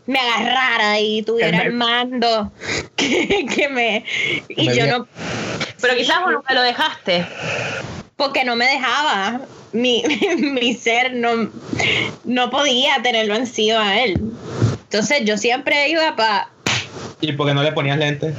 me 0.07 0.19
agarrara 0.21 1.01
y 1.01 1.23
tuviera 1.23 1.63
el 1.63 1.73
mando 1.73 2.51
que, 2.97 3.45
que 3.55 3.69
me 3.69 4.05
y 4.49 4.69
me 4.69 4.77
yo 4.77 4.87
no 4.87 5.09
Pero 5.81 5.97
quizás 5.97 6.21
vos 6.23 6.33
nunca 6.33 6.55
lo 6.55 6.63
dejaste. 6.63 7.27
porque 8.17 8.45
no 8.45 8.55
me 8.57 8.67
dejaba 8.67 9.41
mi, 9.73 10.03
mi 10.39 10.73
ser 10.75 11.13
no 11.15 11.51
no 12.25 12.51
podía 12.51 13.03
tenerlo 13.03 13.35
encima 13.35 13.83
a 13.91 14.03
él 14.05 14.15
Entonces 14.85 15.25
yo 15.25 15.37
siempre 15.37 15.89
iba 15.91 16.15
para... 16.17 16.49
¿Y 17.21 17.33
por 17.33 17.49
qué 17.49 17.55
no 17.55 17.63
le 17.65 17.73
ponías 17.73 17.99
lentes 17.99 18.33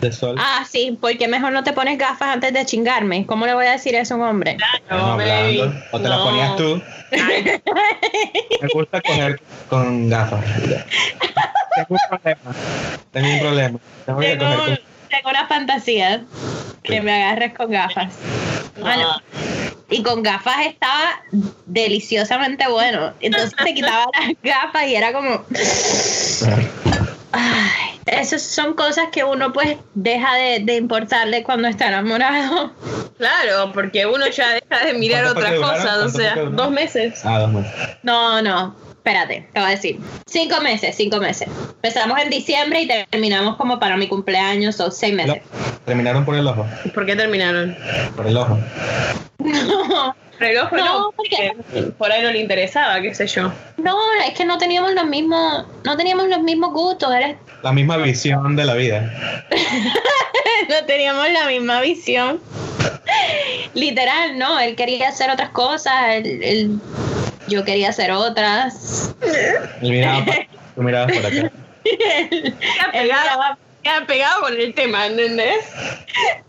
de 0.00 0.12
sol? 0.12 0.36
Ah, 0.38 0.64
sí, 0.68 0.96
porque 1.00 1.28
mejor 1.28 1.52
no 1.52 1.62
te 1.64 1.72
pones 1.72 1.98
gafas 1.98 2.28
antes 2.34 2.52
de 2.52 2.64
chingarme. 2.66 3.26
¿Cómo 3.26 3.46
le 3.46 3.54
voy 3.54 3.66
a 3.66 3.72
decir 3.72 3.94
eso 3.94 4.14
a 4.14 4.16
un 4.18 4.22
hombre? 4.24 4.56
Estamos 4.82 5.16
baby. 5.18 5.60
hablando. 5.60 5.80
¿O 5.92 6.00
te 6.00 6.08
las 6.08 6.18
No. 6.18 6.24
ponías 6.24 6.56
tú? 6.56 6.82
Me 8.60 8.68
gusta 8.74 9.00
coger 9.00 9.40
con 9.70 10.08
gafas. 10.10 10.44
Tengo 10.54 11.88
un 11.88 11.98
problema. 12.08 12.54
Tengo 13.12 13.28
un 13.28 13.40
problema. 13.40 13.78
Tengo 14.06 14.20
que 14.20 14.36
Tengo, 14.36 14.54
coger 14.56 14.78
con... 14.78 15.08
tengo 15.08 15.30
una 15.30 15.46
fantasía 15.46 16.24
que 16.82 16.94
Sí. 16.96 17.00
me 17.00 17.12
agarres 17.24 17.54
con 17.54 17.70
gafas. 17.70 18.12
Bueno, 18.80 19.02
No. 19.02 19.22
y 19.90 20.02
con 20.02 20.22
gafas 20.22 20.66
estaba 20.66 21.22
deliciosamente 21.66 22.68
bueno. 22.68 23.12
Entonces 23.20 23.54
te 23.64 23.74
quitaba 23.74 24.06
las 24.18 24.32
gafas 24.42 24.86
y 24.88 24.94
era 24.94 25.12
como... 25.12 25.44
Ay, 27.32 27.97
esas 28.08 28.42
son 28.42 28.74
cosas 28.74 29.06
que 29.12 29.24
uno 29.24 29.52
pues 29.52 29.76
deja 29.94 30.34
de, 30.36 30.60
de 30.60 30.76
importarle 30.76 31.42
cuando 31.42 31.68
está 31.68 31.88
enamorado. 31.88 32.72
Claro, 33.18 33.72
porque 33.72 34.06
uno 34.06 34.28
ya 34.28 34.54
deja 34.54 34.86
de 34.86 34.94
mirar 34.94 35.24
¿Cuánto 35.24 35.40
fue 35.40 35.56
otras 35.56 35.70
cosas, 35.70 35.96
o 35.96 35.98
¿Cuánto 35.98 36.12
fue 36.12 36.22
sea, 36.22 36.44
dos 36.44 36.70
meses. 36.70 37.20
Ah, 37.24 37.40
dos 37.40 37.52
meses. 37.52 37.72
No, 38.04 38.40
no, 38.42 38.76
espérate, 38.90 39.48
te 39.52 39.58
voy 39.58 39.68
a 39.68 39.70
decir. 39.72 39.98
Cinco 40.26 40.60
meses, 40.60 40.94
cinco 40.96 41.18
meses. 41.18 41.48
Empezamos 41.82 42.18
en 42.20 42.30
diciembre 42.30 42.82
y 42.82 42.88
terminamos 43.10 43.56
como 43.56 43.80
para 43.80 43.96
mi 43.96 44.06
cumpleaños 44.06 44.78
o 44.80 44.90
seis 44.90 45.14
meses. 45.14 45.42
Terminaron 45.84 46.24
por 46.24 46.36
el 46.36 46.46
ojo. 46.46 46.64
¿Por 46.94 47.06
qué 47.06 47.16
terminaron? 47.16 47.76
Por 48.14 48.26
el 48.26 48.36
ojo. 48.36 48.58
No, 49.38 50.14
Por 50.38 50.46
el 50.46 50.58
ojo 50.58 50.76
No, 50.76 50.84
no, 50.84 51.12
porque- 51.12 51.52
por 51.98 52.12
ahí 52.12 52.22
no 52.22 52.30
le 52.30 52.38
interesaba, 52.38 53.00
qué 53.00 53.14
sé 53.14 53.26
yo. 53.26 53.52
no, 53.76 53.96
es 54.26 54.34
que 54.34 54.44
no 54.44 54.56
teníamos 54.58 54.92
los 54.94 55.06
mismos, 55.06 55.66
no 55.84 55.96
teníamos 55.96 56.28
los 56.28 56.40
mismos 56.42 56.72
gustos, 56.72 57.12
era- 57.14 57.36
La 57.62 57.72
misma 57.72 57.96
visión 57.96 58.54
de 58.54 58.64
la 58.64 58.74
vida. 58.74 59.12
no 60.68 60.86
teníamos 60.86 61.28
la 61.32 61.46
misma 61.46 61.80
visión. 61.80 62.40
Literal, 63.74 64.38
no, 64.38 64.58
él 64.60 64.76
quería 64.76 65.08
hacer 65.08 65.30
otras 65.30 65.50
cosas, 65.50 65.94
él- 66.10 66.40
él- 66.42 66.78
yo 67.48 67.64
quería 67.64 67.88
hacer 67.88 68.12
otras. 68.12 69.14
Él 69.82 69.90
miraba 69.90 70.24
para 70.24 70.46
tú 70.74 70.82
mirabas 70.82 71.12
por 71.16 71.26
acá. 71.26 71.50
Queda 71.84 72.92
pegado, 72.92 73.56
queda 73.88 74.06
pegado 74.06 74.40
con 74.42 74.54
el 74.54 74.74
tema, 74.74 75.06
¿entendés? 75.06 75.64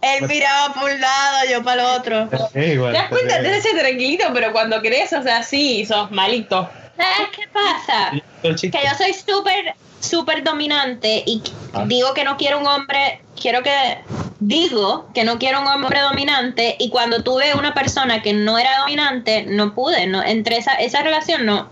Él 0.01 0.27
miraba 0.27 0.73
por 0.73 0.91
un 0.91 0.99
lado, 0.99 1.37
yo 1.49 1.63
para 1.63 1.81
el 1.81 1.99
otro. 1.99 2.29
Sí, 2.53 2.59
igual. 2.59 2.93
Te 2.93 2.97
das 2.97 3.09
cuenta, 3.09 3.41
te 3.41 3.79
tranquilito, 3.79 4.25
pero 4.33 4.51
cuando 4.51 4.81
querés, 4.81 5.13
o 5.13 5.21
sea, 5.23 5.43
sí, 5.43 5.85
sos 5.85 6.11
malito. 6.11 6.69
¿Sabes 6.97 7.29
qué 7.35 7.47
pasa? 7.47 8.11
Que 8.41 8.69
yo 8.69 8.95
soy 8.97 9.13
súper, 9.13 9.73
súper 9.99 10.43
dominante 10.43 11.23
y 11.25 11.41
Ah. 11.73 11.83
digo 11.85 12.13
que 12.13 12.23
no 12.23 12.35
quiero 12.37 12.59
un 12.59 12.67
hombre, 12.67 13.21
quiero 13.39 13.61
que, 13.61 13.99
digo 14.39 15.07
que 15.13 15.23
no 15.23 15.37
quiero 15.37 15.61
un 15.61 15.67
hombre 15.67 15.99
dominante 16.01 16.75
y 16.79 16.89
cuando 16.89 17.23
tuve 17.23 17.53
una 17.53 17.73
persona 17.73 18.21
que 18.21 18.33
no 18.33 18.57
era 18.57 18.79
dominante, 18.79 19.43
no 19.47 19.75
pude, 19.75 20.07
no, 20.07 20.23
entre 20.23 20.57
esa, 20.57 20.73
esa 20.73 21.03
relación 21.03 21.45
no, 21.45 21.69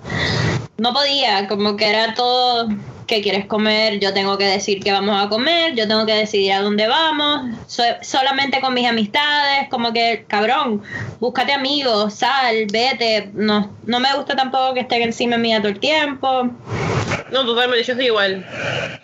no 0.77 0.93
podía, 0.93 1.47
como 1.47 1.75
que 1.77 1.89
era 1.89 2.13
todo, 2.13 2.69
¿qué 3.07 3.21
quieres 3.21 3.45
comer? 3.45 3.99
Yo 3.99 4.13
tengo 4.13 4.37
que 4.37 4.45
decir 4.45 4.83
que 4.83 4.91
vamos 4.91 5.19
a 5.19 5.29
comer, 5.29 5.73
yo 5.75 5.87
tengo 5.87 6.05
que 6.05 6.13
decidir 6.13 6.51
a 6.53 6.61
dónde 6.61 6.87
vamos, 6.87 7.55
soy, 7.67 7.87
solamente 8.01 8.59
con 8.59 8.73
mis 8.73 8.87
amistades, 8.87 9.69
como 9.69 9.93
que, 9.93 10.25
cabrón, 10.27 10.83
búscate 11.19 11.53
amigos, 11.53 12.13
sal, 12.13 12.67
vete, 12.71 13.31
no, 13.33 13.75
no 13.85 13.99
me 13.99 14.13
gusta 14.13 14.35
tampoco 14.35 14.73
que 14.73 14.81
estén 14.81 15.01
encima 15.01 15.37
mía 15.37 15.59
todo 15.59 15.69
el 15.69 15.79
tiempo. 15.79 16.51
No, 17.31 17.45
totalmente, 17.45 17.83
yo 17.83 17.95
soy 17.95 18.05
igual. 18.05 18.45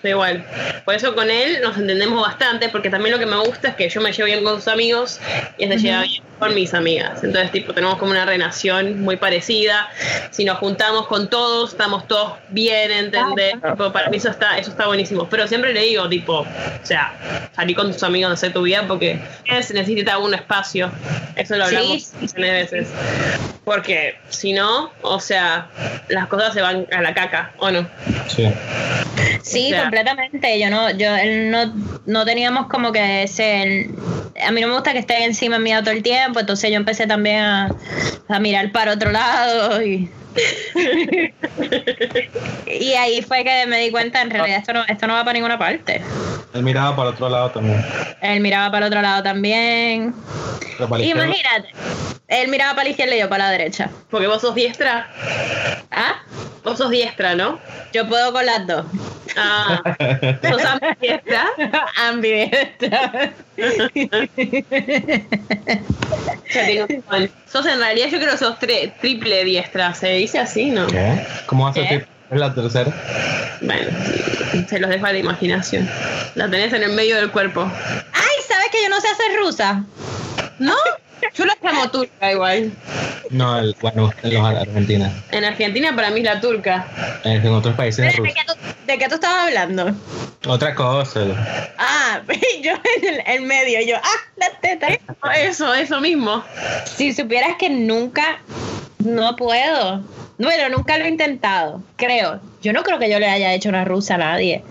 Soy 0.01 0.12
igual. 0.12 0.45
Por 0.86 0.95
eso 0.95 1.14
con 1.16 1.30
él 1.30 1.60
nos 1.62 1.78
entendemos 1.78 2.22
bastante, 2.22 2.70
porque 2.70 2.89
también 2.89 3.14
lo 3.14 3.20
que 3.20 3.26
me 3.26 3.38
gusta 3.38 3.70
es 3.70 3.76
que 3.76 3.89
yo 3.89 4.01
me 4.01 4.12
llevo 4.12 4.26
bien 4.26 4.43
con 4.43 4.56
sus 4.56 4.68
amigos 4.68 5.20
y 5.58 5.66
él 5.66 5.72
se 5.72 5.80
lleva 5.80 6.01
bien 6.04 6.24
con 6.44 6.56
mis 6.56 6.74
amigas. 6.74 7.24
Entonces, 7.24 7.52
tipo, 7.52 7.74
tenemos 7.74 7.98
como 7.98 8.12
una 8.12 8.26
relación 8.26 9.02
muy 9.02 9.16
parecida. 9.18 9.89
Si 10.32 10.46
nos 10.46 10.58
juntamos 10.58 11.08
con 11.08 11.30
todos, 11.30 11.72
estamos 11.72 12.08
todos 12.08 12.34
bien, 12.50 12.91
¿entendés? 12.91 13.56
Ah, 13.64 13.72
Tipo, 13.72 13.91
para 13.94 14.10
mí 14.10 14.18
eso 14.18 14.30
está, 14.30 14.58
eso 14.58 14.72
está 14.72 14.88
buenísimo. 14.88 15.28
Pero 15.30 15.48
siempre 15.48 15.74
le 15.74 15.82
digo, 15.82 16.08
tipo, 16.10 16.39
o 16.41 16.48
sea, 16.84 17.14
salí 17.56 17.74
con 17.74 17.91
tus 17.91 18.04
amigos, 18.04 18.32
hacer 18.34 18.52
tu 18.54 18.62
vida, 18.64 18.86
porque 18.88 19.20
se 19.62 19.74
necesita 19.74 20.18
un 20.18 20.34
espacio. 20.34 20.91
Eso 21.36 21.56
lo 21.56 21.66
hablamos 21.66 22.04
sí, 22.04 22.28
veces. 22.41 22.89
Porque 23.64 24.16
si 24.30 24.52
no, 24.54 24.91
o 25.02 25.20
sea, 25.20 25.70
las 26.10 26.28
cosas 26.28 26.54
se 26.54 26.62
van 26.62 26.86
a 26.91 27.02
la 27.02 27.14
caca, 27.14 27.54
¿o 27.58 27.72
no? 27.72 27.88
Sí. 28.28 28.50
Sí, 29.41 29.66
O 29.68 29.70
sea- 29.70 29.82
completamente. 29.84 30.60
Yo 30.60 30.70
no, 30.70 30.89
yo 30.91 31.16
él 31.16 31.50
no, 31.52 31.74
no 32.06 32.26
teníamos 32.26 32.68
como 32.68 32.91
que 32.91 33.24
ese. 33.24 33.89
A 34.46 34.52
mí 34.52 34.62
no 34.62 34.68
me 34.68 34.74
gusta 34.74 34.94
que 34.94 35.00
estén 35.00 35.24
encima 35.24 35.60
mío 35.60 35.80
todo 35.82 35.91
el 35.91 36.04
tiempo, 36.04 36.39
entonces 36.39 36.70
yo 36.70 36.78
empecé 36.78 37.08
también 37.08 37.39
a, 37.39 37.76
a 38.28 38.39
mirar 38.39 38.72
para 38.72 38.94
otro 38.94 39.12
lado 39.12 39.82
y. 39.84 40.10
y 42.68 42.94
ahí 42.94 43.22
fue 43.22 43.44
que 43.44 43.66
me 43.68 43.80
di 43.80 43.91
cuenta, 43.91 44.22
en 44.22 44.30
realidad 44.30 44.60
esto 44.60 44.74
no, 44.74 44.84
esto 44.88 45.08
no 45.08 45.14
va 45.14 45.24
para 45.24 45.34
ninguna 45.34 45.58
parte. 45.58 46.02
Él 46.54 46.64
miraba 46.64 46.96
para 46.96 47.10
otro 47.10 47.30
lado 47.30 47.52
también. 47.52 47.84
Él 48.22 48.39
miraba 48.41 48.72
para 48.72 48.86
el 48.86 48.91
otro 48.91 49.02
lado 49.02 49.24
también. 49.24 50.14
Imagínate, 50.80 51.70
él 52.28 52.48
miraba 52.48 52.72
para 52.72 52.86
la 52.86 52.89
izquierda 52.89 53.16
y 53.16 53.20
yo 53.20 53.30
para 53.30 53.46
la 53.46 53.52
derecha. 53.52 53.89
Porque 54.10 54.28
vos 54.28 54.41
sos 54.41 54.56
diestra. 54.56 55.08
¿Ah? 55.91 56.22
Vos 56.64 56.78
sos 56.78 56.89
diestra, 56.89 57.36
¿no? 57.36 57.60
Yo 57.91 58.08
puedo 58.08 58.32
con 58.32 58.46
las 58.46 58.66
dos. 58.66 58.86
Ah, 59.36 59.82
sos 60.41 60.98
diestra. 61.02 61.46
Ambidiestra. 61.98 63.34
Mal. 67.10 67.32
Sos 67.52 67.66
en 67.66 67.80
realidad, 67.80 68.08
yo 68.08 68.20
creo 68.20 68.32
que 68.32 68.38
sos 68.38 68.58
triple 68.60 69.44
diestra. 69.44 69.94
¿Se 69.94 70.10
dice 70.14 70.39
así, 70.39 70.72
no? 70.72 70.88
¿Qué? 70.88 71.26
¿Cómo 71.46 71.66
vas 71.66 71.72
a 71.72 71.74
¿Qué? 71.76 71.82
decir? 71.82 72.08
Es 72.32 72.40
la 72.40 72.54
tercera. 72.54 72.92
Bueno, 73.62 73.90
se 74.68 74.80
los 74.80 74.90
dejo 74.90 75.06
a 75.06 75.14
la 75.14 75.20
imaginación. 75.20 75.90
La 76.36 76.50
tenés 76.50 76.74
en 76.74 76.84
el 76.84 76.94
medio 76.94 77.16
del 77.16 77.30
cuerpo. 77.32 77.62
Ay, 77.62 78.36
¿sabes 78.48 78.68
que 78.72 78.82
yo 78.82 78.90
no 78.90 79.00
sé 79.00 79.08
hacer 79.08 79.38
rusa? 79.40 79.84
¿No? 80.60 80.76
Yo 81.36 81.46
la 81.46 81.56
llamo 81.64 81.90
turca 81.90 82.32
igual. 82.32 82.72
No, 83.30 83.58
el, 83.58 83.76
bueno, 83.82 84.12
en 84.24 84.34
los 84.34 84.46
Argentina. 84.46 85.12
En 85.32 85.46
Argentina 85.46 85.96
para 85.96 86.10
mí 86.10 86.20
es 86.20 86.26
la 86.26 86.42
turca. 86.42 86.86
En 87.24 87.46
otros 87.48 87.76
países 87.76 88.06
es 88.06 88.14
¿De 88.14 88.18
ruso. 88.20 88.34
qué, 88.36 88.54
tú, 88.54 88.54
de 88.88 88.98
qué 88.98 89.08
tú 89.08 89.16
estabas 89.16 89.48
hablando? 89.48 89.94
Otra 90.48 90.76
cosa. 90.76 91.22
Ah, 91.78 92.22
yo 92.64 92.72
en 92.72 93.14
el, 93.14 93.24
el 93.26 93.42
medio, 93.44 93.80
yo, 93.88 93.96
ah, 93.98 94.18
la 94.36 94.50
teta. 94.60 94.88
Eso, 95.38 95.74
eso 95.74 96.02
mismo. 96.02 96.44
Si 96.98 97.14
supieras 97.14 97.56
que 97.58 97.70
nunca, 97.70 98.40
no 99.00 99.36
puedo. 99.36 100.04
Bueno, 100.38 100.76
nunca 100.76 100.98
lo 100.98 101.06
he 101.06 101.10
intentado, 101.10 101.84
creo. 101.96 102.40
Yo 102.62 102.74
no 102.74 102.84
creo 102.84 103.00
que 103.00 103.10
yo 103.10 103.20
le 103.20 103.30
haya 103.30 103.54
hecho 103.54 103.70
una 103.70 103.86
rusa 103.86 104.16
a 104.16 104.18
nadie. 104.18 104.64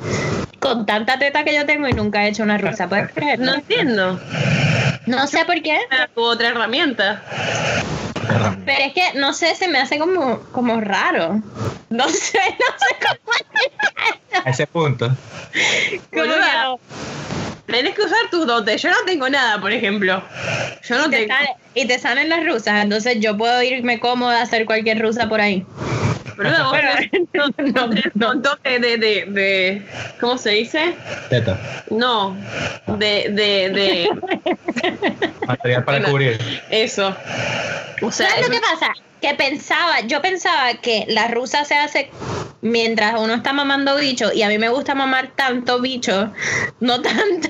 Con 0.59 0.87
tanta 0.87 1.19
teta 1.19 1.45
que 1.45 1.55
yo 1.55 1.67
tengo 1.67 1.89
y 1.89 1.93
nunca 1.93 2.25
he 2.25 2.29
hecho 2.29 2.43
una 2.43 2.59
rusa, 2.59 2.89
¿puedes 2.89 3.13
creerlo? 3.13 3.45
No 3.47 3.55
entiendo. 3.55 4.21
No 5.07 5.27
sé 5.27 5.45
por 5.45 5.61
qué, 5.63 5.79
tu 6.15 6.23
otra 6.23 6.49
herramienta. 6.49 7.23
pero 8.65 8.85
es 8.85 8.93
que, 8.93 9.19
no 9.19 9.33
sé, 9.33 9.55
se 9.55 9.69
me 9.69 9.79
hace 9.79 9.99
como, 9.99 10.41
como 10.53 10.81
raro. 10.81 11.41
No 11.91 12.09
sé, 12.09 12.39
no 12.39 12.79
sé 12.79 12.97
cómo 13.01 14.43
A 14.45 14.51
ese 14.51 14.67
punto. 14.67 15.11
Como. 16.11 16.79
Tenés 17.73 17.95
que 17.95 18.03
usar 18.03 18.19
tus 18.31 18.47
dotes. 18.47 18.81
Yo 18.83 18.91
no 18.91 18.97
tengo 19.07 19.29
nada, 19.29 19.61
por 19.61 19.73
ejemplo. 19.73 20.23
Yo 20.89 20.99
no 20.99 21.07
Y 21.07 21.11
te, 21.11 21.17
tengo. 21.19 21.35
sale- 21.35 21.55
y 21.75 21.87
te 21.87 21.99
salen 21.99 22.29
las 22.29 22.45
rusas, 22.47 22.83
entonces 22.85 23.17
yo 23.21 23.37
puedo 23.37 23.61
irme 23.63 23.99
cómoda 23.99 24.39
a 24.41 24.43
hacer 24.43 24.65
cualquier 24.67 25.01
rusa 25.01 25.29
por 25.29 25.41
ahí. 25.41 25.65
Pero- 26.37 26.51
no, 26.51 26.71
un 27.59 27.73
no. 27.73 27.87
montón 28.29 28.59
de, 28.65 28.79
de, 28.79 28.97
de, 28.97 29.25
de- 29.29 29.83
¿Cómo 30.21 30.39
se 30.39 30.51
dice? 30.51 30.95
Teta. 31.29 31.59
No. 31.91 32.37
De, 32.87 33.29
de, 33.31 33.71
de 33.71 34.09
Material 35.47 35.85
para 35.85 35.99
Bueno. 35.99 36.11
cubrir. 36.13 36.63
eso. 36.71 37.15
O 38.01 38.11
sea, 38.11 38.31
¿Sabes 38.31 38.47
lo 38.49 38.53
que 38.55 38.61
pasa? 38.61 38.93
Que 39.23 39.35
pensaba, 39.35 40.01
yo 40.01 40.21
pensaba 40.21 40.75
que 40.75 41.05
la 41.09 41.29
rusa 41.29 41.65
se 41.65 41.77
hace 41.77 42.11
mientras 42.61 43.19
uno 43.19 43.35
está 43.35 43.53
mamando 43.53 43.97
bicho 43.97 44.33
y 44.33 44.43
a 44.43 44.49
mí 44.49 44.59
me 44.59 44.69
gusta 44.69 44.95
mamar 44.95 45.33
tanto 45.37 45.81
bicho, 45.81 46.33
no 46.81 47.01
tanto. 47.01 47.49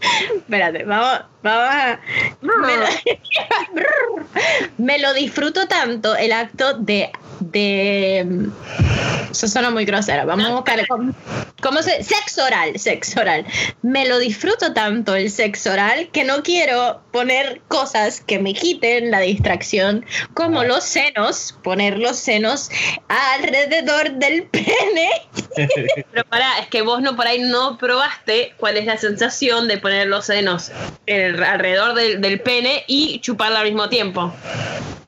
Espérate, 0.36 0.84
vamos, 0.84 1.20
vamos 1.42 1.68
a. 1.74 2.00
Me 2.40 2.76
lo, 2.76 2.86
me 4.78 4.98
lo 4.98 5.14
disfruto 5.14 5.66
tanto 5.68 6.16
el 6.16 6.32
acto 6.32 6.74
de, 6.74 7.10
de 7.40 8.50
Eso 9.30 9.46
suena 9.48 9.70
muy 9.70 9.84
grosero. 9.84 10.26
Vamos 10.26 10.46
a 10.46 10.50
buscar 10.54 10.86
cómo, 10.88 11.12
cómo 11.62 11.82
se. 11.82 12.02
Sexo 12.02 12.44
oral, 12.44 12.78
sexo 12.78 13.20
oral. 13.20 13.44
Me 13.82 14.06
lo 14.08 14.18
disfruto 14.18 14.72
tanto 14.72 15.14
el 15.14 15.30
sexo 15.30 15.72
oral 15.72 16.08
que 16.12 16.24
no 16.24 16.42
quiero 16.42 17.02
poner 17.12 17.60
cosas 17.68 18.20
que 18.20 18.38
me 18.38 18.54
quiten 18.54 19.10
la 19.10 19.20
distracción, 19.20 20.04
como 20.34 20.64
los 20.64 20.84
senos, 20.84 21.58
poner 21.62 21.98
los 21.98 22.16
senos 22.18 22.70
alrededor 23.08 24.12
del 24.12 24.44
pene. 24.50 25.10
Pero 26.12 26.24
pará, 26.28 26.58
es 26.60 26.68
que 26.68 26.82
vos 26.82 27.02
no 27.02 27.16
por 27.16 27.26
ahí 27.26 27.40
no 27.40 27.76
probaste 27.78 28.54
cuál 28.56 28.76
es 28.76 28.86
la 28.86 28.96
sensación 28.96 29.68
de 29.68 29.78
poner 29.78 30.06
los 30.08 30.26
senos 30.26 30.70
en- 31.06 31.42
alrededor 31.42 31.94
del, 31.94 32.20
del 32.20 32.40
pene 32.40 32.84
y 32.86 33.20
chuparla 33.20 33.60
al 33.60 33.66
mismo 33.66 33.88
tiempo. 33.88 34.32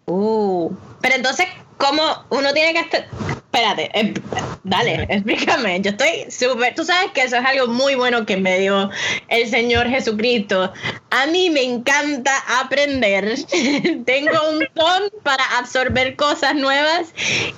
Uh, 0.06 0.72
pero 1.00 1.14
entonces, 1.14 1.46
¿cómo 1.80 2.24
uno 2.28 2.52
tiene 2.52 2.74
que 2.74 2.80
estar? 2.80 3.08
Espérate, 3.52 3.90
eh, 3.94 4.14
dale, 4.62 5.06
explícame. 5.08 5.80
Yo 5.80 5.90
estoy 5.90 6.30
súper. 6.30 6.72
Tú 6.76 6.84
sabes 6.84 7.10
que 7.10 7.22
eso 7.22 7.36
es 7.36 7.44
algo 7.44 7.66
muy 7.66 7.96
bueno 7.96 8.24
que 8.24 8.36
me 8.36 8.60
dio 8.60 8.90
el 9.26 9.48
Señor 9.48 9.88
Jesucristo. 9.88 10.72
A 11.10 11.26
mí 11.26 11.50
me 11.50 11.64
encanta 11.64 12.32
aprender. 12.60 13.34
Tengo 14.06 14.50
un 14.50 14.60
don 14.74 15.10
para 15.24 15.42
absorber 15.58 16.14
cosas 16.14 16.54
nuevas 16.54 17.08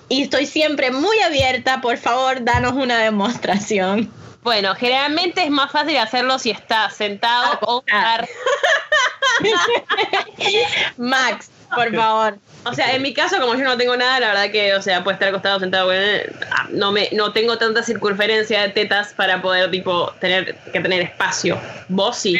y 0.08 0.22
estoy 0.22 0.46
siempre 0.46 0.90
muy 0.90 1.18
abierta. 1.20 1.82
Por 1.82 1.98
favor, 1.98 2.42
danos 2.42 2.72
una 2.72 2.98
demostración. 2.98 4.10
Bueno, 4.42 4.74
generalmente 4.74 5.44
es 5.44 5.50
más 5.50 5.70
fácil 5.70 5.98
hacerlo 5.98 6.38
si 6.38 6.50
estás 6.50 6.96
sentado 6.96 7.58
o 7.60 7.84
Acostado. 7.84 8.22
estar 8.22 8.28
Max, 10.96 11.50
por 11.74 11.92
favor. 11.94 12.38
O 12.64 12.72
sea, 12.74 12.94
en 12.94 13.02
mi 13.02 13.12
caso, 13.12 13.40
como 13.40 13.54
yo 13.54 13.64
no 13.64 13.76
tengo 13.76 13.96
nada, 13.96 14.20
la 14.20 14.28
verdad 14.28 14.50
que, 14.50 14.74
o 14.74 14.82
sea, 14.82 15.02
puede 15.02 15.14
estar 15.14 15.28
acostado, 15.30 15.58
sentado, 15.60 15.86
bueno, 15.86 16.22
ah, 16.52 16.68
no 16.70 16.92
me, 16.92 17.08
no 17.12 17.32
tengo 17.32 17.58
tanta 17.58 17.82
circunferencia 17.82 18.62
de 18.62 18.68
tetas 18.68 19.12
para 19.14 19.42
poder, 19.42 19.70
tipo, 19.70 20.12
tener 20.20 20.54
que 20.72 20.80
tener 20.80 21.02
espacio. 21.02 21.58
Vos 21.88 22.16
sí. 22.18 22.38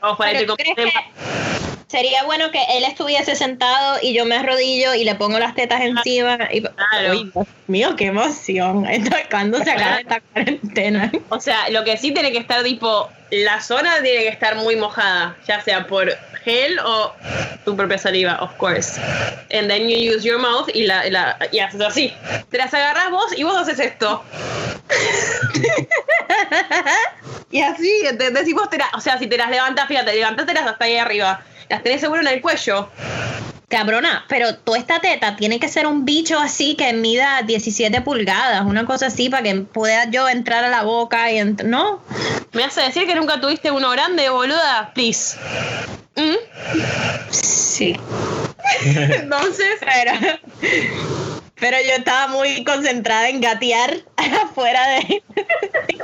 Vos 0.00 0.16
para 0.16 0.30
Pero 0.32 0.42
irte 0.42 0.46
¿tú 0.46 0.56
con- 0.56 0.74
crees 0.74 0.92
que 0.92 1.73
sería 1.88 2.24
bueno 2.24 2.50
que 2.50 2.62
él 2.76 2.84
estuviese 2.84 3.36
sentado 3.36 3.98
y 4.02 4.14
yo 4.14 4.24
me 4.24 4.36
arrodillo 4.36 4.94
y 4.94 5.04
le 5.04 5.14
pongo 5.14 5.38
las 5.38 5.54
tetas 5.54 5.80
encima? 5.82 6.38
Y... 6.52 6.62
Claro. 6.62 7.14
Dios 7.14 7.46
mío, 7.66 7.94
qué 7.96 8.06
emoción. 8.06 8.86
¿Cuándo 9.30 9.62
se 9.62 9.70
acaba 9.70 9.98
esta 9.98 10.20
cuarentena? 10.20 11.12
O 11.28 11.40
sea, 11.40 11.68
lo 11.70 11.84
que 11.84 11.96
sí 11.96 12.12
tiene 12.12 12.32
que 12.32 12.38
estar, 12.38 12.62
tipo, 12.62 13.10
la 13.30 13.60
zona 13.60 14.02
tiene 14.02 14.22
que 14.22 14.28
estar 14.28 14.56
muy 14.56 14.76
mojada, 14.76 15.36
ya 15.46 15.60
sea 15.60 15.86
por 15.86 16.16
gel 16.44 16.78
o 16.80 17.12
tu 17.64 17.76
propia 17.76 17.98
saliva, 17.98 18.38
of 18.42 18.52
course. 18.56 19.00
And 19.52 19.68
then 19.68 19.88
you 19.88 20.14
use 20.14 20.26
your 20.26 20.38
mouth 20.38 20.68
y, 20.74 20.84
la, 20.84 21.08
la, 21.08 21.38
y 21.52 21.60
haces 21.60 21.80
así. 21.80 22.12
Te 22.50 22.58
las 22.58 22.72
agarras 22.74 23.10
vos 23.10 23.26
y 23.36 23.44
vos 23.44 23.56
haces 23.56 23.78
esto. 23.78 24.22
y 27.50 27.62
así, 27.62 27.90
¿entendés? 28.06 28.46
Y 28.48 28.52
vos 28.52 28.68
te 28.70 28.78
la- 28.78 28.90
o 28.94 29.00
sea, 29.00 29.18
si 29.18 29.26
te 29.26 29.36
las 29.36 29.50
levantas, 29.50 29.88
fíjate, 29.88 30.14
levantátelas 30.14 30.66
hasta 30.66 30.84
ahí 30.84 30.96
arriba. 30.98 31.42
Las 31.68 31.82
tenés 31.82 32.00
seguro 32.00 32.20
en 32.20 32.28
el 32.28 32.40
cuello. 32.40 32.88
Cabrona, 33.68 34.24
pero 34.28 34.54
toda 34.54 34.78
esta 34.78 35.00
teta 35.00 35.36
tiene 35.36 35.58
que 35.58 35.68
ser 35.68 35.86
un 35.86 36.04
bicho 36.04 36.38
así 36.38 36.76
que 36.76 36.92
mida 36.92 37.42
17 37.42 38.02
pulgadas, 38.02 38.62
una 38.64 38.86
cosa 38.86 39.06
así 39.06 39.28
para 39.28 39.42
que 39.42 39.54
pueda 39.56 40.08
yo 40.10 40.28
entrar 40.28 40.62
a 40.62 40.68
la 40.68 40.82
boca 40.84 41.32
y 41.32 41.42
¿no? 41.64 42.00
¿Me 42.52 42.62
hace 42.64 42.82
decir 42.82 43.06
que 43.06 43.14
nunca 43.16 43.40
tuviste 43.40 43.70
uno 43.70 43.90
grande, 43.90 44.28
boluda? 44.28 44.92
Please. 44.94 45.36
¿Mm? 46.14 46.36
Sí. 47.30 47.96
Entonces, 48.84 49.80
Pero, 49.80 50.12
pero 51.60 51.76
yo 51.80 51.94
estaba 51.94 52.28
muy 52.28 52.64
concentrada 52.64 53.28
en 53.28 53.40
gatear 53.40 53.98
afuera 54.42 54.86
de, 54.88 55.22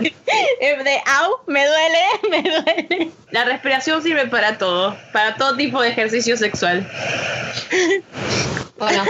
de 0.60 1.02
au, 1.06 1.40
me 1.46 1.66
duele, 1.66 1.98
me 2.30 2.42
duele. 2.42 3.10
la 3.30 3.44
respiración 3.44 4.02
sirve 4.02 4.26
para 4.26 4.58
todo, 4.58 4.96
para 5.12 5.36
todo 5.36 5.56
tipo 5.56 5.80
de 5.82 5.88
ejercicio 5.88 6.36
sexual. 6.36 6.88
Bueno. 8.78 9.04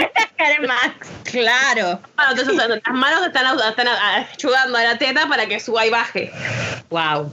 Max, 0.66 1.08
claro. 1.24 2.00
Ah, 2.16 2.28
entonces, 2.30 2.54
o 2.54 2.56
sea, 2.56 2.68
las 2.68 2.82
manos 2.92 3.26
están, 3.26 3.58
están 3.58 3.88
ayudando 3.88 4.78
a 4.78 4.82
la 4.82 4.98
teta 4.98 5.26
para 5.28 5.46
que 5.46 5.60
suba 5.60 5.86
y 5.86 5.90
baje. 5.90 6.32
Wow. 6.90 7.32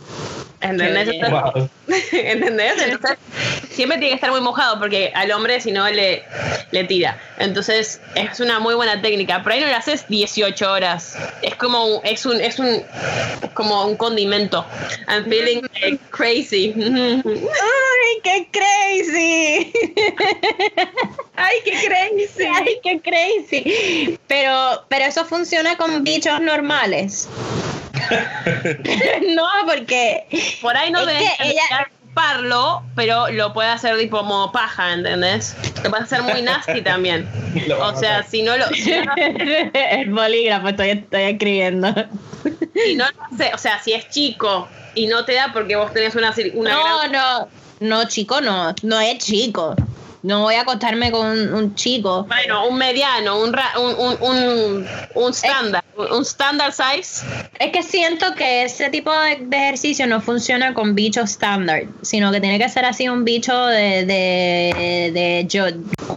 ¿Entendés? 0.61 1.09
Wow. 1.29 1.69
¿Entendés? 2.11 2.81
Entonces, 2.81 3.17
siempre 3.69 3.97
tiene 3.97 4.09
que 4.09 4.15
estar 4.15 4.31
muy 4.31 4.41
mojado 4.41 4.79
porque 4.79 5.11
al 5.13 5.31
hombre 5.31 5.61
si 5.61 5.71
no 5.71 5.87
le, 5.89 6.23
le 6.71 6.83
tira. 6.85 7.19
Entonces, 7.37 8.01
es 8.15 8.39
una 8.39 8.59
muy 8.59 8.73
buena 8.73 9.01
técnica. 9.01 9.43
Por 9.43 9.51
ahí 9.51 9.61
no 9.61 9.67
lo 9.67 9.75
haces 9.75 10.07
18 10.07 10.71
horas. 10.71 11.15
Es 11.41 11.55
como 11.55 11.85
un, 11.85 12.05
es 12.05 12.25
un, 12.25 12.41
es 12.41 12.57
un, 12.59 12.67
es 12.67 13.51
como 13.53 13.85
un 13.85 13.95
condimento. 13.97 14.65
I'm 15.07 15.25
feeling 15.25 15.61
like 15.81 15.99
crazy. 16.09 16.73
Ay, 17.25 18.21
qué 18.23 18.47
crazy. 18.51 19.73
Ay, 21.35 21.55
qué 21.63 21.71
crazy. 21.85 22.47
Ay, 22.65 22.77
qué 22.83 22.99
crazy. 23.01 24.19
Pero, 24.27 24.83
pero 24.89 25.05
eso 25.05 25.25
funciona 25.25 25.75
con 25.77 26.03
bichos 26.03 26.39
normales. 26.41 27.27
no, 29.35 29.45
porque 29.65 30.25
Por 30.61 30.75
ahí 30.77 30.91
no 30.91 31.01
Es 31.01 31.07
debes 31.07 31.31
ella- 31.39 31.87
chuparlo, 32.07 32.83
pero 32.95 33.27
lo 33.29 33.53
puede 33.53 33.69
hacer 33.69 33.97
tipo 33.97 34.23
modo 34.23 34.51
paja, 34.51 34.93
¿entendés? 34.93 35.55
Lo 35.83 35.89
puede 35.91 36.03
hacer 36.03 36.23
muy 36.23 36.41
nasty 36.41 36.81
también. 36.81 37.27
O 37.79 37.95
sea, 37.99 38.23
si 38.23 38.43
no 38.43 38.55
lo, 38.57 38.67
si 38.69 38.91
no 38.91 39.03
lo 39.03 39.13
el 39.73 40.09
bolígrafo 40.11 40.69
estoy, 40.69 40.89
estoy 40.91 41.21
escribiendo. 41.23 41.93
si 42.73 42.95
no 42.95 43.05
lo 43.05 43.23
hace- 43.35 43.53
o 43.53 43.57
sea, 43.57 43.79
si 43.83 43.93
es 43.93 44.07
chico 44.09 44.67
y 44.95 45.07
no 45.07 45.25
te 45.25 45.33
da 45.33 45.51
porque 45.53 45.75
vos 45.75 45.91
tenés 45.93 46.15
una, 46.15 46.33
cir- 46.33 46.51
una 46.53 46.71
No, 46.71 46.99
gran- 46.99 47.11
no, 47.11 47.47
no, 47.79 48.07
chico, 48.07 48.41
no, 48.41 48.73
no 48.83 48.99
es 48.99 49.17
chico. 49.19 49.75
No 50.23 50.41
voy 50.41 50.55
a 50.55 50.61
acostarme 50.61 51.11
con 51.11 51.25
un, 51.27 51.53
un 51.53 51.75
chico. 51.75 52.23
Bueno, 52.25 52.67
un 52.67 52.77
mediano, 52.77 53.39
un 53.39 53.53
ra- 53.53 53.73
un, 53.79 53.95
un, 53.97 54.17
un, 54.21 54.87
un 55.15 55.29
estándar, 55.31 55.83
un, 55.97 56.23
standard 56.25 56.73
size. 56.73 57.25
Es 57.59 57.71
que 57.71 57.83
siento 57.83 58.33
que 58.35 58.63
ese 58.63 58.89
tipo 58.89 59.11
de, 59.11 59.37
de 59.41 59.57
ejercicio 59.57 60.05
no 60.07 60.21
funciona 60.21 60.73
con 60.73 60.95
bichos 60.95 61.31
estándar, 61.31 61.83
sino 62.01 62.31
que 62.31 62.39
tiene 62.39 62.59
que 62.59 62.69
ser 62.69 62.85
así 62.85 63.07
un 63.09 63.25
bicho 63.25 63.65
de, 63.65 64.05
de, 64.05 65.11
de 65.13 65.45
yo. 65.49 65.65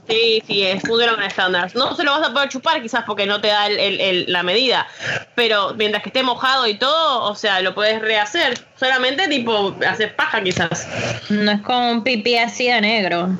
Sí, 0.08 0.42
sí, 0.46 0.62
es 0.62 0.82
funciona 0.82 1.14
con 1.14 1.22
estándar. 1.24 1.70
No 1.74 1.94
se 1.96 2.02
lo 2.04 2.12
vas 2.18 2.28
a 2.28 2.32
poder 2.32 2.48
chupar 2.48 2.82
quizás 2.82 3.04
porque 3.06 3.26
no 3.26 3.40
te 3.40 3.48
da 3.48 3.66
el- 3.68 3.78
el- 3.78 4.00
el- 4.00 4.24
la 4.32 4.42
medida, 4.42 4.86
pero 5.34 5.74
mientras 5.74 6.02
que 6.02 6.08
esté 6.08 6.22
mojado 6.22 6.66
y 6.66 6.74
todo, 6.74 7.24
o 7.30 7.34
sea, 7.34 7.60
lo 7.60 7.74
puedes 7.74 8.00
rehacer. 8.00 8.58
Solamente 8.76 9.28
tipo 9.28 9.76
hacer 9.88 10.16
paja 10.16 10.42
quizás. 10.42 10.88
No 11.28 11.50
es 11.52 11.60
como 11.62 11.90
un 11.90 12.02
pipí 12.02 12.36
así 12.36 12.66
de 12.68 12.80
negro. 12.80 13.38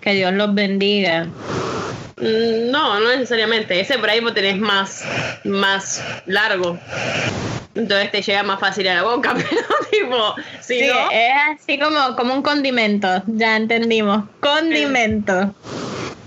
Que 0.00 0.14
Dios 0.14 0.32
los 0.32 0.52
bendiga. 0.54 1.28
Mm, 2.16 2.70
No, 2.70 3.00
no 3.00 3.08
necesariamente. 3.10 3.80
Ese 3.80 3.98
por 3.98 4.10
ahí 4.10 4.20
vos 4.20 4.34
tenés 4.34 4.58
más, 4.58 5.04
más 5.44 6.02
largo. 6.26 6.78
Entonces 7.74 8.10
te 8.10 8.20
llega 8.22 8.42
más 8.42 8.60
fácil 8.60 8.86
a 8.88 8.94
la 8.96 9.02
boca, 9.02 9.34
pero 9.34 9.66
tipo, 9.90 10.34
si 10.60 10.80
Sí, 10.80 10.86
no, 10.86 11.10
es 11.10 11.32
así 11.60 11.78
como, 11.78 12.16
como 12.16 12.34
un 12.34 12.42
condimento. 12.42 13.22
Ya 13.26 13.56
entendimos. 13.56 14.24
Condimento. 14.40 15.54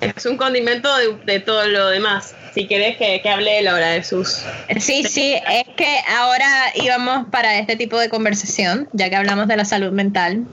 es 0.02 0.26
un 0.26 0.38
condimento 0.38 0.96
de, 0.98 1.16
de 1.26 1.40
todo 1.40 1.66
lo 1.68 1.90
demás. 1.90 2.36
Si 2.56 2.68
querés 2.68 2.96
que, 2.98 3.22
que 3.22 3.30
hable 3.30 3.60
él 3.60 3.68
ahora 3.68 3.90
de 3.90 4.04
sus... 4.04 4.44
Sí, 4.80 5.04
sí, 5.04 5.36
es 5.36 5.68
que 5.76 5.88
ahora 6.18 6.48
íbamos 6.76 7.28
para 7.30 7.60
este 7.60 7.76
tipo 7.76 8.00
de 8.00 8.08
conversación, 8.10 8.88
ya 8.94 9.10
que 9.10 9.18
hablamos 9.18 9.48
de 9.50 9.58
la 9.58 9.66
salud 9.66 9.92
mental. 9.92 10.46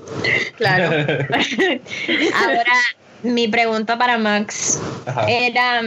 Claro. 0.57 0.91
Ahora, 2.35 2.72
mi 3.23 3.49
pregunta 3.49 3.99
para 3.99 4.18
Max 4.18 4.81
Ajá. 5.07 5.27
era, 5.29 5.83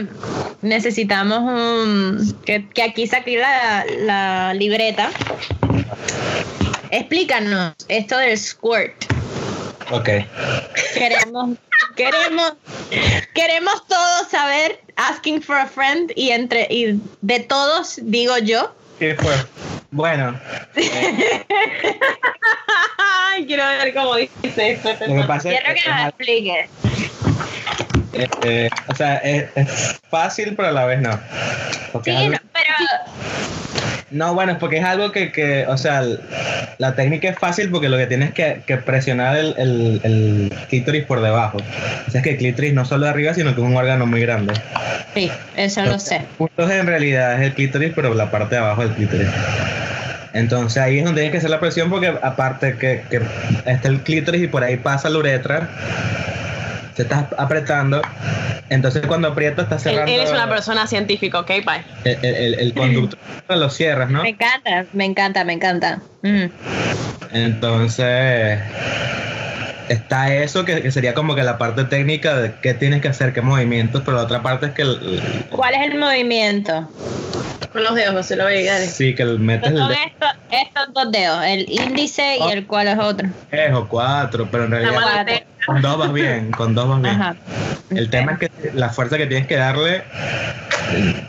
necesitamos 0.62 1.38
un, 1.40 2.36
que, 2.44 2.68
que 2.68 2.82
aquí 2.82 3.06
saqué 3.06 3.38
la, 3.38 3.84
la 4.00 4.54
libreta. 4.54 5.10
Explícanos 6.90 7.74
esto 7.88 8.16
del 8.18 8.38
squirt. 8.38 8.94
Ok. 9.90 10.08
Queremos, 10.94 11.56
queremos, 11.94 12.52
queremos 13.34 13.86
todos 13.86 14.28
saber, 14.30 14.80
asking 14.96 15.42
for 15.42 15.56
a 15.56 15.66
friend, 15.66 16.12
y 16.16 16.30
entre, 16.30 16.66
y 16.70 17.00
de 17.20 17.40
todos 17.40 17.98
digo 18.02 18.38
yo, 18.38 18.74
¿Qué 18.98 19.14
fue? 19.14 19.34
Bueno, 19.90 20.40
Ay, 22.98 23.46
quiero 23.46 23.64
ver 23.66 23.92
cómo 23.94 24.14
dice 24.16 24.72
esto. 24.72 24.88
lo 25.06 25.20
que 25.20 25.26
pasa 25.26 25.52
es 25.52 25.60
quiero 25.60 25.74
que 25.74 25.88
nos 25.90 25.98
algo- 25.98 26.16
expliques. 27.66 28.24
este, 28.32 28.70
o 28.88 28.94
sea, 28.94 29.16
es, 29.18 29.44
es 29.54 30.00
fácil, 30.10 30.54
pero 30.56 30.68
a 30.68 30.72
la 30.72 30.84
vez 30.86 31.00
no. 31.00 31.18
Porque 31.92 32.10
Sí, 32.10 32.16
es 32.16 32.22
algo- 32.22 32.32
no, 32.34 32.40
pero 32.52 32.76
No, 34.10 34.34
bueno, 34.34 34.52
es 34.52 34.58
porque 34.58 34.78
es 34.78 34.84
algo 34.84 35.10
que, 35.12 35.32
que 35.32 35.66
o 35.66 35.76
sea, 35.76 36.02
la 36.78 36.94
técnica 36.94 37.28
es 37.28 37.38
fácil 37.38 37.70
porque 37.70 37.88
lo 37.88 37.96
que 37.96 38.06
tienes 38.06 38.32
que, 38.32 38.62
que 38.66 38.76
presionar 38.76 39.36
el, 39.36 39.54
el, 39.58 40.00
el 40.04 40.52
clítoris 40.68 41.04
por 41.04 41.20
debajo. 41.20 41.58
O 42.06 42.10
sea, 42.10 42.20
es 42.20 42.24
que 42.24 42.30
el 42.30 42.36
clítoris 42.38 42.72
no 42.72 42.84
solo 42.84 43.04
de 43.06 43.10
arriba, 43.10 43.34
sino 43.34 43.54
que 43.54 43.60
es 43.60 43.66
un 43.66 43.76
órgano 43.76 44.06
muy 44.06 44.20
grande. 44.20 44.54
Sí, 45.14 45.30
eso 45.56 45.84
lo 45.84 45.98
sé. 45.98 46.22
Puntos 46.38 46.70
en 46.70 46.86
realidad 46.86 47.34
es 47.34 47.48
el 47.48 47.54
clítoris, 47.54 47.92
pero 47.96 48.14
la 48.14 48.30
parte 48.30 48.54
de 48.54 48.60
abajo 48.60 48.82
del 48.82 48.92
clítoris. 48.92 49.28
Entonces 50.34 50.80
ahí 50.82 50.98
es 50.98 51.04
donde 51.04 51.22
tienes 51.22 51.32
que 51.32 51.38
hacer 51.38 51.50
la 51.50 51.60
presión 51.60 51.88
porque 51.90 52.08
aparte 52.22 52.76
que, 52.76 53.02
que 53.10 53.20
está 53.64 53.88
el 53.88 54.00
clítoris 54.02 54.42
y 54.42 54.46
por 54.46 54.62
ahí 54.62 54.76
pasa 54.76 55.08
la 55.08 55.18
uretra, 55.18 55.68
se 56.96 57.02
está 57.02 57.28
apretando. 57.36 58.00
Entonces 58.70 59.06
cuando 59.06 59.28
aprietas 59.28 59.64
estás 59.64 59.84
Él, 59.86 59.92
cerrando 59.92 60.12
él 60.12 60.20
es 60.20 60.30
una 60.30 60.48
persona 60.48 60.86
científica, 60.86 61.40
ok, 61.40 61.48
bye. 61.64 61.84
el, 62.04 62.24
el- 62.34 62.54
el 62.58 62.74
conducto, 62.74 63.16
lo 63.48 63.70
cierras, 63.70 64.10
¿no? 64.10 64.22
Me 64.22 64.30
encanta, 64.30 64.86
me 64.92 65.04
encanta, 65.04 65.44
me 65.44 65.52
encanta. 65.52 66.00
Mm. 66.22 66.46
Entonces, 67.32 68.58
está 69.88 70.34
eso 70.34 70.64
que, 70.64 70.82
que 70.82 70.90
sería 70.90 71.14
como 71.14 71.34
que 71.34 71.42
la 71.42 71.58
parte 71.58 71.84
técnica 71.84 72.36
de 72.36 72.54
qué 72.62 72.74
tienes 72.74 73.02
que 73.02 73.08
hacer, 73.08 73.32
qué 73.32 73.42
movimientos, 73.42 74.02
pero 74.04 74.16
la 74.16 74.24
otra 74.24 74.42
parte 74.42 74.66
es 74.66 74.72
que 74.72 74.82
el- 74.82 75.46
¿Cuál 75.50 75.74
es 75.74 75.92
el 75.92 75.98
movimiento? 75.98 76.90
Con 77.72 77.84
los 77.84 77.94
dedos, 77.94 78.24
se 78.26 78.36
lo 78.36 78.44
voy 78.44 78.66
a 78.66 78.72
dale. 78.72 78.86
sí, 78.86 79.14
que 79.14 79.22
el 79.22 79.38
metes 79.38 79.68
el 79.68 79.74
dedo 79.76 79.90
estos, 79.90 80.28
estos 80.50 80.94
dos 80.94 81.12
dedos, 81.12 81.44
el 81.44 81.66
índice 81.68 82.38
y 82.38 82.50
el 82.50 82.66
cuál 82.66 82.88
es 82.88 82.98
otro. 82.98 83.28
tres 83.50 83.72
o 83.74 83.86
cuatro, 83.86 84.48
pero 84.50 84.64
en 84.64 84.70
realidad. 84.70 85.26
Con 85.66 85.82
dos 85.82 85.98
vas 85.98 86.12
bien, 86.12 86.50
con 86.52 86.74
dos 86.74 86.88
vas 86.88 87.02
bien. 87.02 87.14
Ajá. 87.14 87.36
El 87.90 88.10
tema 88.10 88.32
es 88.32 88.38
que 88.38 88.50
la 88.74 88.88
fuerza 88.90 89.16
que 89.16 89.26
tienes 89.26 89.46
que 89.46 89.56
darle, 89.56 90.02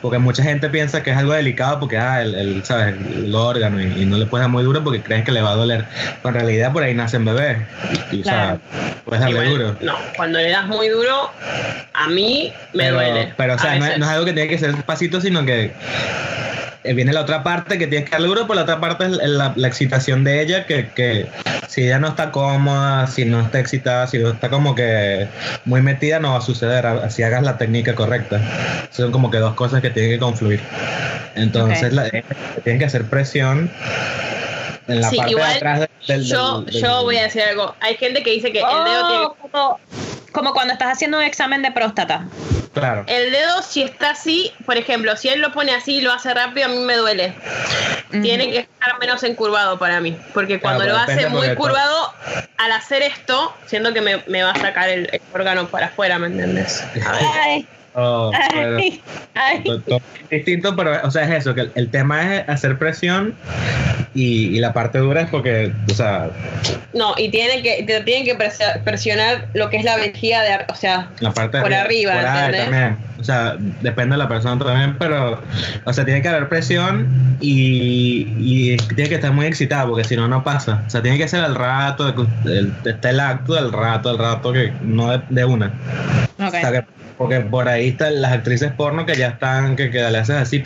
porque 0.01 0.17
mucha 0.17 0.43
gente 0.43 0.69
piensa 0.69 1.03
que 1.03 1.11
es 1.11 1.17
algo 1.17 1.33
delicado 1.33 1.79
porque, 1.79 1.97
ah, 1.97 2.21
el, 2.21 2.35
el, 2.35 2.63
¿sabes? 2.63 2.95
el 3.15 3.33
órgano 3.33 3.81
y, 3.81 4.01
y 4.01 4.05
no 4.05 4.17
le 4.17 4.25
puedes 4.25 4.43
dar 4.43 4.51
muy 4.51 4.63
duro 4.63 4.83
porque 4.83 5.01
crees 5.01 5.23
que 5.23 5.31
le 5.31 5.41
va 5.41 5.51
a 5.51 5.55
doler. 5.55 5.85
Pero 6.21 6.35
en 6.35 6.45
realidad 6.45 6.73
por 6.73 6.83
ahí 6.83 6.93
nacen 6.93 7.25
bebés. 7.25 7.57
Y, 8.11 8.21
o 8.21 8.23
sea, 8.23 8.57
puedes 9.05 9.21
darle 9.21 9.45
Igual, 9.45 9.49
duro. 9.49 9.77
No, 9.81 9.95
cuando 10.15 10.39
le 10.39 10.49
das 10.49 10.67
muy 10.67 10.89
duro, 10.89 11.31
a 11.93 12.07
mí 12.07 12.53
me 12.73 12.85
pero, 12.85 12.95
duele. 12.95 13.33
Pero, 13.37 13.55
o 13.55 13.59
sea, 13.59 13.75
no 13.77 13.85
es, 13.85 13.97
no 13.99 14.05
es 14.05 14.11
algo 14.11 14.25
que 14.25 14.33
tiene 14.33 14.49
que 14.49 14.57
ser 14.57 14.75
despacito, 14.75 15.21
sino 15.21 15.45
que 15.45 15.73
viene 16.93 17.13
la 17.13 17.21
otra 17.21 17.43
parte 17.43 17.77
que 17.77 17.87
tienes 17.87 18.05
que 18.09 18.11
darle 18.11 18.27
duro, 18.27 18.47
por 18.47 18.55
la 18.55 18.63
otra 18.63 18.79
parte 18.79 19.05
es 19.05 19.11
la, 19.11 19.53
la 19.55 19.67
excitación 19.67 20.23
de 20.23 20.41
ella, 20.41 20.65
que, 20.65 20.89
que 20.89 21.27
si 21.67 21.83
ella 21.83 21.99
no 21.99 22.07
está 22.09 22.31
cómoda, 22.31 23.07
si 23.07 23.25
no 23.25 23.41
está 23.41 23.59
excitada, 23.59 24.07
si 24.07 24.17
no 24.19 24.29
está 24.29 24.49
como 24.49 24.75
que 24.75 25.27
muy 25.65 25.81
metida, 25.81 26.19
no 26.19 26.31
va 26.31 26.37
a 26.39 26.41
suceder, 26.41 26.85
a- 26.85 27.09
si 27.09 27.23
hagas 27.23 27.43
la 27.43 27.57
técnica 27.57 27.95
correcta. 27.95 28.39
Son 28.91 29.11
como 29.11 29.29
que 29.31 29.37
dos 29.37 29.53
cosas 29.55 29.81
que 29.81 29.89
tienen 29.89 30.11
que 30.11 30.19
confluir. 30.19 30.61
Entonces, 31.35 31.87
Ok. 31.87 31.93
la- 31.93 32.07
eh, 32.07 32.23
tienes 32.63 32.79
que 32.79 32.85
hacer 32.85 33.05
presión 33.05 33.69
en 34.87 35.01
la 35.01 35.09
Sí, 35.09 35.17
parte 35.17 35.31
igual 35.31 35.49
de 35.49 35.55
atrás 35.55 35.79
del, 35.79 35.89
del- 36.07 36.23
yo, 36.25 36.61
del- 36.61 36.81
yo 36.81 37.03
voy 37.03 37.17
a 37.17 37.23
decir 37.23 37.41
algo. 37.43 37.75
Hay 37.81 37.95
gente 37.95 38.23
que 38.23 38.31
dice 38.31 38.51
que 38.51 38.59
el 38.59 38.65
dedo 38.65 39.07
tiene 39.07 39.27
Oh, 39.53 39.79
como, 40.31 40.53
cuando 40.53 40.73
estás 40.73 40.91
haciendo 40.91 41.17
un 41.17 41.23
examen 41.23 41.61
de 41.61 41.71
próstata. 41.71 42.25
Claro. 42.73 43.03
El 43.07 43.31
dedo, 43.31 43.61
si 43.63 43.81
está 43.81 44.11
así, 44.11 44.51
por 44.65 44.77
ejemplo, 44.77 45.15
si 45.17 45.29
él 45.29 45.41
lo 45.41 45.51
pone 45.51 45.73
así 45.73 45.95
y 45.95 46.01
lo 46.01 46.13
hace 46.13 46.33
rápido, 46.33 46.67
a 46.67 46.69
mí 46.69 46.77
me 46.77 46.95
duele. 46.95 47.33
Tiene 48.11 48.51
que 48.51 48.59
estar 48.59 48.99
menos 48.99 49.23
encurvado 49.23 49.79
para 49.79 49.99
mí. 49.99 50.15
Porque 50.33 50.59
cuando 50.59 50.83
Claro, 50.83 50.97
lo 50.97 51.03
hace 51.03 51.27
muy 51.29 51.55
curvado, 51.55 52.13
al 52.57 52.71
hacer 52.71 53.01
esto, 53.01 53.55
siento 53.65 53.93
que 53.93 54.01
me, 54.01 54.23
me 54.27 54.43
va 54.43 54.51
a 54.51 54.59
sacar 54.59 54.89
el, 54.89 55.09
el 55.11 55.21
órgano 55.33 55.67
para 55.67 55.87
afuera, 55.87 56.19
¿me 56.19 56.27
entiendes? 56.27 56.83
Ay, 57.03 57.67
Oh, 57.99 58.31
pero- 58.53 58.77
ay, 58.77 59.01
ay. 59.33 59.63
To- 59.63 60.01
distinto, 60.29 60.75
pero 60.75 60.99
o 61.03 61.09
sea, 61.09 61.23
es 61.23 61.41
eso, 61.41 61.55
que 61.55 61.61
el, 61.61 61.71
el 61.73 61.89
tema 61.89 62.35
es 62.35 62.47
hacer 62.47 62.77
presión 62.77 63.33
y, 64.13 64.55
y 64.55 64.59
la 64.59 64.71
parte 64.71 64.99
dura 64.99 65.21
es 65.21 65.29
porque, 65.31 65.71
o 65.89 65.93
sea, 65.95 66.29
No, 66.93 67.15
y 67.17 67.29
tiene 67.29 67.63
que, 67.63 67.83
te 67.83 68.01
tienen 68.01 68.25
que 68.25 68.37
presi- 68.37 68.83
presionar 68.83 69.47
lo 69.55 69.69
que 69.71 69.77
es 69.77 69.83
la 69.83 69.95
vejiga 69.97 70.41
de, 70.43 70.59
o 70.69 70.75
sea, 70.75 71.09
la 71.21 71.31
parte 71.31 71.57
de 71.57 71.63
Por 71.63 71.73
arriba, 71.73 72.13
por 72.13 72.21
también. 72.23 72.97
O 73.19 73.23
sea, 73.23 73.55
depende 73.81 74.13
de 74.13 74.19
la 74.19 74.27
persona 74.27 74.63
también, 74.63 74.95
pero, 74.99 75.41
o 75.85 75.91
sea, 75.93 76.05
tiene 76.05 76.21
que 76.21 76.27
haber 76.27 76.49
presión 76.49 77.07
y, 77.41 78.27
y 78.37 78.77
tiene 78.93 79.09
que 79.09 79.15
estar 79.15 79.31
muy 79.31 79.47
excitado 79.47 79.89
porque 79.89 80.03
si 80.03 80.15
no, 80.15 80.27
no 80.27 80.43
pasa. 80.43 80.83
O 80.85 80.89
sea, 80.89 81.01
tiene 81.01 81.17
que 81.17 81.27
ser 81.27 81.43
al 81.43 81.55
rato, 81.55 82.11
de 82.11 82.57
el- 82.59 82.73
está 82.85 83.09
el 83.09 83.19
acto 83.19 83.55
del 83.55 83.71
rato, 83.71 84.09
al 84.11 84.19
rato, 84.19 84.53
que 84.53 84.71
no 84.83 85.09
de, 85.17 85.21
de 85.29 85.45
una. 85.45 85.73
Ok. 86.39 86.45
O 86.47 86.51
sea, 86.51 86.71
que- 86.71 86.85
porque 87.17 87.39
por 87.41 87.67
ahí 87.67 87.89
están 87.89 88.21
las 88.21 88.31
actrices 88.31 88.71
porno 88.73 89.05
que 89.05 89.15
ya 89.15 89.29
están, 89.29 89.75
que, 89.75 89.89
que 89.89 89.99
le 89.99 90.17
haces 90.17 90.35
así. 90.35 90.63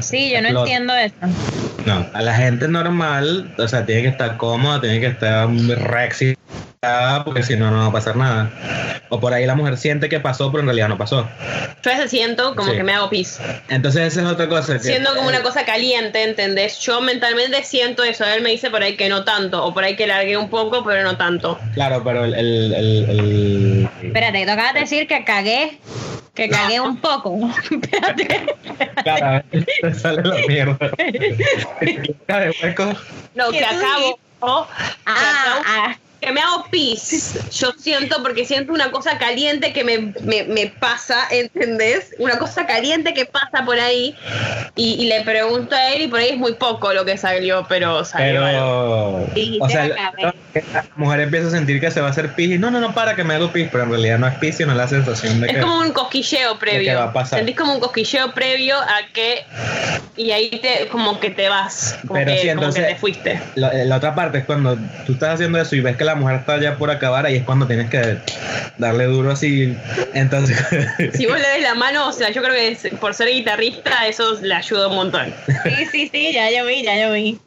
Sí, 0.00 0.30
yo 0.30 0.40
no 0.42 0.48
Explota. 0.48 0.60
entiendo 0.60 0.94
eso. 0.94 1.14
No, 1.86 2.06
a 2.12 2.22
la 2.22 2.34
gente 2.34 2.68
normal, 2.68 3.54
o 3.58 3.68
sea, 3.68 3.84
tiene 3.86 4.02
que 4.02 4.08
estar 4.08 4.36
cómoda, 4.36 4.80
tiene 4.80 5.00
que 5.00 5.06
estar 5.06 5.48
re 5.48 6.04
excitada, 6.04 6.42
porque 7.24 7.42
si 7.42 7.56
no, 7.56 7.70
no 7.70 7.78
va 7.78 7.86
a 7.86 7.92
pasar 7.92 8.16
nada. 8.16 8.50
O 9.08 9.20
por 9.20 9.32
ahí 9.32 9.46
la 9.46 9.54
mujer 9.54 9.76
siente 9.76 10.08
que 10.08 10.20
pasó, 10.20 10.50
pero 10.50 10.60
en 10.62 10.66
realidad 10.66 10.88
no 10.88 10.98
pasó. 10.98 11.28
yo 11.82 11.90
a 11.90 11.94
veces 11.94 12.10
siento 12.10 12.54
como 12.56 12.70
Sí. 12.70 12.76
que 12.78 12.82
me 12.84 12.92
hago 12.92 13.10
pis. 13.10 13.38
Entonces, 13.68 14.12
esa 14.14 14.22
es 14.22 14.26
otra 14.26 14.48
cosa. 14.48 14.74
que- 14.74 14.80
Siendo 14.80 15.14
como 15.14 15.28
una 15.28 15.42
cosa 15.42 15.64
caliente, 15.64 16.22
¿entendés? 16.22 16.78
Yo 16.80 17.00
mentalmente 17.00 17.62
siento 17.64 18.02
eso. 18.02 18.24
Él 18.24 18.42
me 18.42 18.50
dice 18.50 18.70
por 18.70 18.82
ahí 18.82 18.96
que 18.96 19.08
no 19.08 19.24
tanto, 19.24 19.64
o 19.64 19.72
por 19.74 19.84
ahí 19.84 19.94
que 19.96 20.06
largué 20.06 20.36
un 20.36 20.48
poco, 20.50 20.82
pero 20.84 21.02
no 21.02 21.16
tanto. 21.16 21.58
Claro, 21.74 22.02
pero 22.04 22.24
el. 22.24 22.34
el, 22.34 22.74
el, 22.74 23.10
el- 23.10 23.88
Espérate, 24.02 24.44
tú 24.46 24.50
acabas 24.52 24.74
de 24.74 24.80
decir 24.80 25.06
que 25.06 25.24
cagué, 25.24 25.78
que 26.34 26.48
cagué 26.48 26.80
un 26.80 26.96
poco. 26.98 27.38
Espérate. 27.70 28.46
Claro, 29.02 29.26
a 29.26 29.42
veces 29.52 29.66
te 29.82 29.94
sale 29.94 30.22
la 30.22 30.36
mierda. 30.48 30.78
No, 33.34 33.50
¿Qué 33.50 33.58
que 33.58 33.64
acabo. 33.64 34.18
Ah, 34.42 34.64
acabo- 35.06 35.62
ah, 35.66 35.96
que 36.24 36.32
me 36.32 36.40
hago 36.40 36.66
pis. 36.70 37.38
Yo 37.52 37.72
siento, 37.78 38.22
porque 38.22 38.44
siento 38.44 38.72
una 38.72 38.90
cosa 38.90 39.18
caliente 39.18 39.72
que 39.72 39.84
me, 39.84 40.12
me, 40.22 40.44
me 40.44 40.66
pasa, 40.78 41.26
¿entendés? 41.30 42.14
Una 42.18 42.38
cosa 42.38 42.66
caliente 42.66 43.14
que 43.14 43.26
pasa 43.26 43.64
por 43.64 43.78
ahí. 43.78 44.14
Y, 44.76 44.94
y 45.02 45.06
le 45.06 45.22
pregunto 45.22 45.74
a 45.74 45.92
él, 45.92 46.02
y 46.02 46.08
por 46.08 46.20
ahí 46.20 46.30
es 46.30 46.38
muy 46.38 46.54
poco 46.54 46.92
lo 46.92 47.04
que 47.04 47.16
salió, 47.16 47.66
pero 47.68 48.04
salió. 48.04 48.40
Pero. 48.42 49.14
O 49.60 49.68
sea, 49.68 49.88
la 49.88 50.34
la 50.72 50.84
mujer 50.96 51.20
empieza 51.20 51.48
a 51.48 51.50
sentir 51.50 51.80
que 51.80 51.90
se 51.90 52.00
va 52.00 52.08
a 52.08 52.10
hacer 52.10 52.34
pis 52.34 52.54
y 52.54 52.58
no, 52.58 52.70
no, 52.70 52.78
no, 52.80 52.94
para 52.94 53.16
que 53.16 53.24
me 53.24 53.34
hago 53.34 53.50
pis, 53.50 53.68
pero 53.72 53.84
en 53.84 53.90
realidad 53.90 54.18
no 54.18 54.28
es 54.28 54.34
pis, 54.36 54.56
sino 54.56 54.74
la 54.74 54.86
sensación 54.86 55.40
de 55.40 55.48
que. 55.48 55.56
Es 55.56 55.62
como 55.62 55.80
un 55.80 55.92
cosquilleo 55.92 56.58
previo. 56.58 56.94
va 56.96 57.04
a 57.04 57.12
pasar. 57.12 57.40
Sentís 57.40 57.56
como 57.56 57.74
un 57.74 57.80
cosquilleo 57.80 58.32
previo 58.34 58.76
a 58.76 59.12
que. 59.12 59.44
Y 60.16 60.30
ahí 60.30 60.50
te 60.50 60.86
como 60.88 61.18
que 61.18 61.30
te 61.30 61.48
vas. 61.48 61.98
Como, 62.06 62.14
Pero 62.20 62.32
que, 62.32 62.38
sí, 62.38 62.48
como 62.48 62.60
que 62.60 62.66
entonces- 62.66 62.86
te 62.86 62.94
fuiste. 62.96 63.40
La, 63.56 63.72
la 63.72 63.96
otra 63.96 64.14
parte 64.14 64.38
es 64.38 64.44
cuando 64.44 64.76
tú 65.06 65.14
estás 65.14 65.34
haciendo 65.34 65.60
eso 65.60 65.74
y 65.74 65.80
ves 65.80 65.96
que 65.96 66.04
la 66.04 66.13
mujer 66.14 66.36
está 66.36 66.58
ya 66.60 66.76
por 66.76 66.90
acabar, 66.90 67.26
ahí 67.26 67.36
es 67.36 67.42
cuando 67.44 67.66
tienes 67.66 67.90
que 67.90 68.18
darle 68.78 69.04
duro 69.06 69.30
así. 69.32 69.76
Entonces, 70.14 70.56
Si 71.14 71.26
vos 71.26 71.38
le 71.40 71.48
des 71.48 71.62
la 71.62 71.74
mano, 71.74 72.08
o 72.08 72.12
sea, 72.12 72.30
yo 72.30 72.42
creo 72.42 72.54
que 72.54 72.68
es- 72.72 72.88
por 73.00 73.14
ser 73.14 73.28
guitarrista, 73.28 74.06
eso 74.06 74.38
le 74.42 74.54
ayuda 74.54 74.88
un 74.88 74.96
montón. 74.96 75.32
sí, 75.64 75.86
sí, 75.90 76.10
sí, 76.12 76.32
ya 76.32 76.50
yo 76.50 76.66
vi, 76.66 76.82
ya 76.82 76.96
yo 77.00 77.12
vi. 77.12 77.38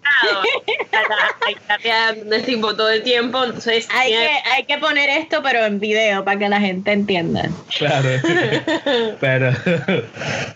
La 0.91 1.47
guitarrear 1.47 2.17
el 2.31 2.43
tiempo 2.43 2.75
todo 2.75 2.89
el 2.89 3.03
tiempo, 3.03 3.43
entonces 3.43 3.87
Hay 3.91 4.09
tiene- 4.09 4.25
que, 4.25 4.49
hay 4.51 4.63
que 4.65 4.77
poner 4.77 5.09
esto, 5.09 5.41
pero 5.43 5.65
en 5.65 5.79
video, 5.79 6.23
para 6.23 6.39
que 6.39 6.49
la 6.49 6.59
gente 6.59 6.91
entienda. 6.91 7.49
claro. 7.77 8.09
Pero, 9.19 9.51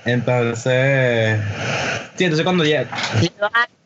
entonces, 0.05 1.39
sí, 2.15 2.23
entonces 2.23 2.43
cuando 2.43 2.63
ya, 2.65 2.85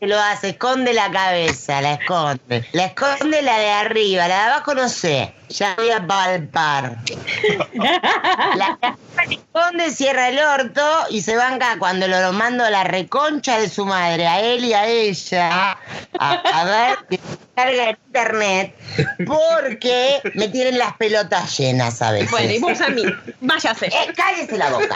Lo 0.06 0.20
hace, 0.20 0.50
esconde 0.50 0.94
la 0.94 1.10
cabeza, 1.12 1.82
la 1.82 1.94
esconde. 1.94 2.68
La 2.74 2.86
esconde 2.86 3.42
la 3.42 3.58
de 3.58 3.70
arriba, 3.72 4.28
la 4.28 4.36
de 4.36 4.42
abajo 4.42 4.76
no 4.76 4.88
sé. 4.88 5.34
Ya 5.50 5.76
voy 5.76 5.92
a 5.92 6.06
palpar. 6.06 6.98
La 8.56 8.78
de 9.78 9.92
cierra 9.92 10.30
el 10.30 10.40
orto 10.40 10.82
y 11.10 11.22
se 11.22 11.36
banca 11.36 11.78
cuando 11.80 12.08
lo 12.08 12.34
mando 12.34 12.64
a 12.64 12.70
la 12.70 12.84
reconcha 12.84 13.58
de 13.58 13.70
su 13.70 13.86
madre, 13.86 14.28
a 14.28 14.42
él 14.42 14.66
y 14.66 14.74
a 14.74 14.88
ella, 14.88 15.78
a, 16.20 16.34
a 16.34 16.66
ver 16.66 16.98
que 17.10 17.20
carga 17.56 17.90
el 17.90 17.98
internet, 18.06 18.76
porque 19.26 20.22
me 20.34 20.50
tienen 20.50 20.78
las 20.78 20.96
pelotas 20.98 21.58
llenas 21.58 22.02
a 22.02 22.12
veces. 22.12 22.32
Bueno, 22.32 22.52
y 22.52 22.60
vos 22.60 22.82
a 22.82 22.90
mí, 22.90 23.04
váyase. 23.40 23.88
Eh, 23.88 24.14
cállese 24.16 24.58
la 24.58 24.70
boca. 24.72 24.96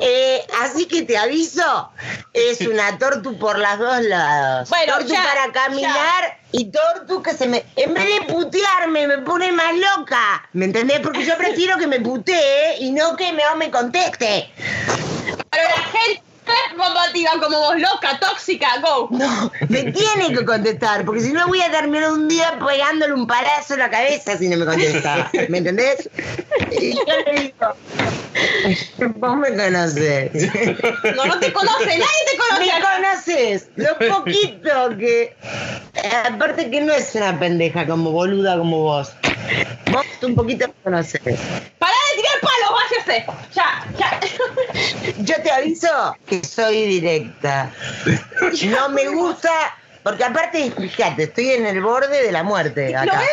Eh, 0.00 0.44
así 0.62 0.86
que 0.86 1.02
te 1.02 1.16
aviso, 1.16 1.90
es 2.32 2.60
una 2.60 2.98
tortu 2.98 3.38
por 3.38 3.58
los 3.58 3.78
dos 3.78 4.02
lados. 4.02 4.68
Bueno, 4.68 4.94
tortu 4.94 5.12
ya, 5.12 5.22
para 5.22 5.52
caminar 5.52 6.38
y 6.52 6.70
tortu 6.70 7.22
que 7.22 7.34
se 7.34 7.46
me... 7.46 7.64
En 7.76 7.94
vez 7.94 8.04
de 8.04 8.32
putearme, 8.32 9.06
me 9.06 9.18
pone 9.18 9.52
más 9.52 9.74
loca. 9.74 10.48
¿Me 10.52 10.64
entendés? 10.64 11.00
Porque 11.00 11.24
yo 11.24 11.36
prefiero 11.36 11.76
que 11.76 11.86
me 11.86 12.00
putee 12.00 12.78
y 12.80 12.90
no 12.90 13.16
que 13.16 13.32
me, 13.32 13.42
me 13.56 13.70
conteste. 13.70 14.50
Pero 15.50 15.62
la 15.64 15.82
gente 15.82 16.22
combativa 16.76 17.30
como 17.42 17.58
vos, 17.58 17.78
loca, 17.78 18.18
tóxica, 18.20 18.80
go. 18.80 19.08
No, 19.10 19.50
me 19.68 19.92
tiene 19.92 20.32
que 20.32 20.44
contestar, 20.44 21.04
porque 21.04 21.20
si 21.20 21.32
no 21.32 21.46
voy 21.48 21.60
a 21.60 21.70
terminar 21.70 22.12
un 22.12 22.28
día 22.28 22.58
pegándole 22.58 23.12
un 23.12 23.26
palazo 23.26 23.74
en 23.74 23.80
la 23.80 23.90
cabeza 23.90 24.36
si 24.36 24.48
no 24.48 24.56
me 24.56 24.66
contesta. 24.66 25.30
¿Me 25.48 25.58
entendés? 25.58 26.08
Y 26.70 26.94
yo 26.94 27.02
le 27.26 27.40
digo, 27.40 27.74
Vos 29.16 29.36
me 29.36 29.56
conocés. 29.56 30.32
No, 31.16 31.26
no 31.26 31.38
te 31.40 31.52
conoce, 31.52 31.86
nadie 31.86 32.22
te 32.30 32.36
conoce. 32.36 32.64
Me 32.64 32.82
conoces. 32.82 33.68
Lo 33.76 34.16
poquito 34.16 34.96
que. 34.98 35.36
Aparte 36.26 36.70
que 36.70 36.80
no 36.80 36.92
es 36.92 37.14
una 37.14 37.38
pendeja 37.38 37.86
como 37.86 38.10
boluda 38.10 38.58
como 38.58 38.82
vos. 38.82 39.12
Vos 39.90 40.06
un 40.22 40.34
poquito 40.34 40.68
me 40.68 40.74
conoces. 40.84 41.20
Pará 41.78 41.94
de 42.18 42.22
tirar 42.22 42.40
palos, 42.40 42.70
váyase. 43.06 43.26
Ya, 43.54 43.86
ya. 43.98 44.20
Yo 45.18 45.34
te 45.42 45.50
aviso 45.50 46.16
que 46.26 46.42
soy 46.44 46.86
directa. 46.86 47.70
No 48.66 48.88
me 48.90 49.08
gusta. 49.08 49.50
Porque 50.02 50.24
aparte, 50.24 50.70
fíjate, 50.70 51.24
estoy 51.24 51.50
en 51.50 51.66
el 51.66 51.82
borde 51.82 52.22
de 52.22 52.32
la 52.32 52.42
muerte 52.42 52.90
¿Lo 52.92 53.00
acá. 53.00 53.20
ves? 53.20 53.28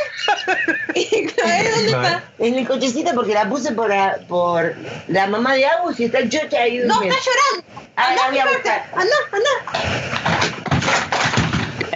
¿Y 0.96 1.28
Chloe 1.28 1.70
dónde 1.72 1.86
está? 1.92 2.24
En 2.40 2.56
el 2.56 2.68
cochecito 2.68 3.14
porque 3.14 3.34
la 3.34 3.48
puse 3.48 3.72
por, 3.72 3.88
la- 3.90 4.18
por 4.28 4.76
la 5.08 5.28
mamá 5.28 5.54
de 5.54 5.66
Agus 5.68 5.98
y 6.00 6.06
está 6.06 6.18
el 6.20 6.30
chocha 6.30 6.58
ahí 6.60 6.80
No, 6.80 7.02
está 7.02 7.16
llorando. 7.16 7.64
Ah, 7.96 8.08
Andá. 8.28 8.90
Andá, 8.94 9.16
andá. 9.32 9.54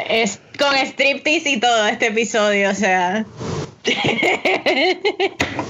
Es 0.08 0.40
con 0.58 0.74
striptease 0.78 1.50
y 1.50 1.60
todo 1.60 1.88
este 1.88 2.08
episodio, 2.08 2.70
o 2.70 2.76
sea. 2.76 3.26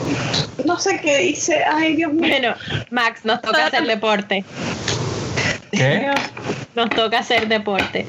No 0.70 0.78
sé 0.78 1.00
qué 1.02 1.18
dice. 1.18 1.64
Ay, 1.64 1.96
Dios 1.96 2.14
mío. 2.14 2.30
Bueno, 2.30 2.54
Max, 2.92 3.26
nos 3.26 3.42
toca 3.42 3.66
hacer 3.66 3.88
deporte. 3.88 4.46
¿Qué? 5.72 6.12
Nos 6.76 6.92
toca 6.92 7.18
hacer 7.20 7.48
deporte. 7.48 8.06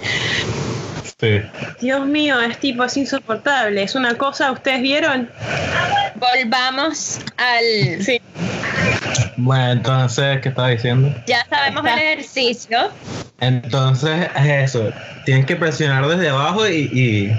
Sí. 1.19 1.41
Dios 1.81 2.07
mío, 2.07 2.39
es 2.43 2.59
tipo, 2.59 2.85
es 2.85 2.99
insoportable. 2.99 3.83
Es 3.83 3.95
una 3.95 4.15
cosa, 4.19 4.53
¿ustedes 4.53 4.83
vieron? 4.83 5.31
Volvamos 6.17 7.21
al. 7.39 8.05
Sí. 8.05 8.21
Bueno, 9.43 9.71
entonces, 9.73 10.41
¿qué 10.43 10.51
estaba 10.51 10.69
diciendo? 10.69 11.15
Ya 11.27 11.47
sabemos 11.49 11.83
el 11.87 11.99
ejercicio. 11.99 12.79
Entonces, 13.41 14.29
es 14.37 14.47
eso. 14.75 14.91
Tienes 15.25 15.47
que 15.47 15.57
presionar 15.57 16.07
desde 16.09 16.29
abajo 16.29 16.69
y, 16.69 16.91
y, 16.93 17.33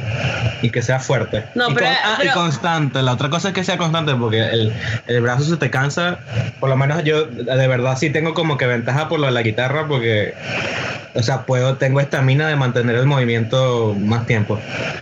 y 0.65 0.69
que 0.71 0.81
sea 0.81 0.99
fuerte. 0.99 1.45
No, 1.53 1.69
y 1.69 1.75
pero- 1.75 1.87
ah, 2.03 2.17
y 2.23 2.27
constante. 2.29 3.01
La 3.03 3.13
otra 3.13 3.29
cosa 3.29 3.49
es 3.49 3.53
que 3.53 3.63
sea 3.63 3.77
constante 3.77 4.15
porque 4.15 4.39
el, 4.39 4.73
el 5.07 5.21
brazo 5.21 5.43
se 5.43 5.57
te 5.57 5.69
cansa. 5.69 6.19
Por 6.59 6.69
lo 6.69 6.75
menos 6.77 7.03
yo, 7.03 7.25
de 7.25 7.67
verdad, 7.67 7.97
sí 7.97 8.09
tengo 8.09 8.33
como 8.33 8.57
que 8.57 8.65
ventaja 8.65 9.07
por 9.07 9.19
lo 9.19 9.27
de 9.27 9.33
la 9.33 9.43
guitarra 9.43 9.87
porque, 9.87 10.33
o 11.13 11.21
sea, 11.21 11.45
puedo, 11.45 11.75
tengo 11.77 11.99
estamina 11.99 12.47
de 12.47 12.55
mantener 12.55 12.95
el 12.95 13.05
movimiento 13.05 13.95
más 13.99 14.25
tiempo. 14.25 14.59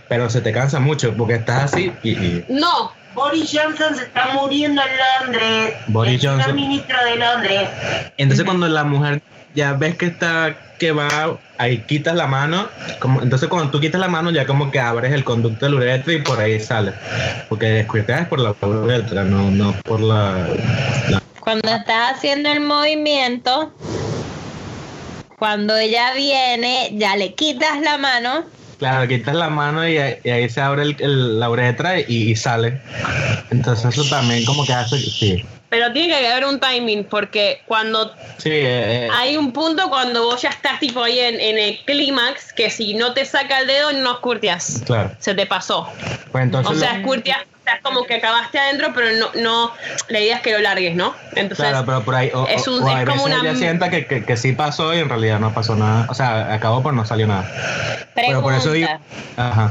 Pero 0.08 0.28
se 0.28 0.42
te 0.42 0.52
cansa 0.52 0.80
mucho 0.80 1.14
porque 1.14 1.34
estás 1.36 1.72
así 1.72 1.92
y. 2.02 2.10
y- 2.10 2.44
No. 2.50 2.92
Boris 3.14 3.50
Johnson 3.52 3.96
se 3.96 4.04
está 4.04 4.28
muriendo 4.34 4.80
en 4.82 5.26
Londres. 5.26 5.74
Boris 5.88 6.20
Johnson. 6.24 6.54
ministro 6.54 6.96
de 7.04 7.16
Londres. 7.16 7.68
Entonces 8.16 8.44
cuando 8.44 8.68
la 8.68 8.84
mujer 8.84 9.20
ya 9.54 9.72
ves 9.72 9.96
que 9.96 10.06
está 10.06 10.56
que 10.78 10.92
va, 10.92 11.36
ahí 11.58 11.78
quitas 11.86 12.14
la 12.14 12.26
mano, 12.26 12.66
como, 13.00 13.20
entonces 13.20 13.48
cuando 13.50 13.70
tú 13.70 13.80
quitas 13.80 14.00
la 14.00 14.08
mano 14.08 14.30
ya 14.30 14.46
como 14.46 14.70
que 14.70 14.80
abres 14.80 15.12
el 15.12 15.24
conducto 15.24 15.66
de 15.66 15.72
la 15.72 15.76
uretra 15.76 16.12
y 16.14 16.22
por 16.22 16.40
ahí 16.40 16.58
sale. 16.58 16.92
Porque 17.50 17.66
descuidas 17.66 18.22
es 18.22 18.28
por 18.28 18.38
la 18.40 18.54
uretra, 18.62 19.24
no, 19.24 19.50
no 19.50 19.72
por 19.84 20.00
la, 20.00 20.48
la- 21.10 21.22
Cuando 21.40 21.68
estás 21.68 22.12
haciendo 22.14 22.50
el 22.50 22.60
movimiento, 22.60 23.72
cuando 25.38 25.76
ella 25.76 26.14
viene, 26.14 26.90
ya 26.94 27.16
le 27.16 27.34
quitas 27.34 27.80
la 27.82 27.98
mano. 27.98 28.44
Claro, 28.80 29.06
quitas 29.06 29.34
la 29.36 29.48
mano 29.48 29.86
y, 29.88 29.96
ahí- 29.98 30.16
y 30.24 30.30
ahí 30.30 30.48
se 30.48 30.60
abre 30.60 30.82
el- 30.82 30.96
el- 30.98 31.38
la 31.38 31.48
uretra 31.50 32.00
y, 32.00 32.04
y 32.08 32.34
sale. 32.36 32.80
Entonces 33.50 33.84
eso 33.96 34.04
también 34.08 34.44
como 34.44 34.64
que 34.66 34.72
hace, 34.72 34.98
sí. 34.98 35.44
Pero 35.68 35.92
tiene 35.92 36.08
que 36.18 36.26
haber 36.26 36.46
un 36.46 36.58
timing, 36.58 37.04
porque 37.04 37.60
cuando 37.66 38.12
Sí, 38.38 38.48
eh, 38.50 39.06
eh, 39.06 39.08
hay 39.16 39.36
un 39.36 39.52
punto 39.52 39.88
cuando 39.88 40.24
vos 40.24 40.42
ya 40.42 40.48
estás 40.48 40.80
tipo 40.80 41.00
ahí 41.04 41.20
en, 41.20 41.38
en 41.38 41.58
el 41.58 41.78
clímax, 41.84 42.52
que 42.52 42.70
si 42.70 42.94
no 42.94 43.12
te 43.12 43.24
saca 43.24 43.60
el 43.60 43.68
dedo, 43.68 43.92
no 43.92 44.12
escurtias. 44.14 44.82
claro. 44.84 45.12
Se 45.20 45.32
te 45.34 45.46
pasó. 45.46 45.88
Pues 46.32 46.42
entonces 46.44 46.74
O 46.74 46.80
sea, 46.80 46.94
lo- 46.98 47.04
escurtias, 47.70 47.72
o 47.72 47.72
sea, 47.72 47.74
es 47.76 47.82
como 47.82 48.04
que 48.06 48.14
acabaste 48.14 48.58
adentro, 48.58 48.92
pero 48.94 49.08
no, 49.16 49.40
no, 49.40 49.72
la 50.08 50.20
idea 50.20 50.36
es 50.36 50.42
que 50.42 50.52
lo 50.52 50.58
largues, 50.60 50.94
¿no? 50.96 51.14
Entonces, 51.34 51.66
Claro, 51.68 51.84
pero 51.86 52.02
por 52.02 52.14
ahí, 52.14 52.30
o, 52.34 52.46
es 52.48 52.66
un- 52.68 52.82
o 52.82 52.88
es 52.98 53.04
como 53.08 53.24
una- 53.24 53.54
sienta 53.54 53.90
que, 53.90 54.06
que, 54.06 54.24
que 54.24 54.36
sí 54.36 54.52
pasó 54.52 54.94
y 54.94 54.98
en 54.98 55.08
realidad 55.08 55.38
no 55.40 55.52
pasó 55.52 55.74
nada. 55.76 56.06
O 56.08 56.14
sea, 56.14 56.52
acabó 56.52 56.82
pero 56.82 56.92
no 56.94 57.04
salió 57.04 57.26
nada. 57.26 57.44
Pero 58.14 58.42
por 58.42 58.54
eso 58.54 58.72
digo, 58.72 58.88
ajá, 59.36 59.70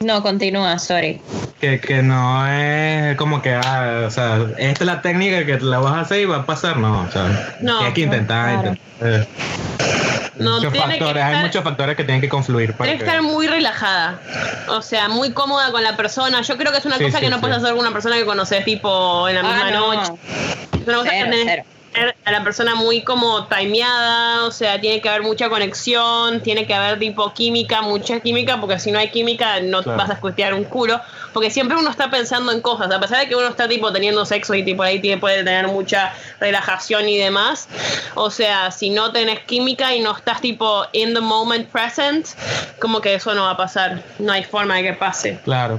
No, 0.00 0.22
continúa, 0.22 0.78
sorry. 0.78 1.20
que, 1.60 1.80
que 1.80 2.02
no 2.02 2.46
es 2.46 3.16
como 3.16 3.42
que, 3.42 3.54
ah, 3.54 4.04
o 4.06 4.10
sea, 4.10 4.38
esta 4.58 4.84
es 4.84 4.86
la 4.86 5.02
técnica 5.02 5.44
que 5.44 5.58
la 5.60 5.78
vas 5.78 5.94
a 5.94 6.00
hacer 6.00 6.20
y 6.20 6.24
va 6.26 6.36
a 6.38 6.46
pasar, 6.46 6.76
no, 6.76 7.02
o 7.02 7.10
sea, 7.10 7.56
No, 7.60 7.80
hay 7.80 7.92
que 7.92 8.02
intentar, 8.02 8.60
claro. 8.60 8.68
intentar, 9.00 9.08
eh, 9.22 9.26
No, 10.38 10.56
muchos 10.56 10.72
tiene 10.72 10.86
que 10.94 10.98
factores, 11.00 11.24
hay 11.24 11.36
muchos 11.42 11.64
factores 11.64 11.96
que 11.96 12.04
tienen 12.04 12.20
que 12.20 12.28
confluir 12.28 12.72
para 12.74 12.84
Tienes 12.84 13.00
que 13.02 13.10
que- 13.10 13.16
estar 13.16 13.22
muy 13.22 13.48
relajada, 13.48 14.20
o 14.68 14.82
sea, 14.82 15.08
muy 15.08 15.32
cómoda 15.32 15.72
con 15.72 15.82
la 15.82 15.96
persona. 15.96 16.42
Yo 16.42 16.56
creo 16.56 16.70
que 16.70 16.78
es 16.78 16.84
una 16.86 16.96
Sí, 16.96 17.04
cosa 17.04 17.18
sí, 17.18 17.24
que 17.24 17.30
no 17.30 17.37
puedes 17.40 17.56
hacer 17.56 17.70
con 17.70 17.80
una 17.80 17.92
persona 17.92 18.16
que 18.16 18.24
conoces 18.24 18.64
tipo 18.64 19.28
en 19.28 19.36
la 19.36 19.42
misma 19.42 19.66
Ah, 19.66 19.70
no. 19.70 19.94
noche. 19.94 20.12
Es 20.80 20.86
una 20.86 20.96
cosa 20.98 21.10
Cero, 21.10 21.24
que 21.26 21.30
tenés 21.30 21.44
cero. 21.94 22.12
a 22.24 22.30
la 22.32 22.44
persona 22.44 22.74
muy 22.74 23.02
como 23.02 23.46
timeada, 23.46 24.44
o 24.44 24.50
sea, 24.50 24.80
tiene 24.80 25.00
que 25.00 25.08
haber 25.08 25.22
mucha 25.22 25.48
conexión, 25.48 26.40
tiene 26.42 26.66
que 26.66 26.74
haber 26.74 26.98
tipo 26.98 27.32
química, 27.34 27.82
mucha 27.82 28.20
química, 28.20 28.60
porque 28.60 28.78
si 28.78 28.92
no 28.92 28.98
hay 28.98 29.08
química 29.10 29.60
no 29.60 29.82
Claro. 29.82 29.98
vas 29.98 30.10
a 30.10 30.12
escutear 30.14 30.54
un 30.54 30.64
culo, 30.64 31.00
porque 31.38 31.52
siempre 31.52 31.76
uno 31.76 31.88
está 31.88 32.10
pensando 32.10 32.50
en 32.50 32.60
cosas, 32.60 32.90
a 32.90 32.98
pesar 32.98 33.20
de 33.20 33.28
que 33.28 33.36
uno 33.36 33.46
está 33.46 33.68
tipo 33.68 33.92
teniendo 33.92 34.26
sexo 34.26 34.56
y 34.56 34.64
tipo 34.64 34.82
ahí 34.82 34.98
puede 35.18 35.44
tener 35.44 35.68
mucha 35.68 36.12
relajación 36.40 37.08
y 37.08 37.16
demás, 37.16 37.68
o 38.16 38.28
sea, 38.28 38.72
si 38.72 38.90
no 38.90 39.12
tenés 39.12 39.38
química 39.44 39.94
y 39.94 40.00
no 40.00 40.16
estás 40.16 40.40
tipo 40.40 40.82
in 40.90 41.14
the 41.14 41.20
moment 41.20 41.68
present, 41.68 42.26
como 42.80 43.00
que 43.00 43.14
eso 43.14 43.36
no 43.36 43.44
va 43.44 43.50
a 43.52 43.56
pasar, 43.56 44.02
no 44.18 44.32
hay 44.32 44.42
forma 44.42 44.78
de 44.78 44.82
que 44.82 44.92
pase. 44.94 45.38
Claro. 45.44 45.78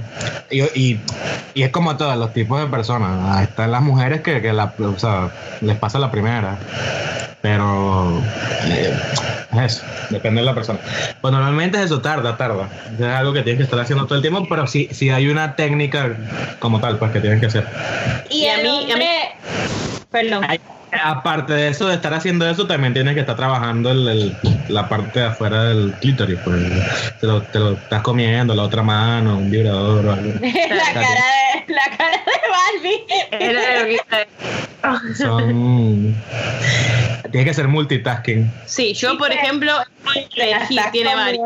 Y, 0.50 0.62
y, 0.80 1.02
y 1.56 1.64
es 1.64 1.72
como 1.72 1.98
todos 1.98 2.16
los 2.16 2.32
tipos 2.32 2.62
de 2.62 2.68
personas. 2.68 3.42
Están 3.42 3.74
las 3.74 3.82
mujeres 3.82 4.22
que, 4.22 4.42
que 4.42 4.54
la, 4.54 4.74
o 4.80 4.98
sea, 4.98 5.30
les 5.60 5.76
pasa 5.76 6.00
la 6.00 6.10
primera. 6.10 6.58
Pero 7.42 8.22
eh, 8.66 8.94
es 9.54 9.78
eso, 9.78 9.86
depende 10.10 10.42
de 10.42 10.46
la 10.46 10.54
persona. 10.54 10.80
Pues 11.22 11.32
normalmente 11.32 11.78
es 11.78 11.86
eso, 11.86 12.02
tarda, 12.02 12.36
tarda. 12.36 12.68
Es 12.98 13.06
algo 13.06 13.32
que 13.32 13.44
tienes 13.44 13.60
que 13.60 13.64
estar 13.64 13.80
haciendo 13.80 14.06
todo 14.06 14.16
el 14.16 14.22
tiempo, 14.22 14.46
pero 14.50 14.68
sí, 14.68 14.90
sí 14.92 15.10
hay 15.10 15.30
una 15.30 15.49
técnica 15.56 16.16
como 16.60 16.80
tal, 16.80 16.98
pues 16.98 17.12
que 17.12 17.20
tienes 17.20 17.40
que 17.40 17.46
hacer. 17.48 17.66
Y, 18.30 18.44
Y 18.44 18.48
a 18.48 18.58
mí- 18.58 18.92
a 18.92 18.98
mí- 18.98 19.06
Perdón. 20.12 20.44
Hay- 20.48 20.60
aparte 21.04 21.54
de 21.54 21.68
eso, 21.68 21.88
de 21.88 21.94
estar 21.96 22.12
haciendo 22.16 22.50
eso, 22.50 22.66
también 22.66 22.94
tienes 22.94 23.14
que 23.14 23.20
estar 23.20 23.36
trabajando 23.36 23.92
el- 23.92 24.08
el- 24.08 24.38
la 24.70 24.90
parte 24.90 25.20
de 25.20 25.26
afuera 25.28 25.66
del 25.66 25.94
clítoris. 26.02 26.40
Pues, 26.44 26.64
te, 27.22 27.28
lo, 27.28 27.42
te 27.44 27.60
lo 27.60 27.74
estás 27.74 28.02
comiendo, 28.02 28.56
la 28.56 28.64
otra 28.64 28.82
mano, 28.82 29.38
un 29.38 29.52
vibrador 29.52 30.06
o 30.06 30.14
algo. 30.14 30.34
la, 30.42 30.94
cara 30.94 31.08
de, 31.68 31.74
la 31.74 31.98
cara 31.98 32.18
de 32.18 32.50
Barbie. 32.50 33.46
Era 33.46 33.80
lo 33.80 33.86
que 33.86 33.94
iba 33.94 34.04
a- 34.84 35.00
Son. 35.16 36.16
Tiene 37.32 37.46
que 37.46 37.54
ser 37.54 37.68
multitasking. 37.68 38.52
Sí, 38.66 38.94
yo 38.96 39.18
por 39.20 39.32
ejemplo, 39.32 39.74
Te 40.34 40.38
la 40.40 40.46
elegir, 40.58 40.82
tiene 40.92 41.14
varios. 41.16 41.46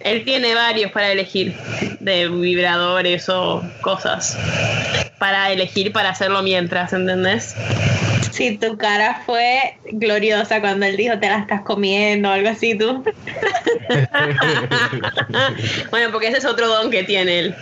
Él 0.00 0.24
tiene 0.24 0.54
varios 0.54 0.90
para 0.92 1.12
elegir, 1.12 1.54
de 2.00 2.28
vibradores 2.28 3.28
o 3.28 3.62
cosas. 3.80 4.36
Para 5.18 5.52
elegir 5.52 5.92
para 5.92 6.10
hacerlo 6.10 6.42
mientras, 6.42 6.92
¿entendés? 6.92 7.54
Si 8.40 8.56
tu 8.56 8.78
cara 8.78 9.20
fue 9.26 9.76
gloriosa 9.92 10.62
cuando 10.62 10.86
él 10.86 10.96
dijo 10.96 11.18
te 11.18 11.28
la 11.28 11.40
estás 11.40 11.60
comiendo 11.60 12.30
o 12.30 12.32
algo 12.32 12.48
así, 12.48 12.74
tú. 12.74 13.04
bueno, 15.90 16.10
porque 16.10 16.28
ese 16.28 16.38
es 16.38 16.46
otro 16.46 16.66
don 16.68 16.90
que 16.90 17.02
tiene 17.02 17.38
él. 17.40 17.54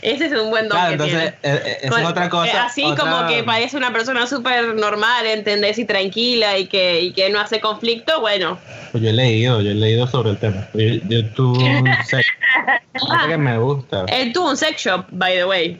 ese 0.00 0.24
es 0.26 0.32
un 0.32 0.48
buen 0.48 0.66
don 0.70 0.78
Claro, 0.78 0.88
que 0.88 0.92
entonces, 0.94 1.34
tiene. 1.42 1.56
eh, 1.58 1.62
eh, 1.66 1.78
es 1.82 1.92
otra 1.92 2.30
cosa. 2.30 2.46
eh, 2.50 2.56
Así 2.58 2.84
otra- 2.84 3.04
como 3.04 3.26
que 3.28 3.44
parece 3.44 3.76
una 3.76 3.92
persona 3.92 4.26
súper 4.26 4.74
normal, 4.74 5.26
¿entendés? 5.26 5.78
Y 5.78 5.84
tranquila 5.84 6.56
y 6.56 6.68
que, 6.68 7.02
y 7.02 7.12
que 7.12 7.28
no 7.28 7.38
hace 7.40 7.60
conflicto, 7.60 8.22
bueno. 8.22 8.58
Pues 8.92 9.04
yo 9.04 9.10
he 9.10 9.12
leído, 9.12 9.60
yo 9.60 9.72
he 9.72 9.74
leído 9.74 10.06
sobre 10.06 10.30
el 10.30 10.38
tema. 10.38 10.66
Yo, 10.72 10.86
yo 11.08 11.26
tuve 11.34 11.80
un 11.82 11.90
sex- 12.06 12.26
que 13.28 13.36
me 13.36 13.58
gusta. 13.58 14.06
Él 14.08 14.32
tuvo 14.32 14.48
un 14.50 14.56
sex 14.56 14.80
shop, 14.82 15.04
by 15.10 15.34
the 15.34 15.44
way. 15.44 15.78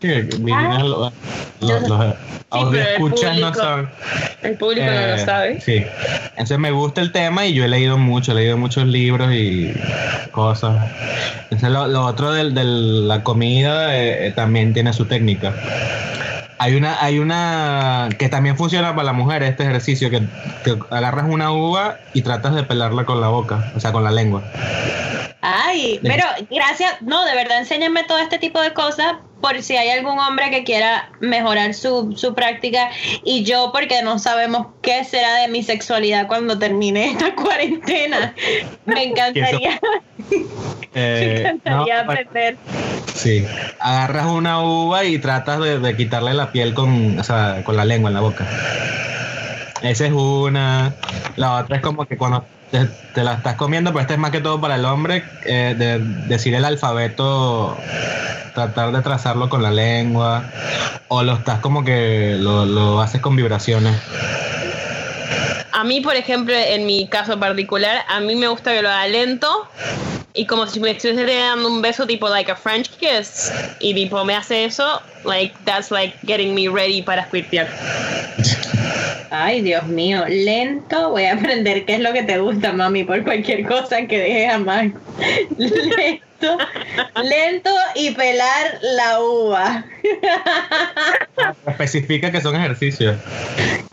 Sí, 0.00 0.08
lo- 0.38 1.12
lo- 1.60 1.80
los 1.80 2.14
pero 2.50 2.70
el 2.70 2.76
escuchas 2.76 3.36
no 3.38 3.52
saben. 3.54 3.88
El 4.42 4.56
público 4.56 4.86
no 4.86 4.92
Eh, 4.92 5.16
lo 5.18 5.24
sabe. 5.24 5.60
Sí. 5.60 5.84
Entonces 6.30 6.58
me 6.58 6.70
gusta 6.70 7.00
el 7.00 7.12
tema 7.12 7.44
y 7.46 7.52
yo 7.54 7.64
he 7.64 7.68
leído 7.68 7.98
mucho, 7.98 8.32
he 8.32 8.36
leído 8.36 8.56
muchos 8.56 8.86
libros 8.86 9.32
y 9.32 9.74
cosas. 10.30 10.76
Entonces 11.44 11.68
lo, 11.70 11.88
lo 11.88 12.04
otro 12.06 12.32
de 12.32 12.44
la 12.64 13.22
comida 13.22 13.94
eh, 13.96 14.28
eh, 14.28 14.32
también 14.32 14.72
tiene 14.72 14.92
su 14.92 15.04
técnica. 15.06 15.52
Hay 16.60 16.74
una, 16.74 17.02
hay 17.04 17.18
una 17.18 18.08
que 18.18 18.28
también 18.28 18.56
funciona 18.56 18.90
para 18.92 19.04
la 19.04 19.12
mujer 19.12 19.42
este 19.42 19.64
ejercicio, 19.64 20.08
que, 20.10 20.22
que 20.64 20.76
agarras 20.90 21.26
una 21.28 21.52
uva 21.52 21.98
y 22.14 22.22
tratas 22.22 22.54
de 22.54 22.62
pelarla 22.62 23.04
con 23.04 23.20
la 23.20 23.28
boca, 23.28 23.72
o 23.76 23.80
sea, 23.80 23.92
con 23.92 24.02
la 24.04 24.10
lengua. 24.10 24.42
Ay, 25.40 26.00
pero 26.02 26.24
gracias, 26.50 27.00
no, 27.02 27.24
de 27.24 27.34
verdad, 27.34 27.58
enséñenme 27.58 28.02
todo 28.04 28.18
este 28.18 28.38
tipo 28.38 28.60
de 28.60 28.72
cosas 28.72 29.14
por 29.40 29.62
si 29.62 29.76
hay 29.76 29.90
algún 29.90 30.18
hombre 30.18 30.50
que 30.50 30.64
quiera 30.64 31.10
mejorar 31.20 31.74
su, 31.74 32.14
su 32.16 32.34
práctica 32.34 32.90
y 33.24 33.44
yo 33.44 33.70
porque 33.72 34.02
no 34.02 34.18
sabemos 34.18 34.68
qué 34.82 35.04
será 35.04 35.34
de 35.36 35.48
mi 35.48 35.62
sexualidad 35.62 36.26
cuando 36.26 36.58
termine 36.58 37.10
esta 37.10 37.34
cuarentena. 37.36 38.34
Me 38.86 39.04
encantaría, 39.08 39.80
me 40.30 40.46
Eh, 40.94 41.40
encantaría 41.40 41.98
no, 42.00 42.04
bueno, 42.06 42.20
aprender. 42.20 42.56
Sí, 43.14 43.44
agarras 43.80 44.26
una 44.26 44.62
uva 44.62 45.04
y 45.04 45.18
tratas 45.18 45.60
de, 45.60 45.78
de 45.78 45.96
quitarle 45.96 46.34
la 46.34 46.52
piel 46.52 46.74
con, 46.74 47.18
o 47.18 47.24
sea, 47.24 47.62
con 47.64 47.76
la 47.76 47.84
lengua 47.84 48.10
en 48.10 48.14
la 48.14 48.20
boca. 48.20 48.46
Esa 49.82 50.06
es 50.06 50.12
una. 50.12 50.94
La 51.36 51.56
otra 51.56 51.76
es 51.76 51.82
como 51.82 52.04
que 52.06 52.16
cuando 52.16 52.44
te, 52.70 53.24
la 53.24 53.34
estás 53.34 53.56
comiendo, 53.56 53.92
pero 53.92 54.02
esta 54.02 54.14
es 54.14 54.20
más 54.20 54.30
que 54.30 54.40
todo 54.40 54.60
para 54.60 54.76
el 54.76 54.84
hombre, 54.84 55.24
eh, 55.44 55.74
de 55.76 55.98
decir 56.26 56.54
el 56.54 56.64
alfabeto, 56.64 57.76
tratar 58.54 58.92
de 58.92 59.02
trazarlo 59.02 59.48
con 59.48 59.62
la 59.62 59.70
lengua, 59.70 60.44
o 61.08 61.22
lo 61.22 61.34
estás 61.34 61.60
como 61.60 61.84
que 61.84 62.36
lo, 62.38 62.64
lo 62.66 63.00
haces 63.00 63.20
con 63.20 63.36
vibraciones. 63.36 63.96
A 65.72 65.84
mí, 65.84 66.00
por 66.00 66.16
ejemplo, 66.16 66.54
en 66.54 66.86
mi 66.86 67.06
caso 67.06 67.38
particular, 67.38 68.04
a 68.08 68.20
mí 68.20 68.34
me 68.34 68.48
gusta 68.48 68.72
que 68.72 68.82
lo 68.82 68.88
haga 68.88 69.06
lento 69.06 69.68
y 70.34 70.46
como 70.46 70.66
si 70.66 70.80
me 70.80 70.90
estuviese 70.90 71.24
dando 71.24 71.68
un 71.68 71.82
beso 71.82 72.06
tipo 72.06 72.28
like 72.28 72.50
a 72.50 72.56
French 72.56 72.90
kiss 72.90 73.52
y 73.80 73.94
tipo 73.94 74.24
me 74.24 74.34
hace 74.34 74.64
eso, 74.64 75.00
like 75.24 75.54
that's 75.64 75.90
like 75.90 76.16
getting 76.26 76.54
me 76.54 76.68
ready 76.68 77.02
para 77.02 77.24
squirtear. 77.26 77.68
Ay, 79.30 79.62
Dios 79.62 79.86
mío, 79.86 80.24
lento. 80.28 81.10
Voy 81.10 81.24
a 81.24 81.34
aprender 81.34 81.84
qué 81.84 81.94
es 81.94 82.00
lo 82.00 82.12
que 82.12 82.22
te 82.22 82.38
gusta, 82.38 82.72
mami, 82.72 83.04
por 83.04 83.22
cualquier 83.24 83.66
cosa 83.66 84.06
que 84.06 84.18
dejes 84.18 84.52
a. 84.52 84.58
Lento, 85.58 86.58
lento 87.22 87.70
y 87.94 88.12
pelar 88.12 88.78
la 88.80 89.20
uva. 89.20 89.84
Especifica 91.66 92.30
que 92.30 92.40
son 92.40 92.56
ejercicios. 92.56 93.16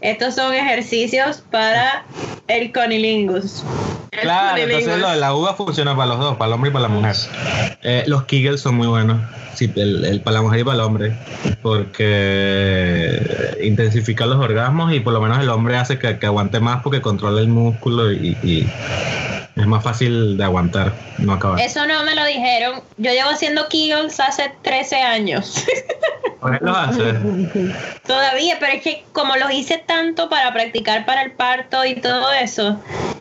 Estos 0.02 0.36
son 0.36 0.54
ejercicios 0.54 1.44
para 1.52 2.06
el 2.48 2.72
conilingus. 2.72 3.64
Claro, 4.12 4.58
entonces 4.58 4.98
lo 5.00 5.10
de 5.10 5.18
la 5.18 5.34
uva 5.34 5.56
funciona 5.56 5.96
para 5.96 6.08
los 6.08 6.20
dos, 6.20 6.38
para 6.38 6.48
el 6.48 6.54
hombre 6.54 6.70
y 6.70 6.74
para 6.74 6.84
la 6.84 6.90
mujer. 6.90 7.16
Eh, 7.84 8.04
los 8.08 8.24
Kegels 8.26 8.62
son 8.62 8.76
muy 8.76 8.88
buenos, 8.88 9.20
sí, 9.56 9.72
el, 9.76 10.06
el 10.06 10.22
para 10.22 10.36
la 10.36 10.42
mujer 10.42 10.60
y 10.60 10.64
para 10.64 10.76
el 10.76 10.82
hombre, 10.82 11.16
porque 11.62 13.56
intensifica 13.64 14.26
los 14.26 14.38
orgasmos 14.38 14.94
y 14.94 15.00
por 15.00 15.14
lo 15.14 15.22
menos 15.22 15.40
el 15.40 15.50
hombre 15.50 15.78
hace 15.78 15.98
que, 15.98 16.20
que 16.20 16.26
aguante 16.26 16.60
más 16.60 16.82
porque 16.84 17.02
controla 17.02 17.42
el 17.42 17.48
músculo 17.48 18.12
y, 18.12 18.38
y 18.44 18.68
es 19.56 19.68
más 19.68 19.84
fácil 19.84 20.38
de 20.38 20.44
aguantar, 20.44 20.94
no 21.18 21.34
acabar. 21.34 21.60
Eso 21.62 21.88
no 21.88 22.04
me 22.04 22.14
lo 22.14 22.26
dijeron. 22.26 22.82
Yo 22.98 23.12
llevo 23.12 23.30
haciendo 23.30 23.70
Kegels 23.70 24.20
hace 24.20 24.52
13 24.62 24.98
años. 24.98 25.64
¿Por 26.42 26.60
qué 26.60 26.66
lo 26.66 26.76
haces? 26.76 27.16
Todavía, 28.06 28.58
pero 28.60 28.74
es 28.74 28.84
que 28.84 29.06
como 29.14 29.36
los 29.38 29.52
hice 29.52 29.78
tanto 29.78 30.30
para 30.30 30.54
practicar 30.54 31.06
para 31.06 31.24
el 31.24 31.32
parto 31.32 31.86
y 31.86 31.96
todo 31.96 32.32
eso, 32.34 32.80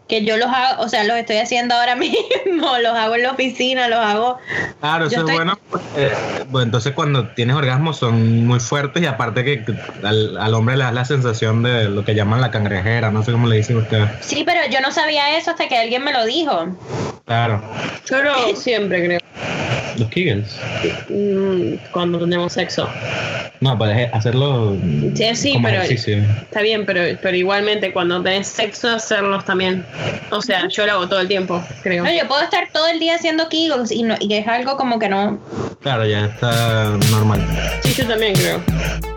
que 0.08 0.24
yo 0.24 0.36
los 0.36 0.48
hago, 0.48 0.82
o 0.82 0.88
sea, 0.88 1.04
los 1.04 1.16
estoy 1.16 1.36
haciendo 1.36 1.74
ahora 1.74 1.94
mismo, 1.96 2.78
los 2.82 2.94
hago 2.96 3.14
en 3.14 3.22
la 3.22 3.30
oficina, 3.30 3.88
los 3.88 4.00
hago. 4.00 4.38
Claro, 4.80 5.06
eso 5.06 5.26
es 5.26 5.32
bueno. 5.32 5.56
porque, 5.70 6.10
bueno, 6.48 6.64
entonces 6.66 6.92
cuando 6.92 7.28
tienes 7.28 7.56
orgasmos 7.56 7.96
son 7.98 8.46
muy 8.46 8.60
fuertes 8.60 9.02
y 9.02 9.06
aparte 9.06 9.44
que 9.44 9.64
al, 10.02 10.36
al 10.38 10.54
hombre 10.54 10.76
le 10.76 10.84
das 10.84 10.94
la 10.94 11.04
sensación 11.04 11.62
de 11.62 11.88
lo 11.88 12.04
que 12.04 12.14
llaman 12.14 12.40
la 12.40 12.50
cangrejera, 12.50 13.10
no 13.10 13.22
sé 13.24 13.32
cómo 13.32 13.46
le 13.48 13.56
dicen 13.56 13.76
ustedes. 13.76 14.08
Sí, 14.20 14.42
pero 14.46 14.60
yo 14.70 14.80
no 14.80 14.90
sabía 14.92 15.36
eso 15.36 15.50
hasta 15.52 15.68
que 15.68 15.76
alguien 15.76 16.04
me 16.04 16.12
lo 16.12 16.24
dijo. 16.24 16.76
Claro, 17.26 17.62
Yo 18.08 18.22
lo 18.22 18.54
siempre 18.56 19.04
creo, 19.04 19.20
los 19.98 20.08
Kegels. 20.10 20.58
mm, 21.08 21.90
cuando 21.92 22.18
tenemos 22.20 22.52
sexo. 22.52 22.88
No, 23.60 23.78
puedes 23.78 24.12
hacerlo 24.12 24.76
Sí, 25.14 25.34
sí, 25.34 25.52
como 25.54 25.68
pero- 25.68 25.82
ejercicio. 25.82 26.18
Está 26.42 26.60
bien, 26.60 26.84
pero, 26.84 27.00
pero 27.22 27.34
igualmente 27.36 27.92
cuando 27.94 28.20
tenés 28.22 28.46
sexo 28.48 28.90
hacerlos 28.90 29.44
también. 29.46 29.86
O 30.30 30.42
sea, 30.42 30.68
yo 30.68 30.84
lo 30.84 30.92
hago 30.92 31.08
todo 31.08 31.20
el 31.20 31.28
tiempo, 31.28 31.64
creo. 31.82 32.04
No, 32.04 32.10
yo 32.12 32.28
puedo 32.28 32.42
estar 32.42 32.68
todo 32.72 32.88
el 32.88 32.98
día 32.98 33.14
haciendo 33.14 33.48
Kegels 33.48 33.90
y, 33.90 34.02
no, 34.02 34.16
y 34.20 34.34
es 34.34 34.46
algo 34.48 34.76
como 34.76 34.98
que 34.98 35.08
no. 35.08 35.38
Claro, 35.80 36.04
ya 36.04 36.13
está 36.22 36.96
normal. 37.10 37.40
Sí, 37.82 37.94
yo 37.94 38.06
también 38.06 38.34
creo. 38.34 39.13